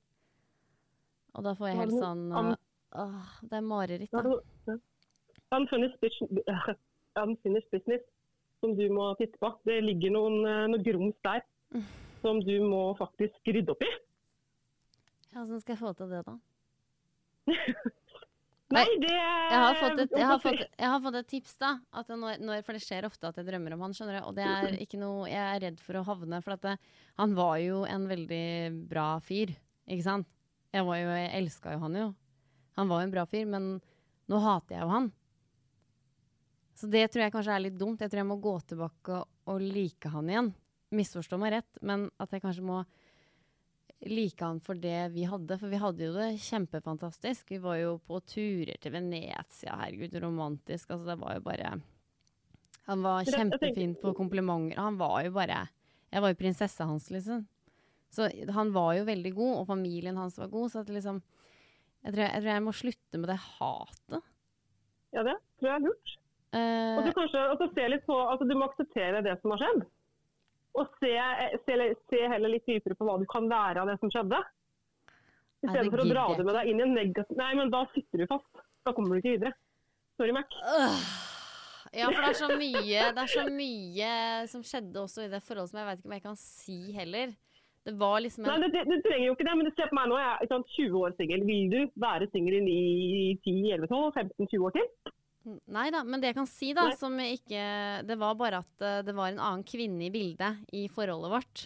Og 1.38 1.46
da 1.46 1.54
får 1.58 1.70
jeg 1.70 1.82
helt 1.84 1.98
sånn 1.98 2.26
uh, 2.34 2.52
åh, 2.98 3.30
Det 3.46 3.58
er 3.58 3.66
mareritt, 3.66 4.12
Da 4.14 4.22
da. 4.22 4.30
har 4.30 4.30
du 4.30 4.74
ja. 4.74 4.78
Unfinished, 5.56 6.00
business, 6.02 6.78
unfinished 7.24 7.70
business 7.72 8.04
som 8.64 8.76
du 8.78 8.86
må 8.94 9.12
titte 9.20 9.40
på. 9.42 9.52
Det 9.68 9.82
ligger 9.84 10.16
noen, 10.16 10.40
eh, 10.48 10.66
noe 10.72 10.84
grums 10.86 11.18
der 11.26 11.44
som 12.24 12.40
du 12.44 12.56
må 12.64 12.86
faktisk 13.00 13.52
rydde 13.52 13.74
opp 13.74 13.84
i. 13.84 13.92
Ja, 15.34 15.44
Hvordan 15.44 15.62
skal 15.64 15.76
jeg 15.76 15.82
få 15.82 15.94
til 15.98 16.14
det, 16.14 16.24
da? 16.28 16.38
Nei, 18.74 18.86
det 19.04 19.10
Jeg 19.14 19.60
har 19.62 19.76
fått 19.78 20.00
et, 20.02 20.14
jeg 20.18 20.26
har 20.26 20.40
fått, 20.42 20.62
jeg 20.66 20.90
har 20.90 21.02
fått 21.04 21.18
et 21.20 21.28
tips, 21.30 21.56
da. 21.62 21.72
At 21.94 22.10
når, 22.10 22.40
når, 22.42 22.62
for 22.66 22.78
det 22.78 22.82
skjer 22.86 23.06
ofte 23.06 23.30
at 23.30 23.38
jeg 23.38 23.46
drømmer 23.50 23.76
om 23.76 23.84
han, 23.86 23.94
skjønner 23.94 24.18
du. 24.18 24.22
Og 24.30 24.38
det 24.38 24.48
er 24.50 24.78
ikke 24.82 25.02
noe 25.02 25.28
Jeg 25.30 25.42
er 25.44 25.62
redd 25.68 25.82
for 25.84 26.00
å 26.00 26.06
havne 26.08 26.40
For 26.46 26.56
at 26.56 26.64
det, 26.66 26.76
han 27.22 27.36
var 27.38 27.58
jo 27.62 27.84
en 27.90 28.08
veldig 28.10 28.46
bra 28.90 29.08
fyr, 29.26 29.54
ikke 29.86 30.06
sant? 30.06 30.30
Jeg, 30.74 30.88
var 30.88 30.98
jo, 30.98 31.12
jeg 31.14 31.34
elska 31.38 31.76
jo 31.76 31.84
han 31.84 32.00
jo. 32.00 32.08
Han 32.80 32.90
var 32.90 33.04
jo 33.04 33.10
en 33.10 33.14
bra 33.14 33.28
fyr, 33.30 33.46
men 33.50 33.68
nå 34.32 34.40
hater 34.42 34.80
jeg 34.80 34.88
jo 34.88 34.94
han. 34.96 35.12
Så 36.84 36.90
det 36.92 37.06
tror 37.14 37.22
jeg 37.24 37.32
kanskje 37.32 37.54
er 37.56 37.62
litt 37.64 37.76
dumt. 37.80 38.02
Jeg 38.04 38.12
tror 38.12 38.20
jeg 38.20 38.28
må 38.28 38.36
gå 38.44 38.52
tilbake 38.68 39.22
og, 39.24 39.62
like 39.64 40.10
han 40.12 40.28
igjen. 40.28 40.50
Misforstå 40.92 41.38
meg 41.40 41.54
rett, 41.54 41.78
men 41.80 42.10
at 42.20 42.34
jeg 42.36 42.42
kanskje 42.44 42.66
må 42.68 42.82
like 44.04 44.44
han 44.44 44.58
for 44.60 44.76
det 44.76 45.14
vi 45.14 45.24
hadde. 45.32 45.56
For 45.62 45.72
vi 45.72 45.78
hadde 45.80 46.04
jo 46.04 46.16
det 46.18 46.26
kjempefantastisk. 46.44 47.54
Vi 47.54 47.60
var 47.64 47.78
jo 47.80 47.94
på 48.04 48.20
turer 48.28 48.76
til 48.84 48.92
Venezia, 48.98 49.78
herregud, 49.80 50.18
romantisk. 50.26 50.92
Altså, 50.92 51.08
det 51.08 51.16
var 51.22 51.38
jo 51.38 51.46
bare 51.46 51.70
Han 52.90 53.06
var 53.06 53.32
kjempefin 53.32 53.94
på 54.02 54.12
komplimenter. 54.18 54.76
Han 54.84 55.00
var 55.00 55.22
jo 55.24 55.32
bare 55.38 55.62
Jeg 56.12 56.26
var 56.26 56.34
jo 56.34 56.40
prinsessa 56.42 56.90
hans, 56.90 57.08
liksom. 57.16 57.46
Så 58.12 58.28
han 58.58 58.74
var 58.76 58.98
jo 58.98 59.08
veldig 59.08 59.32
god, 59.40 59.54
og 59.62 59.70
familien 59.72 60.20
hans 60.20 60.36
var 60.38 60.52
god. 60.52 60.68
Så 60.74 60.84
at 60.84 60.92
liksom 60.92 61.24
jeg 62.04 62.12
tror 62.12 62.26
jeg, 62.26 62.34
jeg 62.34 62.44
tror 62.44 62.52
jeg 62.52 62.66
må 62.68 62.76
slutte 62.76 63.24
med 63.24 63.32
det 63.32 63.40
hatet. 63.40 64.30
Ja, 65.16 65.24
det 65.24 65.38
tror 65.56 65.70
jeg 65.70 65.78
er 65.78 65.88
lurt. 65.88 66.18
Eh, 66.54 66.96
Og 67.00 67.06
du, 67.08 67.12
kanskje, 67.18 67.44
altså, 67.50 67.68
se 67.74 67.86
litt 67.90 68.06
på, 68.06 68.16
altså, 68.30 68.46
du 68.46 68.54
må 68.58 68.68
akseptere 68.70 69.24
det 69.26 69.38
som 69.42 69.54
har 69.56 69.64
skjedd. 69.64 69.86
Og 70.74 70.90
se, 71.02 71.12
se, 71.68 71.78
se 72.10 72.20
heller 72.32 72.54
litt 72.56 72.66
dypere 72.70 72.98
på 72.98 73.06
hva 73.08 73.20
du 73.22 73.26
kan 73.30 73.50
lære 73.50 73.82
av 73.84 73.90
det 73.92 74.00
som 74.02 74.12
skjedde. 74.14 74.40
I 75.64 75.70
stedet 75.70 75.92
for 75.94 76.04
å 76.04 76.08
dra 76.10 76.24
det 76.36 76.46
med 76.46 76.58
deg 76.58 76.70
inn 76.72 76.82
i 76.82 76.84
en 76.84 76.96
negativ 76.98 77.38
Nei, 77.40 77.54
men 77.56 77.70
da 77.72 77.86
sitter 77.94 78.24
du 78.24 78.26
fast. 78.28 78.64
Da 78.84 78.92
kommer 78.96 79.16
du 79.16 79.22
ikke 79.22 79.38
videre. 79.38 79.54
Sorry, 80.20 80.34
Mac. 80.36 80.52
Ja, 81.94 82.10
for 82.10 82.20
det 82.26 82.32
er 82.32 82.38
så 82.40 82.50
mye 82.58 83.06
Det 83.14 83.22
er 83.22 83.30
så 83.30 83.44
mye 83.54 84.12
som 84.50 84.64
skjedde 84.66 85.02
også 85.04 85.28
i 85.28 85.30
det 85.30 85.40
forholdet 85.46 85.70
som 85.72 85.80
jeg 85.80 85.88
vet 85.92 86.00
ikke 86.02 86.10
om 86.10 86.16
jeg 86.18 86.26
kan 86.26 86.40
si 86.42 86.78
heller. 86.98 87.34
Det 87.84 87.94
var 88.00 88.22
liksom 88.24 88.46
Nei, 88.48 88.56
en 88.56 88.72
du, 88.72 88.78
du 88.88 88.96
trenger 89.04 89.26
jo 89.28 89.34
ikke 89.36 89.46
det, 89.48 89.56
men 89.60 89.72
ser 89.76 89.90
på 89.92 89.98
meg 90.00 90.10
nå. 90.10 90.18
Jeg 90.20 90.48
er 90.48 90.68
20 90.78 91.02
år 91.04 91.16
singel. 91.20 91.44
Vil 91.48 91.74
du 91.74 91.80
være 92.00 92.30
singel 92.32 92.70
i 92.72 92.80
10-11-12-15-20 93.44 94.68
år 94.68 94.78
til? 94.78 95.14
Nei 95.44 95.90
da, 95.92 96.04
men 96.08 96.22
det 96.22 96.30
jeg 96.32 96.38
kan 96.38 96.48
si, 96.48 96.70
da, 96.76 96.86
Nei. 96.88 96.96
som 96.96 97.18
ikke 97.20 97.64
Det 98.08 98.16
var 98.20 98.38
bare 98.40 98.62
at 98.64 98.84
eh, 98.86 99.02
det 99.04 99.16
var 99.18 99.32
en 99.34 99.42
annen 99.44 99.66
kvinne 99.68 100.06
i 100.08 100.12
bildet 100.14 100.62
i 100.72 100.86
forholdet 100.92 101.34
vårt. 101.34 101.64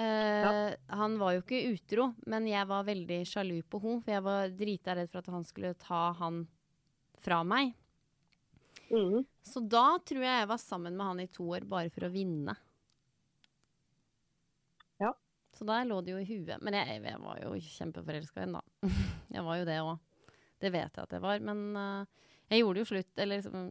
Eh, 0.00 0.70
Han 0.96 1.18
var 1.20 1.34
jo 1.36 1.42
ikke 1.42 1.60
utro, 1.74 2.06
men 2.30 2.48
jeg 2.48 2.68
var 2.70 2.86
veldig 2.88 3.20
sjalu 3.28 3.58
på 3.68 3.82
henne, 3.82 4.00
for 4.04 4.14
jeg 4.14 4.24
var 4.24 4.56
drita 4.56 4.96
redd 4.96 5.12
for 5.12 5.20
at 5.20 5.30
han 5.34 5.44
skulle 5.44 5.74
ta 5.76 6.02
han 6.16 6.46
fra 7.20 7.42
meg. 7.44 7.74
Mm. 8.90 9.20
Så 9.46 9.60
da 9.70 9.98
tror 10.02 10.24
jeg 10.24 10.40
jeg 10.40 10.50
var 10.50 10.62
sammen 10.62 10.96
med 10.96 11.06
han 11.06 11.20
i 11.22 11.30
to 11.30 11.44
år 11.52 11.66
bare 11.68 11.92
for 11.92 12.08
å 12.08 12.12
vinne. 12.14 12.56
Ja. 15.00 15.12
Så 15.56 15.66
der 15.68 15.84
lå 15.86 16.00
det 16.04 16.14
jo 16.14 16.22
i 16.22 16.26
huet. 16.28 16.56
Men 16.64 16.76
jeg, 16.78 17.02
jeg 17.04 17.20
var 17.22 17.42
jo 17.42 17.52
kjempeforelska 17.68 18.40
i 18.40 18.46
henne, 18.46 18.60
da. 18.62 18.88
Jeg 19.36 19.44
var 19.46 19.60
jo 19.60 19.66
det 19.68 19.76
òg. 19.84 19.98
Det 20.60 20.70
vet 20.74 20.96
jeg 20.96 21.06
at 21.06 21.12
jeg 21.14 21.22
var. 21.22 21.38
Men 21.46 21.60
eh, 21.78 22.29
jeg 22.50 22.64
gjorde 22.64 22.82
jo 22.82 22.90
slutt, 22.90 23.10
eller 23.16 23.38
liksom 23.38 23.70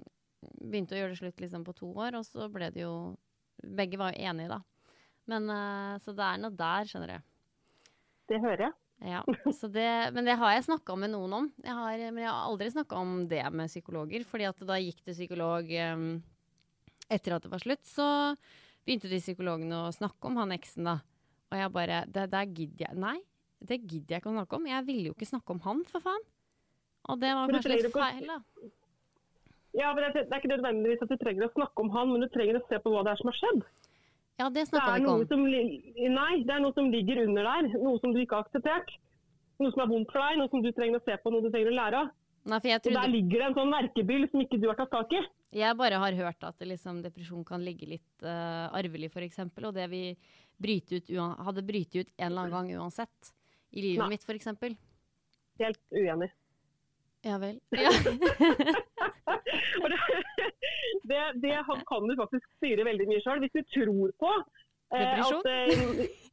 begynte 0.63 0.95
å 0.95 0.99
gjøre 1.01 1.13
det 1.13 1.19
slutt 1.19 1.41
liksom 1.43 1.65
på 1.67 1.75
to 1.75 1.89
år, 1.91 2.15
og 2.19 2.27
så 2.27 2.47
ble 2.51 2.71
det 2.75 2.85
jo 2.85 2.93
Begge 3.59 3.97
var 3.99 4.13
jo 4.15 4.23
enige, 4.23 4.53
da. 4.55 4.61
Men 5.27 5.49
uh, 5.51 5.97
Så 5.99 6.13
det 6.15 6.23
er 6.23 6.37
noe 6.39 6.55
der, 6.55 6.85
skjønner 6.87 7.11
du. 7.11 7.25
Det 8.31 8.37
hører 8.39 8.69
jeg. 8.69 8.77
Ja, 8.99 9.19
så 9.57 9.67
det, 9.71 9.89
men 10.15 10.27
det 10.27 10.37
har 10.39 10.53
jeg 10.53 10.65
snakka 10.69 10.95
med 10.99 11.13
noen 11.13 11.35
om. 11.35 11.49
Jeg 11.63 11.75
har, 11.75 12.01
men 12.11 12.23
jeg 12.23 12.31
har 12.31 12.47
aldri 12.47 12.69
snakka 12.71 12.99
om 12.99 13.13
det 13.31 13.43
med 13.51 13.71
psykologer. 13.71 14.23
fordi 14.27 14.47
at 14.47 14.63
da 14.67 14.79
gikk 14.79 15.03
det 15.03 15.15
psykolog 15.15 15.71
um, 15.91 16.07
etter 17.07 17.35
at 17.35 17.43
det 17.43 17.51
var 17.51 17.63
slutt. 17.63 17.83
Så 17.87 18.07
begynte 18.87 19.11
de 19.11 19.19
psykologene 19.19 19.85
å 19.85 19.93
snakke 19.95 20.31
om 20.31 20.39
han 20.39 20.55
eksen, 20.55 20.87
da. 20.87 20.99
Og 21.49 21.57
jeg 21.57 21.73
bare 21.73 22.03
Det 22.07 22.27
der 22.29 22.45
gidder 22.47 22.85
jeg 22.87 22.99
Nei, 23.01 23.17
det 23.59 23.79
gidder 23.81 24.15
jeg 24.15 24.23
ikke 24.23 24.31
å 24.31 24.37
snakke 24.39 24.59
om. 24.59 24.67
Jeg 24.71 24.87
ville 24.87 25.09
jo 25.09 25.15
ikke 25.15 25.31
snakke 25.31 25.55
om 25.55 25.63
han, 25.67 25.83
for 25.87 26.03
faen. 26.03 26.27
Og 27.09 27.19
det 27.21 27.33
var 27.35 27.51
kanskje 27.51 27.75
litt 27.75 27.95
feil, 27.95 28.29
da. 28.29 28.39
Ja, 29.77 29.91
men 29.93 30.07
det, 30.09 30.23
er 30.25 30.39
ikke 30.39 30.51
nødvendigvis 30.51 31.03
at 31.05 31.11
du 31.11 31.17
trenger 31.21 31.45
å 31.45 31.53
snakke 31.53 31.83
om 31.83 31.91
han, 31.93 32.09
men 32.11 32.23
du 32.25 32.29
trenger 32.33 32.57
å 32.57 32.65
se 32.69 32.79
på 32.81 32.93
hva 32.93 33.03
det 33.05 33.13
er 33.13 33.21
som 33.21 33.29
har 33.29 33.37
skjedd. 33.37 33.59
Ja, 34.39 34.47
det 34.55 34.65
snakka 34.69 34.95
vi 34.95 35.03
ikke 35.03 35.13
om. 35.13 35.25
Som, 35.29 35.43
nei, 36.15 36.33
det 36.47 36.55
er 36.55 36.63
noe 36.63 36.75
som 36.77 36.89
ligger 36.93 37.21
under 37.25 37.45
der. 37.45 37.69
Noe 37.75 37.99
som 38.01 38.15
du 38.15 38.21
ikke 38.21 38.39
har 38.39 38.47
akseptert. 38.47 38.95
Noe 39.59 39.73
som 39.75 39.83
er 39.83 39.91
vondt 39.91 40.13
for 40.13 40.23
deg, 40.23 40.39
noe 40.39 40.51
som 40.51 40.63
du 40.63 40.69
trenger 40.71 41.01
å 41.01 41.05
se 41.05 41.17
på, 41.19 41.33
noe 41.33 41.43
du 41.43 41.49
trenger 41.51 41.73
å 41.73 41.75
lære 41.75 42.01
av. 42.05 42.11
Nei, 42.49 42.59
trodde... 42.63 42.95
Der 42.95 43.11
ligger 43.11 43.41
det 43.41 43.47
en 43.49 43.57
sånn 43.57 43.73
verkebyll 43.75 44.27
som 44.31 44.43
ikke 44.45 44.59
du 44.61 44.69
har 44.71 44.77
tatt 44.79 44.93
tak 44.93 45.11
i. 45.13 45.23
Jeg 45.59 45.77
bare 45.77 45.99
har 46.01 46.15
hørt 46.17 46.45
at 46.47 46.63
liksom, 46.65 47.01
depresjon 47.03 47.43
kan 47.45 47.65
ligge 47.65 47.89
litt 47.89 48.23
uh, 48.23 48.69
arvelig, 48.79 49.11
f.eks. 49.11 49.41
Og 49.59 49.73
det 49.75 49.89
vi 49.91 50.03
bryte 50.59 50.99
ut, 50.99 51.11
hadde 51.45 51.65
brytet 51.67 52.07
ut 52.07 52.13
en 52.15 52.29
eller 52.29 52.47
annen 52.47 52.55
gang 52.55 52.85
uansett. 52.85 53.33
I 53.75 53.83
livet 53.83 54.05
nei. 54.05 54.15
mitt, 54.15 54.23
f.eks. 54.25 54.53
Helt 55.59 55.83
uenig. 55.91 56.31
Ja 57.27 57.37
vel. 57.37 57.59
Ja. 57.85 57.91
det, 61.03 61.41
det, 61.41 61.65
kan 61.87 62.07
du 62.07 62.15
faktisk 62.15 62.45
styre 62.57 62.85
veldig 62.87 63.07
mye 63.09 63.21
sjøl. 63.23 63.41
Hvis 63.43 63.55
du 63.55 63.61
tror 63.73 64.11
på 64.21 64.31
eh, 64.95 65.19
at, 65.19 65.49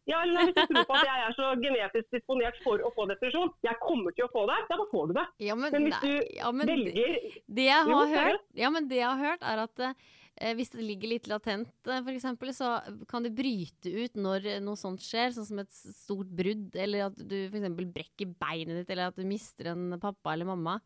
ja, 0.06 0.20
eller 0.22 0.46
hvis 0.46 0.56
du 0.56 0.62
tror 0.70 0.86
på 0.88 0.96
at 0.96 1.08
jeg 1.08 1.24
er 1.26 1.36
så 1.38 1.48
genetisk 1.62 2.08
disponert 2.14 2.58
for 2.64 2.82
å 2.82 2.92
få 2.96 3.06
depresjon, 3.10 3.50
jeg 3.66 3.80
kommer 3.82 4.14
til 4.16 4.26
å 4.26 4.30
få 4.34 4.44
det, 4.50 4.58
da 4.70 4.78
får 4.92 5.10
du 5.10 5.16
det. 5.18 5.26
Ja, 5.48 5.56
men, 5.58 5.72
men 5.74 5.88
hvis 5.88 6.02
du 6.04 6.12
ja, 6.38 6.52
men, 6.52 6.70
velger 6.70 7.16
det 7.58 7.66
jeg, 7.66 7.82
har 7.90 8.14
hørt, 8.14 8.46
ja, 8.62 8.72
men 8.76 8.88
det 8.92 9.00
jeg 9.02 9.08
har 9.10 9.24
hørt, 9.24 9.48
er 9.54 9.64
at 9.66 9.84
eh, 9.88 9.98
hvis 10.36 10.72
det 10.74 10.84
ligger 10.84 11.12
litt 11.14 11.28
latent, 11.30 11.72
eh, 11.88 12.02
f.eks., 12.02 12.56
så 12.58 12.74
kan 13.08 13.24
det 13.24 13.34
bryte 13.36 13.88
ut 13.88 14.18
når 14.20 14.50
noe 14.64 14.76
sånt 14.76 15.00
skjer, 15.04 15.32
sånn 15.32 15.48
som 15.48 15.62
et 15.62 15.72
stort 15.72 16.28
brudd, 16.28 16.76
eller 16.76 17.08
at 17.08 17.16
du 17.16 17.36
f.eks. 17.46 17.70
brekker 17.96 18.34
beinet 18.36 18.82
ditt, 18.82 18.92
eller 18.92 19.10
at 19.12 19.18
du 19.18 19.24
mister 19.28 19.72
en 19.72 19.96
pappa 20.02 20.34
eller 20.34 20.48
mamma. 20.50 20.78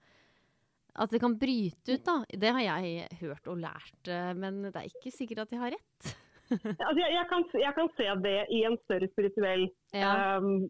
At 1.00 1.12
det 1.14 1.20
kan 1.22 1.36
bryte 1.38 1.96
ut, 1.96 2.04
da. 2.06 2.16
Det 2.30 2.50
har 2.54 2.64
jeg 2.66 3.06
hørt 3.20 3.50
og 3.50 3.60
lært, 3.62 4.00
eh, 4.06 4.32
men 4.38 4.62
det 4.68 4.74
er 4.74 4.90
ikke 4.90 5.14
sikkert 5.14 5.44
at 5.46 5.54
jeg 5.54 5.62
har 5.62 5.74
rett. 5.74 6.12
altså, 6.50 6.98
jeg, 6.98 7.10
jeg, 7.14 7.26
kan, 7.30 7.46
jeg, 7.62 7.74
kan, 7.76 7.90
se 7.98 8.10
det 8.26 8.38
i 8.54 8.64
en 8.66 8.78
større 8.82 9.06
spirituell 9.12 9.68
ja. 9.94 10.38
um, 10.42 10.64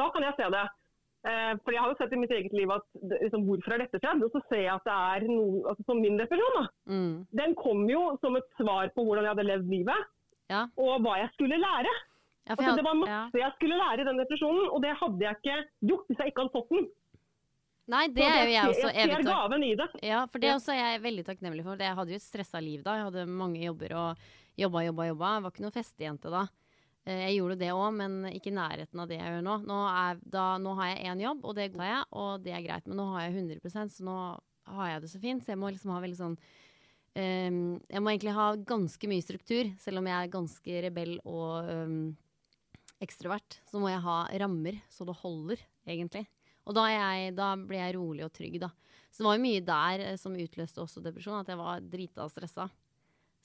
Da 0.00 0.06
kan 0.14 0.24
jeg 0.24 0.32
se 0.38 0.46
det. 0.54 0.62
Uh, 1.26 1.54
for 1.64 1.74
jeg 1.74 1.82
har 1.82 1.90
jo 1.90 1.98
sett 1.98 2.12
i 2.14 2.18
mitt 2.20 2.32
eget 2.34 2.52
liv 2.54 2.70
at 2.70 2.84
liksom, 3.24 3.46
hvorfor 3.48 3.74
har 3.74 3.82
dette 3.82 3.98
skjedd? 3.98 4.20
Og 4.22 4.34
så 4.34 4.42
ser 4.46 4.60
jeg 4.62 4.74
at 4.76 4.84
det 4.86 4.96
er 4.96 5.24
noe 5.26 5.62
altså, 5.72 5.86
Som 5.88 6.02
min 6.04 6.20
depresjon, 6.20 6.58
da. 6.58 6.66
Mm. 6.92 7.14
Den 7.40 7.56
kom 7.58 7.82
jo 7.90 8.02
som 8.22 8.38
et 8.38 8.46
svar 8.60 8.92
på 8.94 9.06
hvordan 9.06 9.26
jeg 9.26 9.34
hadde 9.34 9.48
levd 9.48 9.72
livet, 9.72 10.12
ja. 10.52 10.66
og 10.78 11.00
hva 11.02 11.16
jeg 11.24 11.32
skulle 11.34 11.58
lære. 11.58 11.94
Ja, 12.46 12.54
altså, 12.54 12.68
jeg, 12.68 12.76
det 12.78 12.86
var 12.86 13.00
masse 13.00 13.42
jeg 13.42 13.54
skulle 13.56 13.80
lære 13.80 14.04
i 14.04 14.06
den 14.06 14.22
depresjonen, 14.22 14.68
og 14.70 14.84
det 14.84 14.92
hadde 15.00 15.26
jeg 15.26 15.38
ikke 15.40 15.56
gjort 15.90 16.06
hvis 16.06 16.22
jeg 16.22 16.30
ikke 16.30 16.44
hadde 16.44 16.54
fått 16.54 16.70
den. 16.76 16.86
Nei, 17.90 18.04
det 18.10 18.22
er 18.26 18.40
jo 18.40 18.50
jeg 18.50 18.70
også 18.70 18.88
evig 18.90 19.02
Jeg 19.02 19.18
ser 19.18 19.28
gaven 19.28 19.62
i 19.62 19.72
det. 19.78 19.86
Ja, 20.02 20.20
for 20.30 20.42
det 20.42 20.52
også 20.56 20.74
er 20.74 20.80
jeg 20.80 21.02
veldig 21.04 21.24
takknemlig 21.26 21.66
for. 21.66 21.82
Jeg 21.82 21.98
hadde 21.98 22.14
jo 22.14 22.18
et 22.18 22.24
stressa 22.24 22.62
liv 22.62 22.82
da. 22.86 22.96
Jeg 22.98 23.08
hadde 23.10 23.26
mange 23.30 23.62
jobber 23.62 23.94
og 23.98 24.24
jobba, 24.58 24.82
jobba, 24.88 25.06
jobba. 25.10 25.34
Jeg 25.34 25.44
var 25.44 25.54
ikke 25.54 25.66
noen 25.66 25.74
festejente 25.74 26.32
da. 26.34 26.46
Eh, 27.06 27.22
jeg 27.28 27.38
gjorde 27.38 27.58
det 27.60 27.70
òg, 27.70 27.88
men 27.94 28.18
ikke 28.32 28.50
i 28.50 28.56
nærheten 28.56 29.02
av 29.02 29.10
det 29.10 29.20
jeg 29.20 29.30
gjør 29.30 29.46
nå. 29.46 29.56
Nå, 29.68 29.78
er, 29.86 30.20
da, 30.36 30.46
nå 30.58 30.74
har 30.80 30.92
jeg 30.92 31.08
én 31.12 31.22
jobb, 31.22 31.44
og 31.46 31.56
det 31.58 31.70
går 31.76 31.86
jeg, 31.86 32.04
og 32.18 32.44
det 32.44 32.54
er 32.56 32.64
greit. 32.66 32.86
Men 32.90 33.00
nå 33.00 33.08
har 33.14 33.26
jeg 33.26 33.36
100% 33.44 33.94
så 33.94 34.06
nå 34.06 34.20
har 34.76 34.92
jeg 34.92 35.02
det 35.04 35.10
så 35.12 35.22
fint. 35.22 35.44
Så 35.44 35.54
jeg 35.54 35.60
må 35.62 35.70
liksom 35.70 35.94
ha 35.94 36.02
veldig 36.02 36.18
sånn 36.18 36.36
um, 36.36 37.58
Jeg 37.78 38.02
må 38.02 38.10
egentlig 38.10 38.34
ha 38.34 38.48
ganske 38.58 39.10
mye 39.10 39.24
struktur, 39.24 39.70
selv 39.82 40.02
om 40.02 40.08
jeg 40.10 40.16
er 40.18 40.32
ganske 40.32 40.80
rebell 40.88 41.14
og 41.22 41.70
um, 41.70 42.00
ekstrovert. 43.04 43.60
Så 43.70 43.78
må 43.82 43.92
jeg 43.92 44.02
ha 44.02 44.18
rammer, 44.42 44.80
så 44.90 45.06
det 45.06 45.14
holder, 45.22 45.62
egentlig. 45.86 46.26
Og 46.66 46.74
da, 46.74 46.88
jeg, 46.90 47.36
da, 47.38 47.52
ble 47.62 47.78
jeg 47.78 47.94
rolig 47.94 48.26
og 48.26 48.34
trygg, 48.34 48.58
da. 48.64 48.72
Så 49.14 49.22
det 49.22 49.28
var 49.28 49.38
jo 49.38 49.44
mye 49.46 49.62
der 49.64 50.02
eh, 50.02 50.16
som 50.18 50.34
utløste 50.34 50.82
også 50.82 51.00
depresjon, 51.04 51.38
at 51.38 51.52
jeg 51.52 51.60
var 51.60 51.84
drita 51.94 52.26
stressa. 52.28 52.66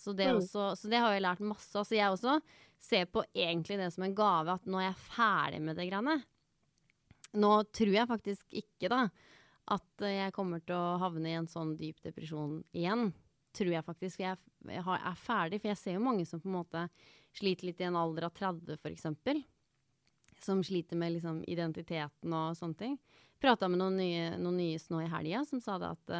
Så 0.01 0.15
det, 0.17 0.31
mm. 0.31 0.39
også, 0.41 0.67
så 0.79 0.89
det 0.89 1.01
har 1.03 1.13
jeg 1.13 1.23
lært 1.23 1.43
masse 1.45 1.71
av. 1.77 1.85
Så 1.85 1.97
jeg 1.97 2.09
også 2.09 2.39
ser 2.81 3.07
på 3.13 3.23
egentlig 3.37 3.77
det 3.77 3.91
som 3.93 4.05
en 4.07 4.15
gave, 4.17 4.57
at 4.57 4.65
nå 4.65 4.81
er 4.81 4.89
jeg 4.89 5.03
ferdig 5.11 5.61
med 5.61 5.77
det 5.77 5.87
greiene. 5.91 6.17
Nå 7.37 7.51
tror 7.71 7.93
jeg 7.95 8.09
faktisk 8.09 8.57
ikke, 8.63 8.89
da, 8.91 9.05
at 9.71 10.05
jeg 10.09 10.33
kommer 10.35 10.63
til 10.65 10.75
å 10.75 10.97
havne 10.99 11.29
i 11.29 11.37
en 11.37 11.47
sånn 11.47 11.75
dyp 11.79 12.01
depresjon 12.03 12.59
igjen. 12.75 13.11
Tror 13.55 13.71
jeg 13.75 13.85
faktisk. 13.85 14.23
Jeg, 14.23 14.39
er 14.71 15.17
ferdig. 15.19 15.61
For 15.61 15.71
jeg 15.71 15.79
ser 15.79 15.97
jo 15.99 16.05
mange 16.05 16.25
som 16.27 16.41
på 16.41 16.49
en 16.49 16.57
måte 16.57 16.85
sliter 17.37 17.69
litt 17.69 17.81
i 17.83 17.87
en 17.87 17.99
alder 17.99 18.27
av 18.27 18.35
30, 18.35 18.79
f.eks 18.81 19.07
som 20.45 20.63
sliter 20.63 20.95
med 20.95 21.13
liksom, 21.13 21.43
identiteten 21.47 22.33
og 22.33 22.57
sånne 22.57 22.77
ting. 22.77 22.97
Prata 23.41 23.67
med 23.69 23.81
noen 23.81 23.97
nye, 23.97 24.25
noen 24.37 24.59
nye 24.61 24.79
nå 24.89 25.01
i 25.01 25.09
helga 25.09 25.43
som 25.49 25.61
sa 25.61 25.77
det 25.81 25.91
at 25.95 26.13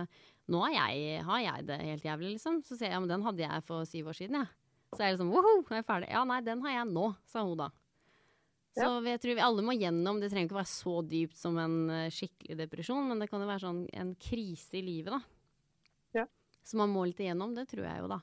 nå 0.49 0.63
jeg, 0.73 1.21
har 1.27 1.43
jeg 1.43 1.67
det 1.67 1.77
helt 1.85 2.07
jævlig, 2.07 2.33
liksom. 2.35 2.61
Så 2.65 2.75
sier 2.75 2.89
jeg 2.89 2.97
ja, 2.97 3.03
men 3.03 3.11
den 3.11 3.25
hadde 3.27 3.43
jeg 3.45 3.67
for 3.67 3.85
syv 3.87 4.09
år 4.11 4.17
siden, 4.17 4.41
jeg. 4.41 4.49
Ja. 4.49 4.95
Så 4.95 5.03
er 5.03 5.11
jeg 5.11 5.15
liksom 5.15 5.31
woho, 5.31 5.53
er 5.69 5.79
jeg 5.79 5.87
ferdig? 5.87 6.09
Ja, 6.11 6.23
nei, 6.27 6.41
den 6.43 6.63
har 6.65 6.73
jeg 6.73 6.89
nå, 6.89 7.05
sa 7.29 7.45
hun 7.47 7.59
da. 7.61 7.69
Så 8.71 8.87
ja. 8.87 8.99
jeg 9.11 9.19
tror 9.19 9.35
vi 9.35 9.43
alle 9.43 9.63
må 9.67 9.73
gjennom 9.75 10.21
Det 10.21 10.29
trenger 10.31 10.47
ikke 10.47 10.61
være 10.61 10.71
så 10.71 10.93
dypt 11.03 11.35
som 11.35 11.57
en 11.59 11.77
uh, 11.91 12.11
skikkelig 12.11 12.55
depresjon, 12.61 13.07
men 13.09 13.19
det 13.19 13.27
kan 13.31 13.43
jo 13.43 13.49
være 13.49 13.63
sånn 13.65 13.81
en 13.99 14.13
krise 14.15 14.79
i 14.79 14.83
livet, 14.85 15.15
da. 15.15 16.21
Ja. 16.21 16.25
Så 16.63 16.79
man 16.79 16.91
må 16.93 17.03
litt 17.07 17.19
igjennom. 17.19 17.55
Det 17.55 17.67
tror 17.71 17.87
jeg 17.87 18.03
jo, 18.03 18.11
da. 18.11 18.21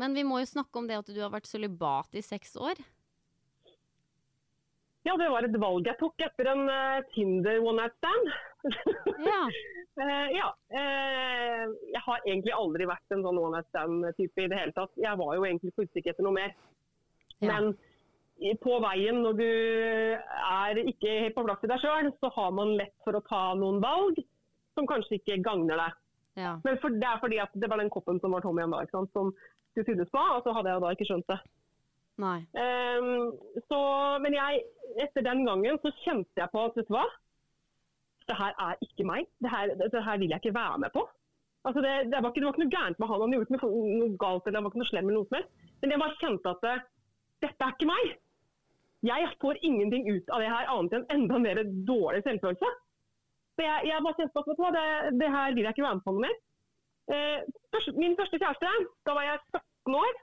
Men 0.00 0.16
vi 0.16 0.24
må 0.24 0.40
jo 0.40 0.48
snakke 0.48 0.80
om 0.80 0.88
det 0.88 1.00
at 1.00 1.08
du 1.12 1.20
har 1.20 1.32
vært 1.32 1.48
sølibat 1.48 2.16
i 2.16 2.24
seks 2.24 2.56
år. 2.60 2.80
Ja, 5.08 5.16
det 5.16 5.30
var 5.32 5.44
et 5.44 5.56
valg 5.60 5.88
jeg 5.88 5.96
tok 6.00 6.20
etter 6.24 6.52
en 6.52 6.66
uh, 6.68 7.00
Tinder 7.14 7.60
one 7.64 7.80
night 7.80 7.96
stand. 7.96 8.32
ja. 9.30 9.42
uh, 10.00 10.26
ja. 10.34 10.48
Uh, 10.72 11.64
jeg 11.92 12.02
har 12.06 12.26
egentlig 12.26 12.56
aldri 12.56 12.88
vært 12.90 13.14
en 13.16 13.24
sånn 13.26 13.40
one 13.40 13.56
night 13.56 13.70
stand-type 13.70 14.44
i 14.44 14.50
det 14.52 14.58
hele 14.58 14.76
tatt. 14.76 14.92
Jeg 15.00 15.20
var 15.20 15.36
jo 15.36 15.46
egentlig 15.46 15.72
på 15.76 15.86
utkikk 15.86 16.12
etter 16.12 16.26
noe 16.26 16.36
mer. 16.36 16.52
Ja. 17.40 17.54
Men 17.54 17.72
på 18.60 18.76
veien 18.80 19.20
når 19.20 19.36
du 19.36 19.46
er 19.46 20.78
ikke 20.80 21.16
helt 21.26 21.36
på 21.36 21.44
plass 21.44 21.64
i 21.64 21.70
deg 21.70 21.82
sjøl, 21.82 22.12
så 22.20 22.30
har 22.36 22.52
man 22.56 22.76
lett 22.78 22.94
for 23.04 23.16
å 23.16 23.24
ta 23.26 23.42
noen 23.58 23.80
valg 23.84 24.20
som 24.78 24.88
kanskje 24.88 25.18
ikke 25.18 25.40
gagner 25.44 25.80
deg. 25.80 25.96
Ja. 26.40 26.52
Men 26.64 26.78
for, 26.80 26.94
det 26.94 27.06
er 27.06 27.20
fordi 27.20 27.40
at 27.42 27.56
det 27.58 27.68
var 27.68 27.80
den 27.82 27.92
koppen 27.92 28.20
som 28.22 28.32
var 28.32 28.44
tom 28.44 28.58
igjen 28.60 28.72
da, 28.72 28.84
som 28.92 29.32
skulle 29.72 29.88
fylles 29.88 30.12
på, 30.12 30.20
og 30.20 30.44
så 30.44 30.54
hadde 30.56 30.72
jeg 30.72 30.84
da 30.84 30.92
ikke 30.94 31.08
skjønt 31.08 31.28
det. 31.30 31.40
Um, 32.52 33.32
så, 33.68 33.80
men 34.24 34.36
jeg, 34.36 34.64
etter 35.04 35.24
den 35.24 35.44
gangen 35.48 35.80
så 35.84 35.92
kjente 36.04 36.42
jeg 36.42 36.52
på 36.52 36.64
at 36.68 36.76
vet 36.78 36.88
du 36.88 36.94
hva, 36.96 37.06
det 38.30 38.36
her 38.38 38.54
er 38.66 38.84
ikke 38.86 39.06
meg. 39.08 39.26
Det 39.42 39.50
her, 39.52 39.74
det 39.80 40.04
her 40.06 40.20
vil 40.22 40.32
jeg 40.32 40.40
ikke 40.42 40.58
være 40.58 40.78
med 40.84 40.92
på. 40.94 41.02
Altså 41.68 41.80
det, 41.84 41.92
det, 42.12 42.18
var 42.22 42.30
ikke, 42.30 42.40
det, 42.40 42.46
var 42.46 42.54
ikke, 42.54 42.64
noe 42.64 42.74
gærent 42.76 42.98
med 42.98 43.08
han, 43.10 43.22
han 43.22 43.32
gjorde 43.34 43.46
ikke 43.46 43.68
noe, 43.68 44.10
galt 44.22 44.46
eller 44.46 44.58
det 44.58 44.64
var 44.64 44.72
ikke 44.72 44.82
noe 44.82 44.90
slem 44.90 45.08
eller 45.08 45.18
noe 45.18 45.28
som 45.28 45.38
helst. 45.38 45.50
Men 45.80 45.92
jeg 45.92 46.02
bare 46.02 46.20
kjente 46.20 46.52
at 46.54 46.62
det, 46.66 46.76
dette 47.44 47.66
er 47.66 47.74
ikke 47.74 47.90
meg. 47.90 48.14
Jeg 49.10 49.28
får 49.42 49.60
ingenting 49.64 50.08
ut 50.12 50.32
av 50.32 50.42
det 50.42 50.52
her 50.52 50.70
annet 50.74 50.96
enn 50.96 51.06
enda 51.16 51.40
mer 51.40 51.60
dårlig 51.88 52.22
selvfølelse. 52.24 52.70
Så 53.56 53.66
jeg, 53.66 53.90
jeg 53.90 54.06
bare 54.06 54.18
kjente 54.20 54.44
at 54.44 54.74
det, 54.78 54.86
det, 55.20 55.30
her 55.36 55.54
vil 55.56 55.66
jeg 55.66 55.76
ikke 55.76 55.86
være 55.86 56.00
med 56.00 56.06
på 56.06 56.16
noe 56.16 56.24
mer. 56.24 56.36
Eh, 57.10 57.38
min 57.98 58.16
første 58.16 58.40
kjæreste, 58.40 58.74
da 59.08 59.16
var 59.16 59.26
jeg 59.28 59.40
17 59.60 60.00
år. 60.00 60.20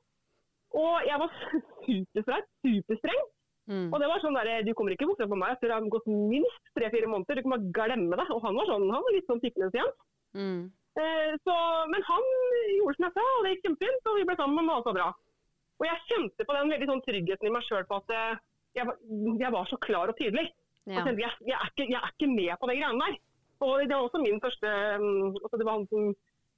Og 0.82 0.94
jeg 1.10 1.22
var 1.22 1.34
superstreng. 1.86 2.48
superstreng. 2.66 3.26
Mm. 3.68 3.88
Og 3.92 4.00
det 4.00 4.08
var 4.08 4.22
sånn 4.24 4.38
der, 4.38 4.64
Du 4.64 4.72
kommer 4.74 4.96
ikke 4.96 5.10
bort 5.10 5.20
fra 5.20 5.40
meg 5.40 5.54
etter 5.54 5.70
det 5.70 5.76
har 5.76 5.88
gått 5.92 6.08
minst 6.08 6.70
tre-fire 6.78 7.10
måneder. 7.12 7.40
Du 7.40 7.46
kan 7.46 7.56
bare 7.56 7.72
glemme 7.76 8.20
det. 8.20 8.28
Og 8.34 8.44
han 8.46 8.60
var 8.60 8.70
sånn, 8.70 8.86
han 8.94 9.06
var 9.06 9.16
litt 9.16 9.30
sånn 9.30 9.42
tikkende 9.44 9.72
igjen. 9.76 9.94
Mm. 10.38 10.62
Eh, 10.98 11.34
så, 11.46 11.56
men 11.92 12.06
han 12.08 12.30
gjorde 12.78 12.98
som 12.98 13.08
jeg 13.08 13.16
sa, 13.18 13.26
og 13.34 13.44
det 13.44 13.56
gikk 13.56 13.66
kjempefint. 13.68 14.12
Og 14.12 14.20
vi 14.20 14.28
ble 14.30 14.38
sammen, 14.40 14.70
og 14.70 14.78
alt 14.78 14.90
var 14.92 15.00
bra. 15.00 15.10
Og 15.78 15.86
jeg 15.86 16.06
kjente 16.12 16.48
på 16.48 16.56
den 16.58 16.74
veldig 16.74 16.90
sånn 16.90 17.04
tryggheten 17.06 17.50
i 17.50 17.54
meg 17.54 17.68
sjøl 17.68 17.86
på 17.90 18.00
at 18.00 18.16
eh, 18.16 18.40
jeg, 18.80 18.96
jeg, 19.42 19.52
var 19.54 19.70
så 19.70 19.82
klar 19.84 20.14
og 20.14 20.18
tydelig. 20.18 20.48
Ja. 20.88 21.04
Og 21.04 21.12
jeg, 21.12 21.36
jeg, 21.44 21.58
er 21.58 21.70
ikke, 21.74 21.90
jeg, 21.92 22.00
er 22.00 22.14
ikke, 22.16 22.32
med 22.32 22.56
på 22.62 22.72
de 22.72 22.80
greiene 22.80 23.04
der. 23.04 23.20
Og 23.68 23.84
det 23.84 23.94
var 23.94 24.06
også 24.06 24.22
min 24.22 24.38
første 24.38 24.72
um, 25.02 25.34
altså 25.34 25.58
Det 25.58 25.66
var 25.66 25.80
han 25.80 25.88
som 25.90 26.12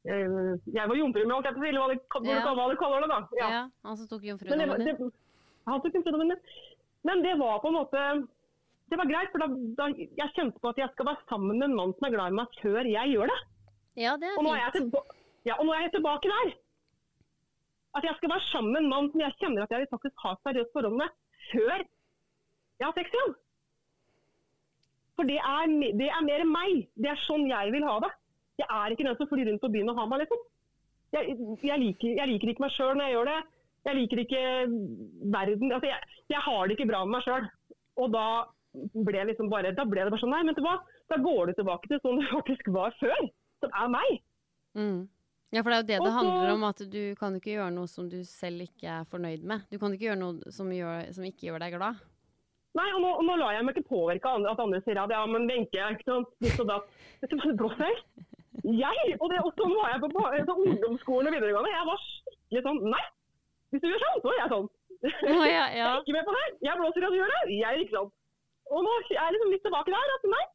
Eh, 0.08 0.56
jeg 0.72 0.86
var 0.90 0.96
jomfru 0.96 1.26
med 1.28 1.36
alt 1.36 1.48
jeg 1.50 1.56
på 1.56 1.60
hva, 1.60 1.88
det, 1.92 2.52
hva 2.56 2.68
du 2.72 2.76
kaller 2.80 3.04
det. 3.04 3.10
da. 3.12 3.20
Ja, 3.40 3.48
ja 3.52 3.64
Han 3.84 3.98
som 4.00 4.08
tok 4.08 4.24
jomfrudommen 4.24 4.86
din? 4.88 5.12
Han 5.68 5.82
tok 5.84 5.98
jomfrudommen 5.98 6.32
min. 6.32 6.44
Men 7.08 7.24
det 7.24 7.38
var 7.40 7.62
på 7.64 7.72
en 7.72 7.80
måte 7.80 8.04
det 8.90 8.98
var 8.98 9.06
greit, 9.06 9.30
for 9.30 9.44
da, 9.44 9.48
da, 9.78 9.88
jeg 9.94 10.34
kjente 10.34 10.62
på 10.62 10.72
at 10.72 10.80
jeg 10.82 10.90
skal 10.96 11.08
være 11.12 11.26
sammen 11.30 11.60
med 11.60 11.68
en 11.68 11.76
mann 11.78 11.92
som 11.94 12.08
er 12.08 12.14
glad 12.16 12.32
i 12.32 12.38
meg 12.40 12.56
før 12.58 12.88
jeg 12.90 13.12
gjør 13.14 13.30
det. 13.30 13.38
Ja, 14.02 14.16
det 14.18 14.32
er 14.32 14.40
og 14.40 14.48
nå 14.48 14.56
er, 14.58 14.80
ja, 15.46 15.58
og 15.60 15.68
nå 15.68 15.76
er 15.76 15.84
jeg 15.86 15.94
tilbake 15.98 16.32
der. 16.32 16.56
At 18.00 18.08
jeg 18.08 18.18
skal 18.18 18.32
være 18.34 18.48
sammen 18.48 18.74
med 18.74 18.82
en 18.82 18.90
mann 18.90 19.12
som 19.12 19.22
jeg 19.22 19.38
kjenner 19.42 19.66
at 19.66 19.76
jeg 19.76 19.92
faktisk 19.92 20.26
ha 20.26 20.34
seriøst 20.42 20.74
forhold 20.74 20.98
med, 21.04 21.14
før 21.52 21.78
Jeg 22.80 22.88
har 22.88 22.96
sex 22.96 23.14
igjen. 23.14 23.34
For 25.20 25.28
det 25.28 25.36
er, 25.36 25.72
det 26.00 26.06
er 26.08 26.22
mer 26.24 26.46
meg. 26.48 26.86
Det 26.96 27.10
er 27.12 27.26
sånn 27.26 27.44
jeg 27.50 27.74
vil 27.76 27.84
ha 27.84 27.98
det. 28.06 28.10
Jeg 28.62 28.68
er 28.72 28.94
ikke 28.94 29.04
den 29.04 29.18
som 29.20 29.28
flyr 29.28 29.50
rundt 29.50 29.64
på 29.66 29.72
byen 29.74 29.92
og 29.92 30.00
har 30.00 30.08
meg, 30.08 30.22
liksom. 30.24 30.46
Jeg, 31.12 31.36
jeg, 31.66 31.80
liker, 31.82 32.14
jeg 32.22 32.30
liker 32.30 32.54
ikke 32.54 32.64
meg 32.64 32.72
sjøl 32.72 32.94
når 32.96 33.10
jeg 33.10 33.16
gjør 33.18 33.30
det. 33.30 33.40
Jeg 33.88 33.96
liker 33.96 34.24
ikke 34.24 34.42
verden. 35.34 35.72
Altså, 35.72 35.88
jeg, 35.90 36.24
jeg 36.34 36.42
har 36.46 36.68
det 36.68 36.76
ikke 36.76 36.90
bra 36.90 37.04
med 37.06 37.18
meg 37.18 37.28
sjøl. 37.28 37.46
Og 38.00 38.12
da 38.14 38.26
ble, 38.94 39.22
liksom 39.32 39.52
bare, 39.52 39.72
da 39.76 39.86
ble 39.88 40.04
det 40.04 40.12
bare 40.14 40.22
sånn 40.22 40.34
Nei, 40.36 40.44
vet 40.50 40.60
du 40.60 40.66
hva. 40.66 40.76
Da 41.10 41.20
går 41.24 41.50
du 41.50 41.60
tilbake 41.60 41.90
til 41.90 42.02
sånn 42.04 42.20
du 42.22 42.28
faktisk 42.32 42.70
var 42.76 42.94
før. 43.00 43.32
Som 43.64 43.74
er 43.76 43.90
meg. 43.96 44.20
Mm. 44.78 45.00
Ja, 45.50 45.64
for 45.66 45.74
det 45.74 45.80
er 45.80 45.82
jo 45.82 45.88
det 45.90 45.98
det 46.06 46.14
handler 46.14 46.52
om, 46.54 46.64
at 46.68 46.82
du 46.94 47.02
kan 47.18 47.34
ikke 47.36 47.56
gjøre 47.56 47.74
noe 47.74 47.90
som 47.90 48.06
du 48.12 48.20
selv 48.28 48.68
ikke 48.68 49.00
er 49.00 49.08
fornøyd 49.10 49.48
med. 49.50 49.66
Du 49.72 49.80
kan 49.82 49.96
ikke 49.96 50.12
gjøre 50.12 50.22
noe 50.22 50.54
som, 50.54 50.70
gjør, 50.70 51.08
som 51.16 51.26
ikke 51.26 51.50
gjør 51.50 51.64
deg 51.64 51.74
glad. 51.80 52.04
Nei, 52.78 52.86
og 52.94 53.02
nå, 53.02 53.14
og 53.18 53.24
nå 53.26 53.36
lar 53.42 53.56
jeg 53.56 53.66
meg 53.66 53.80
ikke 53.80 53.90
påvirke 53.90 54.30
av 54.30 54.46
at 54.52 54.62
andre 54.62 54.80
sier 54.86 55.00
at 55.02 55.12
ja, 55.12 55.24
men 55.26 55.48
Wenche, 55.50 55.88
ikke 55.96 56.12
noe 56.12 56.28
ditt 56.46 56.60
og 56.62 56.70
datt. 56.70 56.92
Vet 57.24 57.34
du 57.34 57.40
hva 57.40 57.50
det 57.50 57.58
blåser? 57.58 58.04
Jeg, 58.60 59.16
og, 59.18 59.26
det, 59.32 59.40
og 59.42 59.56
sånn 59.58 59.74
var 59.74 59.96
jeg 59.96 60.04
på, 60.04 60.12
på, 60.14 60.26
på 60.52 60.58
ungdomsskolen 60.68 61.32
og 61.32 61.36
videregående. 61.36 61.74
Jeg 61.74 61.88
var 61.90 62.04
skikkelig 62.04 62.64
sånn 62.68 62.82
Nei, 62.94 63.02
hvis 63.70 63.84
du 63.84 63.90
gjør 63.90 64.06
sånn, 64.06 64.22
så 64.24 64.32
er 64.34 64.40
jeg 64.42 64.54
sånn. 64.54 64.70
Å, 65.00 65.34
ja, 65.48 65.66
ja. 65.66 65.66
Jeg 65.80 65.90
er 65.90 66.02
ikke 66.04 66.16
med 66.18 66.26
på 66.28 66.36
det. 66.36 66.46
Jeg 66.68 66.80
blåser 66.80 67.06
at 67.08 67.14
du 67.14 67.20
gjør 67.20 67.34
det. 67.34 67.42
Jeg 67.56 67.68
er 67.70 67.84
ikke 67.84 67.98
sånn. 67.98 68.10
Og 68.70 68.86
nå 68.86 68.96
er 68.96 69.12
jeg 69.16 69.36
liksom 69.36 69.54
litt 69.54 69.64
tilbake 69.66 69.94
der. 69.94 70.16
at 70.16 70.26
nei, 70.30 70.46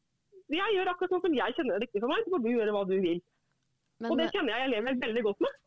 jeg 0.54 0.74
gjør 0.76 0.90
akkurat 0.92 1.14
sånn 1.14 1.22
som 1.24 1.36
jeg 1.38 1.56
kjenner 1.56 1.78
er 1.78 1.82
riktig 1.82 2.02
for 2.02 2.12
meg. 2.12 2.24
Så 2.24 2.34
får 2.34 2.42
du 2.44 2.50
gjøre 2.52 2.74
hva 2.74 2.82
du 2.88 2.96
vil. 3.00 3.20
Men, 4.02 4.10
og 4.12 4.20
det 4.20 4.30
kjenner 4.34 4.54
jeg 4.54 4.66
jeg 4.66 4.72
lever 4.74 4.98
veldig 5.06 5.24
godt 5.28 5.44
med. 5.46 5.60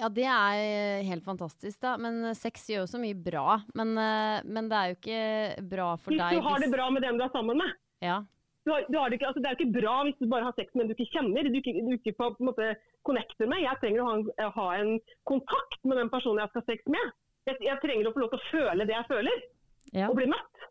Ja, 0.00 0.08
det 0.08 0.24
er 0.24 0.58
eh, 0.62 1.02
helt 1.10 1.26
fantastisk, 1.26 1.76
da. 1.82 1.96
Men 2.00 2.22
eh, 2.30 2.36
sex 2.38 2.64
gjør 2.70 2.86
jo 2.86 2.90
så 2.94 3.00
mye 3.02 3.16
bra. 3.16 3.58
Men, 3.76 3.92
eh, 4.00 4.38
men 4.48 4.70
det 4.70 4.78
er 4.78 4.92
jo 4.92 4.98
ikke 4.98 5.66
bra 5.74 5.88
for 6.00 6.14
Hvis 6.14 6.22
deg 6.22 6.38
du 6.38 6.46
har 6.46 6.62
det 6.62 6.70
bra 6.72 6.86
med 6.94 7.04
den 7.04 7.20
du 7.20 7.24
er 7.26 7.32
sammen 7.34 7.60
med. 7.60 7.74
Ja. 8.04 8.22
Du 8.66 8.72
har, 8.74 8.84
du 8.92 8.96
har 8.98 9.08
det, 9.08 9.16
ikke, 9.16 9.30
altså 9.30 9.40
det 9.40 9.48
er 9.48 9.56
ikke 9.56 9.78
bra 9.80 9.94
hvis 10.04 10.18
du 10.20 10.26
bare 10.28 10.44
har 10.44 10.56
sex 10.58 10.74
med 10.74 10.84
en 10.84 10.90
du 10.90 10.96
ikke 10.96 11.12
kjenner. 11.14 11.48
Du 11.48 11.58
ikke, 11.60 11.72
du 11.80 11.94
ikke 11.96 12.16
på, 12.18 12.28
på 12.36 12.44
en 12.44 12.50
måte 12.50 12.66
connecter 13.08 13.48
med. 13.48 13.62
Jeg 13.64 13.80
trenger 13.80 14.02
å 14.02 14.08
ha 14.08 14.16
en, 14.18 14.26
ha 14.58 14.66
en 14.76 14.90
kontakt 15.30 15.80
med 15.88 15.96
den 16.00 16.12
personen 16.12 16.42
jeg 16.42 16.52
skal 16.52 16.64
ha 16.64 16.72
sex 16.72 16.90
med. 16.96 17.14
Jeg, 17.48 17.60
jeg 17.64 17.82
trenger 17.84 18.10
å 18.10 18.12
få 18.16 18.24
lov 18.24 18.34
til 18.34 18.42
å 18.42 18.50
føle 18.50 18.86
det 18.88 18.96
jeg 18.96 19.08
føler, 19.08 19.46
ja. 19.94 20.10
og 20.10 20.18
bli 20.18 20.28
møtt. 20.28 20.66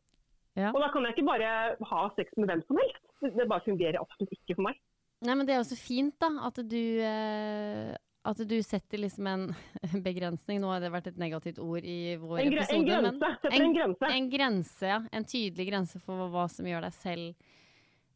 Ja. 0.59 0.69
Og 0.73 0.81
da 0.83 0.91
kan 0.93 1.07
jeg 1.07 1.15
ikke 1.17 1.29
bare 1.31 1.49
ha 1.89 2.03
sex 2.17 2.37
med 2.37 2.51
hvem 2.51 2.61
som 2.67 2.77
helst. 2.81 3.01
Det, 3.23 3.33
det 3.39 3.49
bare 3.49 3.65
fungerer 3.65 3.97
absolutt 4.01 4.37
ikke 4.37 4.59
for 4.59 4.69
meg. 4.69 4.77
Nei, 5.25 5.33
men 5.35 5.47
det 5.47 5.55
er 5.55 5.59
jo 5.63 5.71
så 5.71 5.79
fint, 5.79 6.15
da, 6.21 6.29
at 6.47 6.61
du 6.69 6.83
eh, 7.03 7.97
at 8.29 8.41
du 8.47 8.57
setter 8.63 9.01
liksom 9.01 9.27
en 9.27 9.45
begrensning. 10.07 10.59
Nå 10.61 10.71
har 10.71 10.83
det 10.83 10.91
vært 10.93 11.09
et 11.11 11.21
negativt 11.21 11.61
ord 11.63 11.85
i 11.85 12.15
vår 12.21 12.43
En, 12.43 12.53
episode. 12.53 12.77
en 12.77 12.89
grense. 12.89 13.31
Setter 13.43 13.63
en, 13.63 13.77
grense. 13.77 14.11
en 14.17 14.29
grense, 14.33 14.91
ja. 14.93 14.99
En 15.11 15.27
tydelig 15.27 15.69
grense 15.71 16.01
for 16.03 16.29
hva 16.33 16.45
som 16.51 16.67
gjør 16.67 16.85
deg 16.87 16.97
selv 16.99 17.55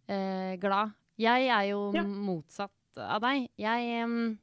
eh, 0.10 0.56
glad. 0.62 0.94
Jeg 1.18 1.48
er 1.48 1.68
jo 1.72 1.92
Ja. 1.94 2.04
motsatt 2.04 2.72
av 2.98 3.22
deg. 3.22 3.50
Jeg 3.58 4.04
um, 4.04 4.38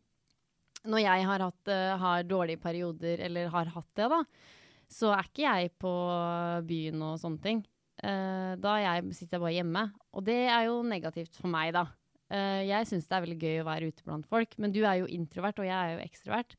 Når 0.86 1.00
jeg 1.02 1.24
har, 1.26 1.38
hatt, 1.44 1.68
uh, 1.68 1.96
har 2.00 2.22
dårlige 2.24 2.60
perioder, 2.62 3.20
eller 3.26 3.48
har 3.52 3.66
hatt 3.66 3.88
det, 3.94 4.06
da, 4.08 4.22
så 4.88 5.10
er 5.12 5.26
ikke 5.28 5.42
jeg 5.44 5.72
på 5.78 5.90
byen 6.64 7.02
og 7.04 7.18
sånne 7.20 7.42
ting. 7.44 7.58
Uh, 8.02 8.56
da 8.56 8.78
jeg, 8.80 9.10
sitter 9.12 9.36
jeg 9.36 9.42
bare 9.44 9.56
hjemme. 9.58 9.82
Og 10.16 10.24
det 10.24 10.38
er 10.48 10.64
jo 10.70 10.78
negativt 10.82 11.36
for 11.36 11.48
meg, 11.52 11.74
da. 11.76 11.82
Uh, 12.32 12.62
jeg 12.64 12.86
syns 12.88 13.06
det 13.10 13.12
er 13.18 13.26
veldig 13.26 13.38
gøy 13.42 13.60
å 13.60 13.66
være 13.68 13.90
ute 13.92 14.06
blant 14.06 14.26
folk, 14.30 14.56
men 14.56 14.72
du 14.72 14.80
er 14.86 15.02
jo 15.02 15.10
introvert, 15.10 15.58
og 15.60 15.66
jeg 15.68 15.76
er 15.76 15.98
jo 15.98 16.04
ekstrovert. 16.06 16.56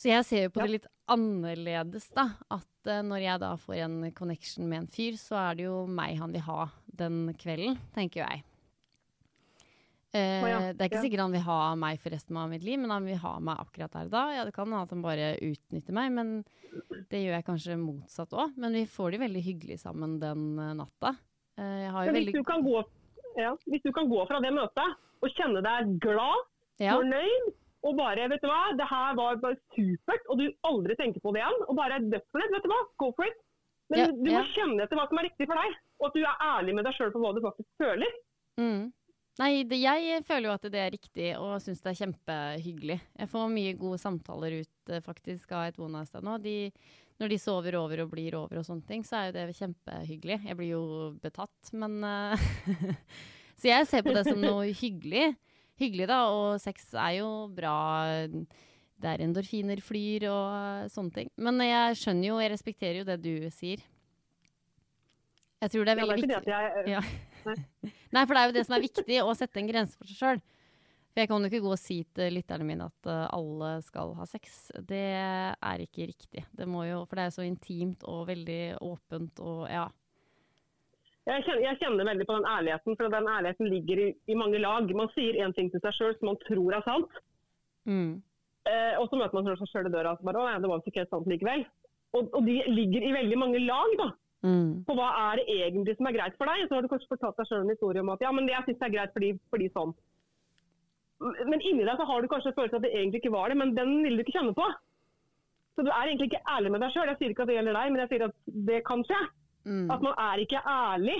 Så 0.00 0.08
jeg 0.08 0.24
ser 0.24 0.42
jo 0.46 0.50
på 0.54 0.60
Ja. 0.62 0.66
det 0.66 0.72
litt 0.78 0.86
annerledes, 1.10 2.08
da. 2.16 2.28
At 2.50 2.64
eh, 2.88 3.02
når 3.04 3.24
jeg 3.24 3.42
da 3.42 3.54
får 3.60 3.82
en 3.84 3.98
connection 4.16 4.68
med 4.68 4.84
en 4.84 4.92
fyr, 4.92 5.18
så 5.20 5.36
er 5.50 5.58
det 5.58 5.66
jo 5.68 5.82
meg 5.90 6.20
han 6.20 6.32
vil 6.32 6.46
ha 6.46 6.68
den 7.00 7.26
kvelden, 7.40 7.76
tenker 7.96 8.24
jeg. 8.24 8.44
Eh, 10.10 10.42
ja, 10.42 10.58
Det 10.74 10.82
er 10.82 10.88
ikke 10.88 10.98
ja. 10.98 11.04
sikkert 11.04 11.22
han 11.22 11.34
vil 11.34 11.44
ha 11.46 11.58
meg 11.78 12.00
for 12.02 12.10
resten 12.10 12.38
av 12.40 12.50
mitt 12.50 12.64
liv, 12.66 12.80
men 12.82 12.90
han 12.90 13.06
vil 13.06 13.20
ha 13.22 13.36
meg 13.46 13.60
akkurat 13.62 13.92
der 13.94 14.08
og 14.08 14.14
da. 14.14 14.22
Ja, 14.34 14.46
det 14.46 14.54
kan 14.56 14.66
hende 14.66 14.82
at 14.82 14.94
han 14.94 15.04
bare 15.04 15.28
utnytter 15.46 15.94
meg, 15.94 16.10
men 16.16 16.32
det 17.10 17.22
gjør 17.22 17.36
jeg 17.36 17.46
kanskje 17.46 17.78
motsatt 17.78 18.34
òg. 18.34 18.56
Men 18.58 18.74
vi 18.74 18.86
får 18.90 19.14
det 19.14 19.22
veldig 19.22 19.44
hyggelig 19.46 19.78
sammen 19.84 20.18
den 20.22 20.48
eh, 20.58 20.74
natta. 20.80 21.14
Eh, 21.60 21.86
Men 21.86 22.10
hvis 22.10 22.18
veldig 22.18 22.34
du, 22.40 22.42
kan 22.48 22.66
gå, 22.66 22.82
ja, 23.38 23.54
hvis 23.70 23.86
du 23.86 23.92
kan 23.94 24.10
gå 24.10 24.26
fra 24.26 24.42
det 24.42 24.52
møtet 24.56 24.98
og 25.20 25.36
kjenne 25.36 25.62
deg 25.62 25.94
glad, 26.02 26.46
ja. 26.82 26.96
fornøyd, 26.96 27.50
og 27.86 27.96
bare 27.96 28.28
vet 28.28 28.42
du 28.42 28.48
hva, 28.50 28.62
det 28.76 28.86
her 28.90 29.14
var 29.16 29.38
bare 29.40 29.56
supert, 29.74 30.26
og 30.28 30.40
du 30.40 30.46
aldri 30.68 30.96
tenker 30.98 31.22
på 31.24 31.32
det 31.32 31.40
igjen, 31.40 31.62
og 31.66 31.78
bare 31.78 32.02
dødsfornøyd, 32.04 32.54
vet 32.54 32.66
du 32.66 32.72
hva, 32.72 32.80
go 33.00 33.10
for 33.16 33.28
it. 33.28 33.38
Men 33.90 34.02
Ja, 34.02 34.06
du 34.12 34.28
må 34.28 34.36
ja. 34.36 34.46
kjenne 34.54 34.84
etter 34.84 34.98
hva 35.00 35.06
som 35.10 35.18
er 35.18 35.26
riktig 35.30 35.48
for 35.48 35.58
deg, 35.58 35.76
og 36.00 36.08
at 36.10 36.16
du 36.16 36.22
er 36.22 36.42
ærlig 36.46 36.74
med 36.76 36.86
deg 36.86 36.96
sjøl 36.96 37.12
på 37.14 37.22
hva 37.22 37.32
du 37.34 37.40
faktisk 37.42 37.70
føler. 37.80 38.18
Mm. 38.60 38.90
Nei, 39.40 39.52
det, 39.64 39.78
jeg 39.80 40.24
føler 40.28 40.50
jo 40.50 40.54
at 40.54 40.66
det 40.74 40.80
er 40.82 40.92
riktig, 40.92 41.28
og 41.40 41.60
syns 41.64 41.80
det 41.80 41.92
er 41.94 42.00
kjempehyggelig. 42.02 42.98
Jeg 43.22 43.30
får 43.32 43.52
mye 43.54 43.76
gode 43.80 44.00
samtaler 44.02 44.58
ut 44.60 44.92
eh, 44.92 45.02
faktisk 45.04 45.54
av 45.56 45.70
et 45.70 45.80
one 45.80 45.94
night 45.96 46.10
stand 46.10 46.28
nå. 46.28 46.36
De, 46.44 46.56
når 47.22 47.32
de 47.32 47.38
sover 47.40 47.78
over 47.80 48.04
og 48.04 48.12
blir 48.12 48.36
over 48.36 48.60
og 48.60 48.66
sånne 48.66 48.84
ting, 48.88 49.06
så 49.06 49.22
er 49.22 49.30
jo 49.30 49.36
det 49.38 49.56
kjempehyggelig. 49.56 50.40
Jeg 50.50 50.58
blir 50.58 50.74
jo 50.74 50.82
betatt, 51.24 51.72
men 51.72 52.02
uh, 52.04 52.50
Så 53.60 53.68
jeg 53.68 53.88
ser 53.88 54.04
på 54.04 54.14
det 54.16 54.24
som 54.28 54.40
noe 54.40 54.70
hyggelig. 54.82 55.32
Hyggelig, 55.80 56.06
da, 56.10 56.18
og 56.28 56.58
sex 56.60 56.90
er 56.92 57.14
jo 57.20 57.28
bra. 57.56 57.74
Det 59.00 59.08
er 59.14 59.22
endorfiner 59.24 59.80
flyr 59.80 60.26
og 60.28 60.90
sånne 60.92 61.14
ting. 61.14 61.30
Men 61.40 61.60
jeg 61.64 61.96
skjønner 62.02 62.28
jo, 62.28 62.38
jeg 62.42 62.52
respekterer 62.52 62.98
jo 63.00 63.06
det 63.08 63.16
du 63.24 63.32
sier. 63.54 63.80
Jeg 65.60 65.72
tror 65.72 65.84
det 65.88 65.92
er 65.92 66.00
Ja, 66.00 66.04
det 66.04 66.10
veldig 66.12 66.14
er 66.14 66.20
ikke 66.20 66.28
viktig. 66.28 66.46
det 66.46 66.54
at 66.54 66.86
jeg, 66.86 66.94
Ja. 66.94 67.02
Nei, 68.14 68.22
for 68.26 68.34
det 68.36 68.40
er 68.42 68.48
jo 68.50 68.56
det 68.58 68.64
som 68.68 68.74
er 68.76 68.84
viktig, 68.84 69.20
å 69.24 69.32
sette 69.36 69.60
en 69.60 69.68
grense 69.70 69.96
for 69.96 70.08
seg 70.08 70.18
sjøl. 70.20 70.42
For 71.10 71.22
jeg 71.24 71.28
kan 71.30 71.42
jo 71.42 71.48
ikke 71.50 71.62
gå 71.64 71.72
og 71.74 71.80
si 71.80 71.96
til 72.14 72.36
lytterne 72.36 72.66
mine 72.68 72.86
at 72.86 73.08
eh, 73.10 73.22
alle 73.34 73.70
skal 73.82 74.12
ha 74.20 74.26
sex. 74.28 74.58
Det 74.86 75.00
er 75.10 75.82
ikke 75.82 76.06
riktig. 76.12 76.44
Det 76.54 76.68
må 76.70 76.84
jo, 76.86 77.00
for 77.08 77.18
det 77.18 77.24
er 77.26 77.34
så 77.34 77.46
intimt 77.48 78.04
og 78.08 78.28
veldig 78.28 78.60
åpent 78.84 79.40
og 79.42 79.64
ja. 79.72 79.88
Jeg, 81.28 81.42
kjenner, 81.44 81.62
jeg 81.66 81.78
kjenner 81.82 82.08
veldig 82.08 82.26
på 82.26 82.36
den 82.38 82.48
ærligheten, 82.48 82.96
for 82.96 83.08
den 83.12 83.28
ærligheten 83.28 83.68
ligger 83.70 83.98
i, 84.06 84.08
i 84.32 84.34
mange 84.38 84.58
lag. 84.58 84.88
Man 84.96 85.08
sier 85.14 85.36
én 85.44 85.52
ting 85.56 85.70
til 85.70 85.80
seg 85.84 85.92
sjøl 85.98 86.16
som 86.18 86.30
man 86.32 86.40
tror 86.46 86.74
er 86.80 86.86
sant, 86.88 87.20
Mm. 87.88 88.20
eh, 88.68 88.94
og 89.00 89.06
så 89.08 89.16
møter 89.16 89.34
man 89.40 89.46
seg 89.56 89.68
sjøl 89.72 89.86
i 89.88 89.92
døra 89.92 90.10
og 90.12 90.24
bare, 90.24 90.36
å, 90.36 90.44
nei, 90.48 90.58
det 90.60 90.68
var 90.68 90.82
ikke 90.84 91.00
helt 91.00 91.10
sant 91.14 91.26
likevel. 91.32 91.62
Og, 92.12 92.26
og 92.36 92.44
de 92.44 92.58
ligger 92.68 93.06
i 93.08 93.12
veldig 93.16 93.38
mange 93.40 93.60
lag. 93.64 93.94
da. 93.98 94.10
Mm. 94.42 94.84
på 94.88 94.94
hva 94.96 95.06
er 95.30 95.36
det 95.36 95.52
egentlig 95.52 95.92
som 95.98 96.06
er 96.08 96.14
greit 96.16 96.36
for 96.40 96.48
deg. 96.48 96.62
Så 96.68 96.74
har 96.74 96.82
du 96.82 96.88
kanskje 96.88 97.08
fortalt 97.12 97.36
deg 97.36 97.46
selv 97.48 97.64
en 97.66 97.72
historie 97.74 98.00
om 98.00 98.08
at 98.14 98.22
ja, 98.24 98.30
men 98.32 98.46
det 98.48 98.54
jeg 98.54 98.64
syns 98.70 98.84
er 98.86 98.92
greit 98.94 99.10
fordi, 99.12 99.34
fordi 99.52 99.66
sånn. 99.74 99.90
Men 101.20 101.60
inni 101.60 101.84
deg 101.84 101.98
så 102.00 102.06
har 102.08 102.22
du 102.24 102.28
kanskje 102.32 102.54
følelsen 102.56 102.78
at 102.80 102.86
det 102.86 102.92
egentlig 102.96 103.20
ikke 103.20 103.34
var 103.34 103.52
det, 103.52 103.58
men 103.60 103.74
den 103.76 103.90
vil 104.06 104.16
du 104.16 104.22
ikke 104.24 104.38
kjenne 104.38 104.54
på. 104.56 104.64
Så 105.76 105.84
du 105.84 105.90
er 105.92 106.08
egentlig 106.08 106.30
ikke 106.30 106.40
ærlig 106.48 106.72
med 106.72 106.80
deg 106.80 106.94
sjøl. 106.94 107.10
Jeg 107.12 107.18
sier 107.20 107.34
ikke 107.34 107.44
at 107.44 107.50
det 107.52 107.58
gjelder 107.58 107.76
deg, 107.76 107.92
men 107.92 108.00
jeg 108.04 108.10
sier 108.14 108.24
at 108.30 108.38
det 108.70 108.78
kan 108.88 109.04
skje. 109.08 109.20
Mm. 109.70 109.86
At 109.94 110.02
man 110.02 110.16
er 110.18 110.42
ikke 110.42 110.62
ærlig 110.66 111.18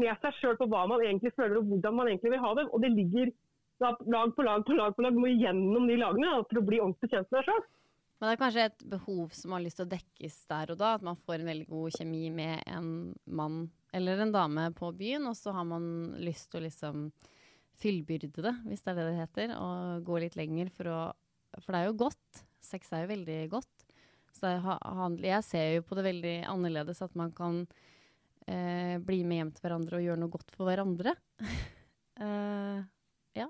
med 0.00 0.22
seg 0.22 0.38
sjøl 0.40 0.58
på 0.58 0.68
hva 0.70 0.86
man 0.90 1.04
egentlig 1.04 1.32
føler 1.36 1.60
og 1.60 1.68
hvordan 1.70 1.96
man 1.96 2.10
egentlig 2.10 2.34
vil 2.34 2.44
ha 2.44 2.54
det. 2.58 2.66
Og 2.70 2.82
det 2.82 2.92
ligger 2.96 3.32
lag 3.80 4.00
på 4.36 4.44
lag 4.46 4.64
på 4.66 4.76
lag 4.76 4.96
på 4.96 5.04
lag. 5.04 5.14
Du 5.14 5.20
må 5.22 5.32
gjennom 5.32 5.86
de 5.88 5.98
lagene 6.00 6.32
da, 6.32 6.40
for 6.48 6.60
å 6.60 6.66
bli 6.66 6.80
ordentlig 6.82 7.12
kjent 7.12 7.30
med 7.30 7.40
deg 7.40 7.50
sjøl. 7.50 7.68
Men 8.20 8.28
det 8.28 8.32
er 8.34 8.40
kanskje 8.42 8.64
et 8.68 8.82
behov 8.92 9.30
som 9.32 9.54
har 9.56 9.62
lyst 9.64 9.78
til 9.80 9.86
å 9.86 9.92
dekkes 9.94 10.34
der 10.50 10.72
og 10.74 10.80
da. 10.82 10.94
At 10.98 11.04
man 11.06 11.20
får 11.24 11.38
en 11.38 11.50
veldig 11.54 11.68
god 11.70 11.96
kjemi 11.96 12.26
med 12.34 12.66
en 12.68 12.90
mann 13.24 13.62
eller 13.96 14.20
en 14.22 14.34
dame 14.34 14.66
på 14.76 14.90
byen, 14.94 15.24
og 15.26 15.34
så 15.38 15.54
har 15.56 15.64
man 15.66 15.84
lyst 16.20 16.50
til 16.52 16.60
å 16.60 16.66
liksom 16.66 17.08
fyllbyrde 17.80 18.44
det, 18.44 18.52
hvis 18.68 18.84
det 18.84 18.92
er 18.92 18.98
det 18.98 19.06
det 19.08 19.20
heter, 19.22 19.54
og 19.56 20.04
gå 20.04 20.20
litt 20.20 20.36
lenger 20.38 20.68
for 20.74 20.92
å 20.92 21.00
For 21.64 21.74
det 21.74 21.80
er 21.80 21.88
jo 21.88 22.00
godt. 22.04 22.42
Sex 22.62 22.92
er 22.94 23.02
jo 23.02 23.10
veldig 23.10 23.38
godt. 23.50 23.79
Så 24.36 24.46
det 24.46 24.60
ha- 24.64 25.08
jeg 25.24 25.44
ser 25.44 25.74
jo 25.78 25.82
på 25.88 25.96
det 25.98 26.04
veldig 26.06 26.34
annerledes, 26.48 27.02
at 27.02 27.14
man 27.18 27.32
kan 27.36 27.64
eh, 28.46 28.96
bli 29.02 29.22
med 29.26 29.40
hjem 29.42 29.52
til 29.56 29.66
hverandre 29.66 29.98
og 29.98 30.06
gjøre 30.06 30.20
noe 30.22 30.32
godt 30.32 30.54
for 30.54 30.70
hverandre. 30.70 31.16
uh, 32.20 32.78
ja. 33.40 33.46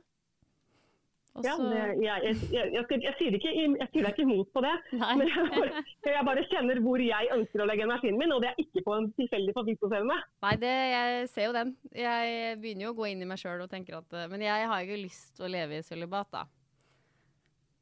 Også... 1.36 1.46
Ja, 1.46 1.54
det, 1.62 1.82
jeg, 2.02 2.22
jeg, 2.24 2.36
jeg, 2.50 2.72
jeg, 2.74 2.84
skal- 2.88 3.04
jeg, 3.06 3.14
sier 3.20 3.36
ikke, 3.38 3.52
jeg 3.54 3.88
sier 3.92 4.06
deg 4.06 4.10
ikke 4.16 4.24
imot 4.24 4.48
på 4.56 4.62
det. 4.64 4.72
Nei. 5.02 5.10
Men 5.20 5.30
jeg 5.30 5.50
bare, 5.54 5.82
jeg 6.16 6.24
bare 6.30 6.44
kjenner 6.50 6.80
hvor 6.82 7.04
jeg 7.04 7.28
ønsker 7.36 7.62
å 7.62 7.66
legge 7.70 7.86
energien 7.86 8.18
min, 8.18 8.34
og 8.34 8.42
det 8.42 8.50
er 8.50 8.62
ikke 8.64 8.82
på 8.88 8.96
en 8.96 9.10
tilfeldig 9.20 9.54
favorittposering. 9.58 10.10
Nei, 10.46 10.54
det, 10.64 10.72
jeg 10.90 11.28
ser 11.34 11.46
jo 11.50 11.54
den. 11.60 11.74
Jeg 11.94 12.56
begynner 12.64 12.88
jo 12.88 12.94
å 12.94 12.98
gå 12.98 13.10
inn 13.12 13.22
i 13.22 13.28
meg 13.30 13.38
sjøl 13.44 13.62
og 13.62 13.70
tenker 13.70 14.00
at 14.00 14.16
eh, 14.16 14.26
Men 14.32 14.42
jeg 14.48 14.66
har 14.72 14.82
ikke 14.88 14.98
lyst 15.04 15.36
til 15.38 15.46
å 15.46 15.52
leve 15.54 15.78
i 15.78 15.84
sølibat, 15.86 16.32
da. 16.34 16.46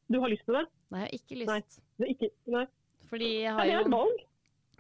Du 0.09 0.19
har 0.23 0.31
lyst 0.33 0.45
til 0.49 0.57
det? 0.57 0.67
Nei, 0.93 1.01
jeg 1.05 1.09
har 1.09 1.17
ikke 1.23 1.37
Nei. 1.49 1.57
lyst. 1.63 1.81
det 2.01 2.07
er 2.07 2.13
ikke, 2.15 2.29
nei. 2.53 2.67
Fordi 3.11 3.31
jeg 3.45 3.55
har 3.57 3.71
jo. 3.71 4.03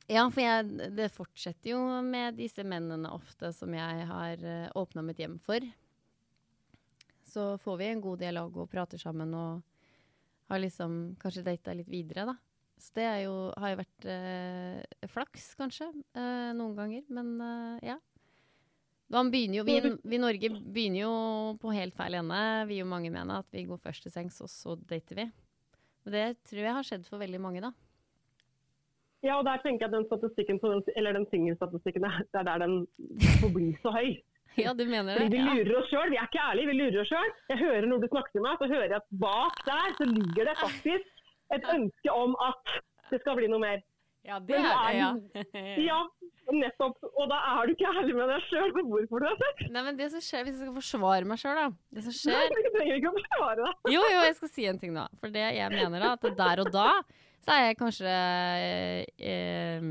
Ja, 0.08 0.24
for 0.32 0.40
jeg, 0.40 0.92
det 0.96 1.10
fortsetter 1.12 1.74
jo 1.74 1.80
med 2.04 2.38
disse 2.38 2.64
mennene 2.64 3.10
ofte 3.12 3.50
som 3.52 3.74
jeg 3.76 4.06
har 4.08 4.40
uh, 4.40 4.70
åpna 4.80 5.04
mitt 5.04 5.20
hjem 5.20 5.36
for. 5.44 5.64
Så 7.28 7.50
får 7.60 7.76
vi 7.76 7.90
en 7.92 8.00
god 8.00 8.22
dialog 8.22 8.56
og 8.56 8.70
prater 8.72 9.00
sammen 9.00 9.34
og 9.36 9.60
har 10.48 10.62
liksom 10.62 11.18
kanskje 11.20 11.44
data 11.44 11.74
litt 11.76 11.90
videre, 11.92 12.24
da. 12.30 12.36
Så 12.78 12.94
det 12.94 13.06
jo, 13.24 13.32
har 13.58 13.72
jo 13.72 13.80
vært 13.80 14.06
eh, 14.06 15.08
flaks, 15.10 15.50
kanskje, 15.58 15.88
eh, 16.14 16.50
noen 16.56 16.76
ganger. 16.78 17.02
Men 17.12 17.32
eh, 17.42 17.88
ja. 17.90 17.98
Man 19.12 19.32
begynner 19.32 19.60
jo, 19.60 19.66
vi, 19.66 19.78
vi 20.04 20.18
i 20.18 20.20
Norge 20.20 20.50
begynner 20.52 21.02
jo 21.02 21.12
på 21.60 21.72
helt 21.74 21.96
feil 21.98 22.18
ende. 22.20 22.40
Vi 22.70 22.78
jo 22.78 22.88
mange 22.88 23.10
mener 23.10 23.42
at 23.42 23.48
vi 23.54 23.66
går 23.68 23.80
først 23.82 24.06
til 24.06 24.14
sengs, 24.14 24.38
og 24.44 24.52
så 24.52 24.76
dater 24.78 25.22
vi. 25.22 25.26
Men 26.04 26.14
det 26.14 26.26
tror 26.48 26.62
jeg 26.62 26.76
har 26.78 26.86
skjedd 26.86 27.08
for 27.08 27.20
veldig 27.20 27.40
mange, 27.42 27.64
da. 27.64 27.72
Ja, 29.26 29.38
og 29.40 29.44
der 29.48 29.58
tenker 29.64 29.86
jeg 29.86 29.94
den 29.96 30.06
statistikken, 30.06 30.60
eller 30.96 31.16
den 31.16 31.26
singelstatistikken, 31.32 32.06
det 32.32 32.40
er 32.40 32.46
der 32.50 32.64
den 32.64 32.74
får 33.42 33.54
bli 33.54 33.70
så 33.84 33.94
høy. 33.94 34.10
Ja, 34.58 34.72
du 34.74 34.82
mener 34.90 35.14
det? 35.14 35.20
Fordi 35.28 35.38
vi 35.38 35.52
lurer 35.60 35.76
oss 35.78 35.90
sjøl. 35.92 36.08
Vi 36.10 36.16
er 36.18 36.24
ikke 36.26 36.40
ærlige, 36.42 36.66
vi 36.66 36.72
lurer 36.80 36.96
oss 37.04 37.10
sjøl. 37.12 37.28
Jeg 37.52 37.58
hører 37.60 37.84
når 37.86 38.00
du 38.02 38.06
snakker 38.10 38.32
til 38.34 38.42
meg, 38.42 38.56
så 38.58 38.66
hører 38.72 38.88
jeg 38.88 38.96
at 38.96 39.12
bak 39.22 39.60
der 39.68 39.92
så 39.98 40.06
ligger 40.08 40.48
det 40.48 40.54
faktisk 40.58 41.20
et 41.54 41.68
ønske 41.76 42.14
om 42.24 42.34
at 42.42 42.72
det 43.12 43.20
skal 43.22 43.38
bli 43.38 43.50
noe 43.52 43.62
mer. 43.62 43.84
Ja, 44.26 44.40
det 44.44 44.58
er 44.58 44.66
det, 44.66 44.96
ja. 44.98 45.10
Ja, 45.78 45.98
nettopp. 46.52 46.98
Og 47.14 47.30
da 47.30 47.38
er 47.52 47.68
du 47.70 47.76
ikke 47.76 47.92
ærlig 48.00 48.16
med 48.18 48.32
deg 48.32 48.48
sjøl 48.48 48.74
på 48.74 48.84
hvorfor 48.90 49.22
du 49.22 49.28
har 49.28 49.38
sex. 49.44 49.70
Nei, 49.72 49.84
men 49.86 50.00
det 50.00 50.10
som 50.16 50.24
skjer, 50.26 50.42
Hvis 50.48 50.58
jeg 50.58 50.66
skal 50.66 50.74
forsvare 50.80 51.30
meg 51.30 51.40
sjøl, 51.40 51.60
da 51.62 51.68
Det 51.94 52.04
som 52.08 52.16
Nei, 52.32 52.42
skjer 52.50 52.66
Du 52.66 52.68
trenger 52.74 52.98
ikke 52.98 53.12
å 53.12 53.16
forsvare 53.20 53.60
deg. 53.62 53.94
Jo, 53.94 54.02
jo, 54.02 54.20
jeg 54.26 54.36
skal 54.40 54.52
si 54.56 54.68
en 54.72 54.82
ting, 54.82 54.98
da. 54.98 55.06
For 55.22 55.38
det 55.38 55.46
jeg 55.60 55.76
mener, 55.76 56.02
da, 56.02 56.12
at 56.18 56.42
der 56.42 56.64
og 56.64 56.74
da 56.74 56.90
så 57.44 57.54
er 57.54 57.62
jeg 57.68 57.78
kanskje 57.80 58.12
eh, 59.18 59.84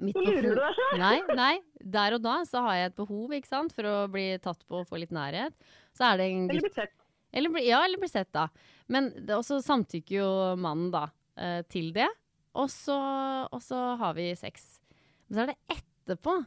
mitt 0.00 0.16
Så 0.16 0.22
lurer 0.24 0.46
du 0.46 0.60
deg 0.60 0.78
selv? 0.78 1.02
Nei, 1.02 1.16
nei. 1.36 1.52
Der 1.80 2.16
og 2.16 2.22
da 2.24 2.38
så 2.48 2.62
har 2.64 2.78
jeg 2.78 2.90
et 2.90 2.98
behov 3.00 3.34
ikke 3.36 3.50
sant, 3.50 3.74
for 3.76 3.88
å 3.88 3.96
bli 4.12 4.26
tatt 4.42 4.62
på 4.68 4.80
og 4.82 4.88
få 4.88 5.00
litt 5.02 5.12
nærhet. 5.14 5.56
Så 5.96 6.06
er 6.08 6.20
det 6.20 6.28
en 6.30 6.46
Eller 6.48 6.64
bli 6.66 6.72
sett. 6.76 6.94
eller 7.32 7.54
bli, 7.54 7.64
Ja, 7.68 7.82
eller 7.84 8.00
bli 8.00 8.10
sett, 8.10 8.30
da. 8.36 8.46
Men 8.90 9.10
det, 9.16 9.34
også 9.36 9.60
samtykker 9.64 10.16
jo 10.20 10.30
mannen 10.60 10.90
da 10.94 11.06
eh, 11.36 11.60
til 11.70 11.92
det. 11.96 12.08
Og 12.58 12.70
så, 12.72 12.96
og 13.46 13.60
så 13.62 13.80
har 14.00 14.16
vi 14.16 14.30
sex. 14.38 14.80
Men 15.28 15.36
så 15.36 15.44
er 15.44 15.52
det 15.52 15.76
etterpå. 15.76 16.40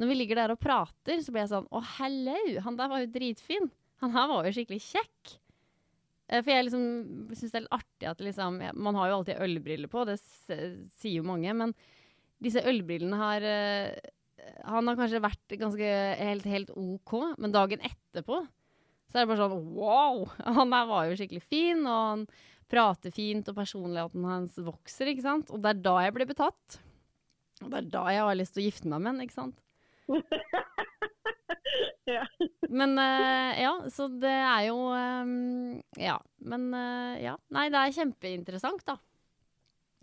Når 0.00 0.10
vi 0.10 0.16
ligger 0.18 0.40
der 0.40 0.50
og 0.56 0.58
prater, 0.58 1.20
så 1.22 1.30
blir 1.30 1.44
jeg 1.44 1.52
sånn 1.52 1.68
Å, 1.70 1.80
hello! 2.00 2.38
Han 2.64 2.78
der 2.80 2.90
var 2.90 3.04
jo 3.04 3.12
dritfin. 3.14 3.68
Han 4.02 4.10
her 4.16 4.26
var 4.32 4.48
jo 4.48 4.54
skikkelig 4.56 4.82
kjekk. 4.88 5.36
Eh, 6.34 6.42
For 6.42 6.50
jeg 6.50 6.66
liksom 6.66 7.34
syns 7.36 7.52
det 7.52 7.60
er 7.60 7.64
litt 7.66 7.76
artig 7.78 8.10
at 8.10 8.24
liksom 8.24 8.58
Man 8.74 8.98
har 8.98 9.10
jo 9.10 9.20
alltid 9.20 9.42
ølbriller 9.46 9.90
på, 9.92 10.04
det 10.08 10.18
sier 10.18 11.20
jo 11.20 11.28
mange. 11.28 11.54
Men 11.54 11.74
disse 12.42 12.64
ølbrillene 12.66 13.20
har 13.20 13.46
eh, 13.46 14.10
Han 14.68 14.90
har 14.90 14.98
kanskje 14.98 15.22
vært 15.24 15.56
ganske 15.60 15.92
helt, 16.20 16.48
helt 16.50 16.74
OK, 16.74 17.14
men 17.38 17.54
dagen 17.54 17.84
etterpå 17.86 18.42
så 19.14 19.20
er 19.20 19.28
det 19.28 19.30
bare 19.30 19.44
sånn 19.44 19.68
wow! 19.78 20.24
Han 20.58 20.72
der 20.74 20.88
var 20.90 21.04
jo 21.06 21.14
skikkelig 21.20 21.44
fin, 21.46 21.84
og 21.86 21.98
han 22.08 22.22
prater 22.66 23.12
fint, 23.14 23.46
og 23.46 23.54
personligheten 23.54 24.24
hans 24.26 24.56
vokser, 24.58 25.12
ikke 25.12 25.22
sant? 25.22 25.52
Og 25.54 25.60
det 25.62 25.70
er 25.70 25.82
da 25.84 25.92
jeg 26.02 26.14
blir 26.16 26.26
betatt. 26.26 26.78
Og 27.62 27.68
det 27.70 27.78
er 27.78 27.90
da 27.92 28.02
jeg 28.10 28.24
har 28.26 28.38
lyst 28.40 28.56
til 28.56 28.64
å 28.64 28.66
gifte 28.66 28.90
meg 28.90 29.04
med 29.04 29.12
han, 29.12 29.22
ikke 29.22 29.36
sant? 29.36 29.62
Ja. 32.04 32.26
Men 32.68 32.98
uh, 33.00 33.50
ja, 33.56 33.70
så 33.88 34.06
det 34.20 34.28
er 34.28 34.66
jo 34.68 34.76
um, 34.92 35.80
Ja. 35.96 36.18
Men 36.44 36.66
uh, 36.76 37.16
ja. 37.16 37.32
Nei, 37.54 37.70
det 37.72 37.80
er 37.80 37.94
kjempeinteressant, 37.96 38.84
da. 38.84 38.98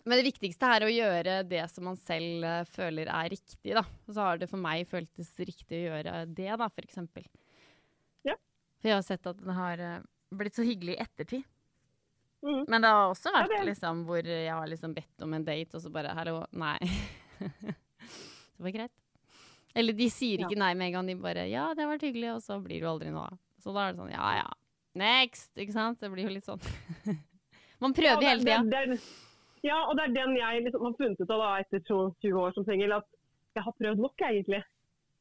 Men 0.02 0.18
det 0.18 0.26
viktigste 0.32 0.66
er 0.66 0.88
å 0.88 0.90
gjøre 0.90 1.36
det 1.46 1.62
som 1.70 1.86
man 1.86 2.00
selv 2.02 2.48
uh, 2.48 2.64
føler 2.74 3.12
er 3.14 3.30
riktig, 3.36 3.76
da. 3.78 3.86
Og 4.08 4.18
så 4.18 4.26
har 4.26 4.42
det 4.42 4.50
for 4.50 4.62
meg 4.64 4.90
føltes 4.90 5.30
riktig 5.38 5.78
å 5.78 5.84
gjøre 5.92 6.16
det, 6.26 6.50
da, 6.50 6.70
for 6.74 6.90
eksempel. 6.90 7.28
Ja. 8.26 8.36
For 8.82 8.90
jeg 8.90 8.98
har 8.98 9.06
sett 9.06 9.30
at 9.30 9.44
den 9.44 9.54
har 9.56 9.86
blitt 10.34 10.58
så 10.58 10.66
hyggelig 10.66 10.98
i 10.98 11.04
ettertid. 11.06 11.46
Mm. 12.42 12.64
Men 12.66 12.82
det 12.82 12.90
har 12.90 13.12
også 13.12 13.30
vært 13.36 13.54
ja, 13.54 13.62
liksom 13.68 14.02
hvor 14.08 14.26
jeg 14.26 14.50
har 14.50 14.70
liksom 14.70 14.98
bedt 14.98 15.26
om 15.28 15.38
en 15.38 15.46
date, 15.46 15.78
og 15.78 15.84
så 15.84 15.94
bare 15.94 16.16
Hallo, 16.18 16.42
nei. 16.58 16.80
det 17.62 18.66
var 18.66 18.74
greit. 18.74 18.96
Eller 19.76 19.94
de 19.96 20.08
sier 20.12 20.42
ikke 20.44 20.58
nei 20.60 20.74
med 20.76 20.88
en 20.90 20.94
gang, 20.98 21.08
de 21.08 21.16
bare 21.16 21.46
Ja, 21.50 21.70
det 21.74 21.84
har 21.86 21.92
vært 21.94 22.04
hyggelig, 22.08 22.34
og 22.36 22.42
så 22.44 22.58
blir 22.64 22.82
jo 22.84 22.90
aldri 22.92 23.12
noe 23.14 23.30
av. 23.32 23.38
Så 23.62 23.74
da 23.76 23.88
er 23.88 23.94
det 23.94 24.02
sånn 24.02 24.12
ja 24.14 24.32
ja. 24.42 24.50
Next! 25.00 25.52
Ikke 25.56 25.72
sant? 25.76 26.00
Det 26.02 26.10
blir 26.12 26.26
jo 26.28 26.34
litt 26.36 26.48
sånn. 26.48 26.60
Man 27.84 27.94
prøver 27.96 28.22
Ja, 28.26 28.34
hele 28.34 28.44
tida. 28.44 28.98
Ja, 29.64 29.78
og 29.88 29.96
det 29.98 30.08
er 30.10 30.14
den 30.16 30.36
jeg 30.36 30.64
liksom 30.66 30.84
har 30.88 30.96
funnet 30.98 31.22
ut 31.22 31.30
av 31.32 31.40
da, 31.44 31.50
etter 31.62 31.84
20 31.86 32.34
år 32.42 32.54
som 32.56 32.66
singel, 32.66 32.96
at 32.98 33.06
jeg 33.56 33.64
har 33.64 33.76
prøvd 33.78 34.02
nok, 34.02 34.24
egentlig. 34.26 34.60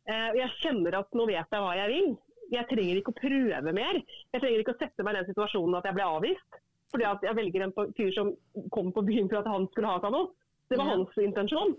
Eh, 0.08 0.26
og 0.32 0.38
jeg 0.40 0.54
kjenner 0.62 0.96
at 1.02 1.12
nå 1.18 1.26
vet 1.28 1.52
jeg 1.52 1.60
hva 1.62 1.74
jeg 1.76 1.90
vil. 1.92 2.10
Jeg 2.50 2.66
trenger 2.70 2.98
ikke 3.02 3.12
å 3.12 3.18
prøve 3.20 3.74
mer. 3.76 4.00
Jeg 4.32 4.40
trenger 4.42 4.62
ikke 4.64 4.74
å 4.74 4.80
sette 4.80 5.04
meg 5.06 5.14
i 5.14 5.18
den 5.20 5.28
situasjonen 5.28 5.76
at 5.78 5.86
jeg 5.90 5.96
ble 5.98 6.06
avvist. 6.08 6.58
Fordi 6.90 7.06
at 7.06 7.22
jeg 7.28 7.36
velger 7.38 7.66
en 7.68 7.74
fyr 7.94 8.10
som 8.16 8.32
kom 8.74 8.88
på 8.96 9.04
byen 9.06 9.28
for 9.30 9.38
at 9.42 9.50
han 9.52 9.68
skulle 9.70 9.92
ha 9.92 10.00
seg 10.02 10.14
noe. 10.16 10.32
Det 10.72 10.78
var 10.80 10.88
Ja. 10.88 10.96
hans 10.96 11.20
intensjon. 11.22 11.76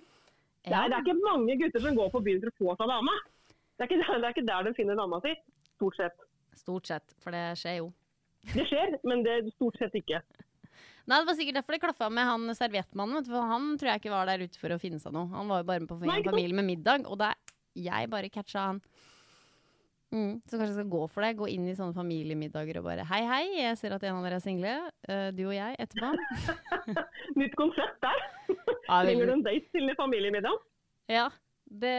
Det 0.61 0.75
er, 0.77 0.91
det 0.91 0.97
er 0.97 1.05
ikke 1.05 1.23
mange 1.25 1.55
gutter 1.57 1.83
som 1.83 1.97
går 1.97 2.11
på 2.13 2.21
byen 2.25 2.43
for 2.43 2.51
å 2.51 2.57
få 2.59 2.75
seg 2.81 2.91
dame. 2.91 3.15
Det 3.49 3.85
er 3.85 3.89
ikke, 3.89 3.99
det 4.21 4.27
er 4.27 4.35
ikke 4.35 4.47
der 4.51 4.67
de 4.67 4.75
finner 4.77 4.99
dama 4.99 5.19
si. 5.23 5.33
Stort 5.77 5.97
sett. 5.97 6.23
Stort 6.59 6.91
sett, 6.91 7.17
for 7.23 7.33
det 7.33 7.43
skjer 7.61 7.79
jo. 7.79 7.89
Det 8.51 8.65
skjer, 8.69 8.95
men 9.07 9.23
det 9.25 9.39
stort 9.55 9.79
sett 9.81 9.95
ikke. 9.97 10.21
Nei, 11.09 11.17
Det 11.17 11.27
var 11.27 11.37
sikkert 11.37 11.57
derfor 11.59 11.75
det 11.75 11.81
klaffa 11.83 12.09
med 12.13 12.27
han 12.29 12.57
serviettmannen. 12.57 13.25
For 13.25 13.49
han 13.53 13.71
tror 13.79 13.91
jeg 13.91 14.01
ikke 14.03 14.13
var 14.13 14.29
der 14.29 14.45
ute 14.45 14.61
for 14.61 14.73
å 14.73 14.79
finne 14.81 15.01
seg 15.01 15.15
noe. 15.15 15.29
Han 15.33 15.49
var 15.49 15.63
jo 15.63 15.69
bare 15.71 15.83
med 15.83 15.89
på 15.91 15.97
familie 16.01 16.57
med 16.57 16.67
middag, 16.67 17.07
og 17.09 17.17
da 17.21 17.33
jeg 17.77 18.09
bare 18.11 18.29
catcha 18.33 18.67
han. 18.69 18.81
Mm, 20.11 20.41
så 20.43 20.57
kanskje 20.57 20.73
jeg 20.73 20.79
skal 20.81 20.89
gå 20.91 21.01
for 21.07 21.23
det. 21.23 21.35
Gå 21.39 21.47
inn 21.53 21.69
i 21.71 21.75
sånne 21.77 21.95
familiemiddager 21.95 22.81
og 22.81 22.87
bare 22.89 23.05
Hei, 23.07 23.21
hei, 23.29 23.45
jeg 23.61 23.77
ser 23.79 23.95
at 23.95 24.03
en 24.03 24.17
av 24.19 24.25
dere 24.27 24.41
er 24.41 24.43
single. 24.43 24.73
Uh, 25.07 25.29
du 25.35 25.45
og 25.45 25.55
jeg 25.55 25.77
etterpå. 25.79 26.09
Nytt 27.39 27.55
konsept 27.59 28.03
der. 28.03 28.27
Ja, 28.91 29.05
Trenger 29.05 29.29
du 29.29 29.31
en 29.37 29.43
date 29.45 29.69
til 29.71 29.87
familiemiddag? 29.95 30.55
Ja, 31.07 31.29
det, 31.63 31.93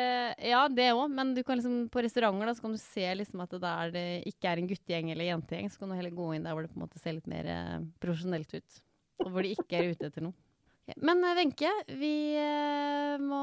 ja, 0.45 0.67
det 0.69 0.91
òg. 0.93 1.07
Men 1.09 1.31
du 1.33 1.41
kan 1.47 1.57
liksom, 1.57 1.87
på 1.89 2.03
restauranter 2.05 2.51
da, 2.51 2.55
så 2.57 2.67
kan 2.67 2.75
du 2.75 2.81
se 2.83 3.07
liksom 3.17 3.41
at 3.41 3.55
det 3.55 3.61
der 3.63 3.93
det 3.95 4.07
ikke 4.29 4.51
er 4.51 4.61
en 4.61 4.69
guttegjeng 4.69 5.13
eller 5.15 5.31
jentegjeng. 5.31 5.71
Så 5.73 5.81
kan 5.81 5.89
du 5.89 5.97
heller 5.97 6.13
gå 6.13 6.27
inn 6.37 6.45
der 6.45 6.53
hvor 6.53 6.67
det 6.67 6.73
på 6.75 6.77
en 6.77 6.85
måte 6.85 7.01
ser 7.01 7.17
litt 7.17 7.31
mer 7.33 7.49
eh, 7.49 7.79
profesjonelt 8.03 8.53
ut. 8.53 8.81
Og 9.25 9.31
hvor 9.33 9.47
de 9.47 9.55
ikke 9.57 9.79
er 9.79 9.95
ute 9.95 10.11
etter 10.11 10.27
noe. 10.27 10.37
Ok, 10.83 10.99
Men 11.01 11.25
eh, 11.25 11.39
Wenche, 11.39 11.73
vi 11.97 12.13
eh, 12.43 13.17
må 13.23 13.41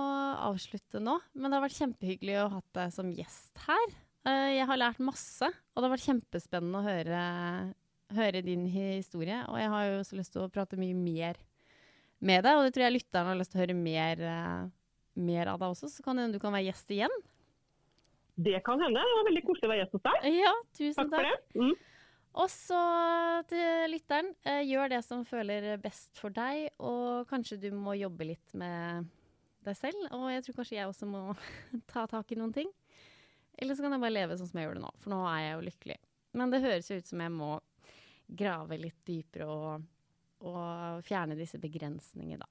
avslutte 0.51 1.01
nå. 1.01 1.17
Men 1.33 1.49
det 1.49 1.57
har 1.57 1.65
vært 1.65 1.79
kjempehyggelig 1.79 2.37
å 2.43 2.47
ha 2.53 2.61
deg 2.83 2.93
som 2.93 3.09
gjest 3.17 3.65
her. 3.65 3.97
Eh, 4.29 4.55
jeg 4.57 4.67
har 4.69 4.79
lært 4.79 5.01
masse, 5.03 5.47
og 5.47 5.79
det 5.79 5.87
har 5.87 5.95
vært 5.95 6.07
kjempespennende 6.07 6.79
å 6.81 6.85
høre, 6.85 7.21
høre 8.17 8.41
din 8.45 8.65
historie. 8.69 9.41
Og 9.49 9.59
jeg 9.61 9.71
har 9.73 9.87
jo 9.87 9.99
også 10.01 10.19
lyst 10.19 10.35
til 10.35 10.45
å 10.45 10.51
prate 10.53 10.79
mye 10.79 10.97
mer 10.97 11.39
med 12.19 12.43
deg, 12.43 12.57
og 12.57 12.65
det 12.65 12.73
tror 12.75 12.85
jeg 12.85 12.97
lytterne 12.97 13.31
har 13.31 13.39
lyst 13.39 13.53
til 13.53 13.61
å 13.61 13.63
høre 13.63 13.77
mer, 13.77 14.23
eh, 14.27 14.63
mer 15.29 15.53
av 15.53 15.61
deg 15.61 15.75
også. 15.75 15.91
Så 15.91 16.03
kan 16.05 16.17
det 16.17 16.27
hende 16.27 16.39
du 16.39 16.43
kan 16.43 16.55
være 16.55 16.67
gjest 16.69 16.91
igjen. 16.95 17.15
Det 18.39 18.59
kan 18.63 18.79
hende. 18.79 18.99
Det 19.03 19.19
var 19.19 19.29
veldig 19.29 19.45
koselig 19.47 19.67
å 19.67 19.71
være 19.73 19.83
gjest 19.83 19.95
hos 19.97 20.07
deg. 20.07 20.27
Ja, 20.39 20.55
tusen 20.77 20.99
Takk 20.99 21.15
for 21.15 21.29
det. 21.29 21.37
Mm. 21.59 21.77
Og 22.39 22.51
så 22.53 22.81
til 23.49 23.93
lytteren, 23.95 24.35
eh, 24.45 24.61
gjør 24.67 24.91
det 24.93 25.03
som 25.03 25.25
føler 25.25 25.77
best 25.81 26.19
for 26.19 26.29
deg, 26.29 26.69
og 26.79 27.27
kanskje 27.27 27.59
du 27.59 27.71
må 27.75 27.97
jobbe 27.97 28.27
litt 28.29 28.53
med 28.53 29.09
deg 29.65 29.75
selv. 29.75 30.05
Og 30.15 30.29
jeg 30.31 30.45
tror 30.45 30.59
kanskje 30.59 30.77
jeg 30.77 30.87
også 30.87 31.09
må 31.09 31.23
ta 31.91 32.05
tak 32.07 32.31
i 32.31 32.39
noen 32.39 32.53
ting. 32.55 32.69
Eller 33.59 33.75
så 33.75 33.83
kan 33.83 33.95
jeg 33.95 34.03
bare 34.03 34.15
leve 34.15 34.37
sånn 34.39 34.49
som 34.49 34.59
jeg 34.59 34.69
gjør 34.69 34.79
det 34.79 34.85
nå, 34.85 34.93
for 35.03 35.13
nå 35.13 35.19
er 35.27 35.41
jeg 35.43 35.55
jo 35.55 35.65
lykkelig. 35.67 35.97
Men 36.39 36.53
det 36.53 36.61
høres 36.63 36.89
jo 36.89 36.99
ut 36.99 37.09
som 37.09 37.23
jeg 37.25 37.33
må 37.35 37.49
grave 38.39 38.77
litt 38.79 38.99
dypere 39.09 39.47
og, 39.49 39.85
og 40.45 41.03
fjerne 41.07 41.37
disse 41.39 41.59
begrensningene, 41.61 42.45
da. 42.45 42.49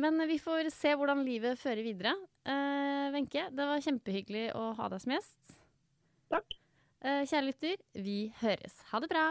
Men 0.00 0.22
vi 0.28 0.38
får 0.38 0.70
se 0.74 0.92
hvordan 0.94 1.24
livet 1.26 1.58
fører 1.58 1.82
videre. 1.82 2.14
Eh, 2.46 3.10
Wenche, 3.14 3.48
det 3.50 3.66
var 3.66 3.82
kjempehyggelig 3.82 4.50
å 4.56 4.70
ha 4.78 4.88
deg 4.92 5.02
som 5.02 5.14
gjest. 5.16 5.56
Takk. 6.30 6.58
Eh, 7.02 7.22
kjære 7.26 7.46
lytter, 7.48 7.82
vi 7.98 8.18
høres. 8.40 8.76
Ha 8.92 9.00
det 9.02 9.10
bra. 9.10 9.26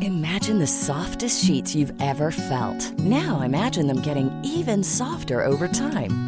Imagine 0.00 0.58
the 0.58 0.66
softest 0.66 1.44
sheets 1.44 1.74
you've 1.74 1.92
ever 2.00 2.30
felt. 2.30 2.98
Now 2.98 3.42
imagine 3.42 3.86
them 3.86 4.00
getting 4.00 4.30
even 4.42 4.82
softer 4.82 5.44
over 5.44 5.68
time. 5.68 6.27